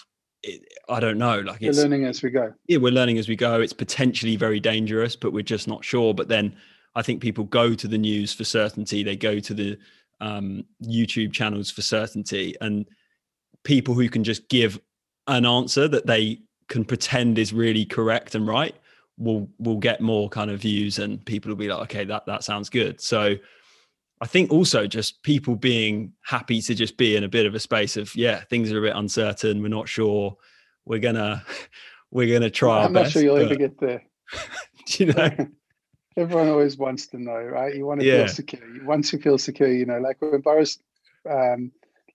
I 0.89 1.01
don't 1.01 1.19
know. 1.19 1.41
Like 1.41 1.61
we're 1.61 1.73
learning 1.73 2.05
as 2.05 2.23
we 2.23 2.31
go. 2.31 2.53
Yeah, 2.67 2.79
we're 2.79 2.93
learning 2.93 3.19
as 3.19 3.29
we 3.29 3.37
go. 3.37 3.61
It's 3.61 3.73
potentially 3.73 4.37
very 4.37 4.59
dangerous, 4.59 5.15
but 5.15 5.33
we're 5.33 5.43
just 5.43 5.69
not 5.69 5.85
sure. 5.85 6.13
But 6.15 6.29
then 6.29 6.57
I 6.95 7.03
think 7.03 7.23
people 7.23 7.45
go 7.45 7.75
to 7.75 7.89
the 7.89 7.99
news 7.99 8.33
for 8.33 8.45
certainty. 8.45 9.03
They 9.03 9.17
go 9.17 9.39
to 9.39 9.55
the 9.55 9.79
um, 10.21 10.65
YouTube 10.83 11.33
channels 11.33 11.71
for 11.71 11.83
certainty, 11.83 12.57
and 12.61 12.89
people 13.65 13.95
who 13.95 14.09
can 14.09 14.25
just 14.25 14.49
give 14.49 14.81
an 15.27 15.47
answer 15.47 15.89
that 15.89 16.07
they 16.07 16.41
can 16.69 16.85
pretend 16.85 17.39
is 17.39 17.53
really 17.53 17.85
correct 17.85 18.35
and 18.35 18.47
right 18.47 18.75
will 19.19 19.49
will 19.59 19.79
get 19.79 20.01
more 20.01 20.29
kind 20.29 20.51
of 20.51 20.61
views, 20.61 20.99
and 20.99 21.25
people 21.25 21.51
will 21.51 21.57
be 21.57 21.69
like, 21.69 21.83
okay, 21.83 22.05
that 22.05 22.27
that 22.27 22.45
sounds 22.45 22.69
good. 22.69 23.01
So 23.01 23.37
I 24.21 24.27
think 24.27 24.51
also 24.51 24.87
just 24.87 25.23
people 25.23 25.57
being 25.57 26.13
happy 26.25 26.61
to 26.63 26.75
just 26.75 26.97
be 26.97 27.17
in 27.17 27.25
a 27.25 27.29
bit 27.29 27.47
of 27.47 27.55
a 27.55 27.61
space 27.61 27.97
of 27.97 28.15
yeah, 28.17 28.43
things 28.51 28.73
are 28.73 28.79
a 28.79 28.83
bit 28.83 28.97
uncertain. 28.97 29.63
We're 29.63 29.69
not 29.69 29.89
sure. 29.89 30.37
We're 30.85 31.01
gonna 31.01 31.45
we're 32.11 32.33
gonna 32.33 32.51
try. 32.51 32.85
I'm 32.85 32.93
not 32.93 33.05
best, 33.05 33.13
sure 33.13 33.23
you'll 33.23 33.37
but, 33.37 33.47
ever 33.47 33.57
get 33.57 33.79
there. 33.79 34.03
do 34.87 35.05
you 35.05 35.13
know? 35.13 35.31
everyone 36.17 36.49
always 36.49 36.77
wants 36.77 37.07
to 37.09 37.19
know, 37.19 37.41
right? 37.43 37.75
You 37.75 37.87
want 37.87 38.01
to 38.01 38.07
yeah. 38.07 38.19
feel 38.19 38.29
secure. 38.29 38.61
Once 38.85 39.13
you 39.13 39.19
feel 39.19 39.39
secure, 39.39 39.73
you 39.73 39.87
know, 39.87 39.99
like 39.99 40.21
when 40.21 40.41
Boris 40.41 40.79
um, 41.29 41.73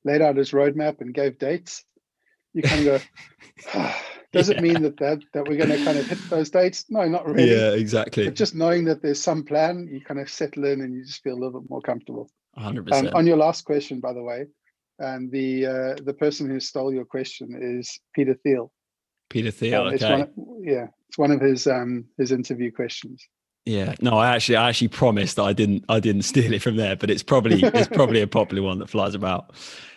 laid 0.07 0.21
out 0.21 0.37
his 0.37 0.51
roadmap 0.51 1.01
and 1.01 1.13
gave 1.13 1.37
dates, 1.37 1.83
you 2.53 2.63
kind 2.63 2.79
of 2.79 2.85
go, 2.85 3.05
oh, 3.75 4.01
does 4.33 4.49
yeah. 4.49 4.55
it 4.55 4.63
mean 4.63 4.81
that, 4.81 4.97
that 4.97 5.19
that 5.33 5.47
we're 5.47 5.57
going 5.57 5.69
to 5.69 5.83
kind 5.83 5.97
of 5.97 6.07
hit 6.07 6.29
those 6.29 6.49
dates? 6.49 6.85
No, 6.89 7.07
not 7.07 7.27
really. 7.27 7.51
Yeah, 7.51 7.73
exactly. 7.73 8.25
But 8.25 8.35
just 8.35 8.55
knowing 8.55 8.85
that 8.85 9.01
there's 9.01 9.21
some 9.21 9.43
plan, 9.43 9.87
you 9.91 10.01
kind 10.01 10.19
of 10.19 10.29
settle 10.29 10.65
in 10.65 10.81
and 10.81 10.95
you 10.95 11.05
just 11.05 11.21
feel 11.21 11.33
a 11.33 11.39
little 11.39 11.61
bit 11.61 11.69
more 11.69 11.81
comfortable. 11.81 12.29
100%. 12.57 12.91
Um, 12.91 13.09
on 13.13 13.27
your 13.27 13.37
last 13.37 13.65
question, 13.65 13.99
by 13.99 14.13
the 14.13 14.23
way, 14.23 14.45
um, 15.03 15.29
the 15.29 15.65
uh, 15.65 16.03
the 16.03 16.13
person 16.13 16.49
who 16.49 16.59
stole 16.59 16.91
your 16.91 17.05
question 17.05 17.55
is 17.61 17.99
Peter 18.15 18.35
Thiel. 18.43 18.71
Peter 19.29 19.51
Thiel, 19.51 19.81
um, 19.81 19.93
okay. 19.93 20.21
Of, 20.21 20.29
yeah, 20.61 20.87
it's 21.09 21.17
one 21.17 21.31
of 21.31 21.41
his 21.41 21.67
um, 21.67 22.05
his 22.17 22.31
interview 22.31 22.71
questions. 22.71 23.27
Yeah, 23.67 23.95
no, 23.99 24.11
I 24.17 24.33
actually, 24.33 24.55
I 24.55 24.69
actually 24.69 24.87
promised 24.87 25.35
that 25.35 25.43
I 25.43 25.51
didn't, 25.51 25.83
I 25.89 25.99
didn't 25.99 26.21
steal 26.21 26.53
it 26.53 26.61
from 26.61 26.77
there, 26.77 26.95
but 26.95 27.09
it's 27.09 27.21
probably, 27.21 27.61
it's 27.61 27.89
probably 27.89 28.21
a 28.21 28.27
popular 28.27 28.63
one 28.63 28.79
that 28.79 28.89
flies 28.89 29.13
about. 29.13 29.51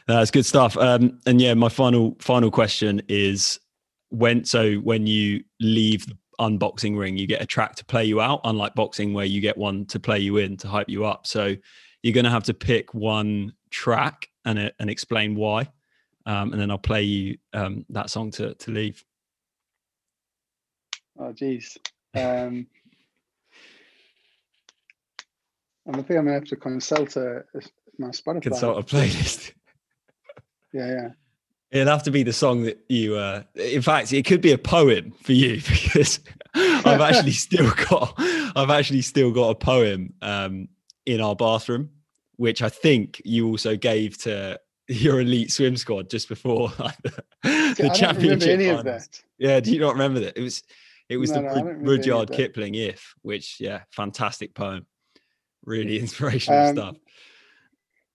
That's 0.08 0.32
good 0.32 0.44
stuff. 0.44 0.76
Um, 0.76 1.20
and 1.24 1.40
yeah, 1.40 1.54
my 1.54 1.68
final, 1.68 2.16
final 2.18 2.50
question 2.50 3.00
is 3.08 3.60
when, 4.08 4.44
so 4.44 4.74
when 4.78 5.06
you 5.06 5.44
leave 5.60 6.04
the 6.06 6.16
unboxing 6.40 6.98
ring, 6.98 7.16
you 7.16 7.28
get 7.28 7.40
a 7.40 7.46
track 7.46 7.76
to 7.76 7.84
play 7.84 8.04
you 8.04 8.20
out, 8.20 8.40
unlike 8.42 8.74
boxing 8.74 9.14
where 9.14 9.24
you 9.24 9.40
get 9.40 9.56
one 9.56 9.86
to 9.86 10.00
play 10.00 10.18
you 10.18 10.38
in 10.38 10.56
to 10.56 10.66
hype 10.66 10.88
you 10.88 11.04
up. 11.04 11.28
So 11.28 11.54
you're 12.02 12.14
going 12.14 12.24
to 12.24 12.30
have 12.30 12.44
to 12.44 12.54
pick 12.54 12.92
one 12.92 13.52
track 13.70 14.26
and 14.44 14.58
uh, 14.58 14.70
and 14.80 14.90
explain 14.90 15.36
why, 15.36 15.68
um, 16.26 16.50
and 16.52 16.60
then 16.60 16.72
I'll 16.72 16.78
play 16.78 17.02
you 17.02 17.38
um, 17.52 17.84
that 17.90 18.10
song 18.10 18.32
to 18.32 18.54
to 18.54 18.70
leave. 18.72 19.04
Oh, 21.18 21.32
geez. 21.32 21.78
Um, 22.16 22.66
I 25.90 26.02
think 26.02 26.10
I'm 26.10 26.24
gonna 26.24 26.34
have 26.34 26.44
to 26.44 26.56
consult 26.56 27.16
a, 27.16 27.44
my 27.98 28.08
Spotify. 28.08 28.42
Consult 28.42 28.78
a 28.78 28.82
playlist. 28.82 29.52
yeah, 30.72 30.86
yeah. 30.86 31.08
It'll 31.70 31.92
have 31.92 32.02
to 32.04 32.10
be 32.10 32.22
the 32.22 32.32
song 32.32 32.62
that 32.62 32.84
you. 32.88 33.16
Uh, 33.16 33.42
in 33.54 33.82
fact, 33.82 34.12
it 34.12 34.24
could 34.24 34.40
be 34.40 34.52
a 34.52 34.58
poem 34.58 35.12
for 35.22 35.32
you 35.32 35.56
because 35.68 36.20
I've 36.54 37.00
actually 37.00 37.32
still 37.46 37.70
got. 37.88 38.14
I've 38.56 38.70
actually 38.70 39.02
still 39.02 39.30
got 39.30 39.50
a 39.50 39.54
poem 39.54 40.14
um, 40.22 40.68
in 41.06 41.20
our 41.20 41.36
bathroom, 41.36 41.90
which 42.36 42.62
I 42.62 42.68
think 42.68 43.22
you 43.24 43.48
also 43.48 43.76
gave 43.76 44.18
to 44.22 44.58
your 44.88 45.20
elite 45.20 45.52
swim 45.52 45.76
squad 45.76 46.10
just 46.10 46.28
before 46.28 46.72
like, 46.80 46.96
the, 47.02 47.74
See, 47.76 47.82
the 47.84 47.90
championship. 47.94 49.02
Yeah, 49.38 49.60
do 49.60 49.72
you 49.72 49.78
not 49.78 49.92
remember 49.92 50.20
that? 50.20 50.36
It 50.36 50.42
was. 50.42 50.62
It 51.08 51.16
was 51.16 51.32
no, 51.32 51.42
the 51.42 51.62
no, 51.64 51.72
Rudyard 51.72 52.30
Kipling 52.30 52.76
"If," 52.76 53.16
which 53.22 53.56
yeah, 53.58 53.80
fantastic 53.90 54.54
poem 54.54 54.86
really 55.64 55.98
inspirational 56.00 56.68
um, 56.68 56.76
stuff. 56.76 56.96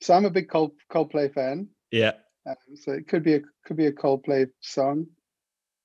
So 0.02 0.14
I'm 0.14 0.26
a 0.26 0.30
big 0.30 0.50
Cold 0.50 0.72
Coldplay 0.92 1.34
fan. 1.34 1.68
Yeah. 1.92 2.14
Um, 2.48 2.56
so 2.76 2.92
it 2.92 3.08
could 3.08 3.24
be 3.24 3.36
a 3.36 3.42
could 3.66 3.78
be 3.78 3.88
a 3.88 3.92
Coldplay 3.92 4.48
song, 4.62 5.08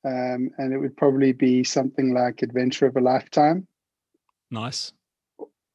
um, 0.04 0.50
and 0.58 0.72
it 0.72 0.78
would 0.78 0.96
probably 0.96 1.32
be 1.32 1.64
something 1.64 2.12
like 2.12 2.42
"Adventure 2.42 2.86
of 2.86 2.96
a 2.96 3.00
Lifetime." 3.00 3.66
Nice. 4.50 4.92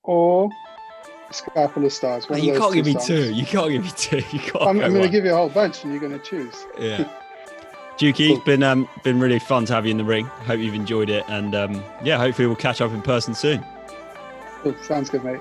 Or 0.04 0.50
Sky 1.32 1.68
Full 1.68 1.86
of 1.86 1.94
Stars. 1.94 2.28
you 2.30 2.54
can't 2.54 2.74
give 2.74 2.86
me 2.86 2.94
songs. 2.94 3.08
two. 3.08 3.34
You 3.34 3.46
can't 3.46 3.72
give 3.72 3.84
me 3.84 3.92
two. 3.96 4.18
You 4.32 4.40
can't. 4.40 4.62
I'm, 4.64 4.82
I'm 4.82 4.92
going 4.92 5.04
to 5.04 5.10
give 5.10 5.26
you 5.26 5.32
a 5.32 5.36
whole 5.36 5.50
bunch, 5.50 5.84
and 5.84 5.92
you're 5.92 6.02
going 6.02 6.18
to 6.18 6.24
choose. 6.26 6.66
Yeah. 6.80 7.10
Dukey, 7.98 8.28
cool. 8.28 8.40
been 8.42 8.62
um, 8.62 8.90
been 9.04 9.20
really 9.22 9.40
fun 9.40 9.66
to 9.66 9.74
have 9.74 9.86
you 9.86 9.92
in 9.92 9.98
the 9.98 10.04
ring. 10.04 10.26
Hope 10.26 10.60
you've 10.60 10.76
enjoyed 10.76 11.10
it, 11.10 11.24
and 11.30 11.56
um, 11.56 11.84
yeah, 12.04 12.18
hopefully 12.18 12.46
we'll 12.48 12.58
catch 12.58 12.82
up 12.82 12.92
in 12.92 13.02
person 13.02 13.34
soon. 13.34 13.66
Cool. 14.62 14.76
Sounds 14.84 15.10
good, 15.10 15.24
mate. 15.24 15.40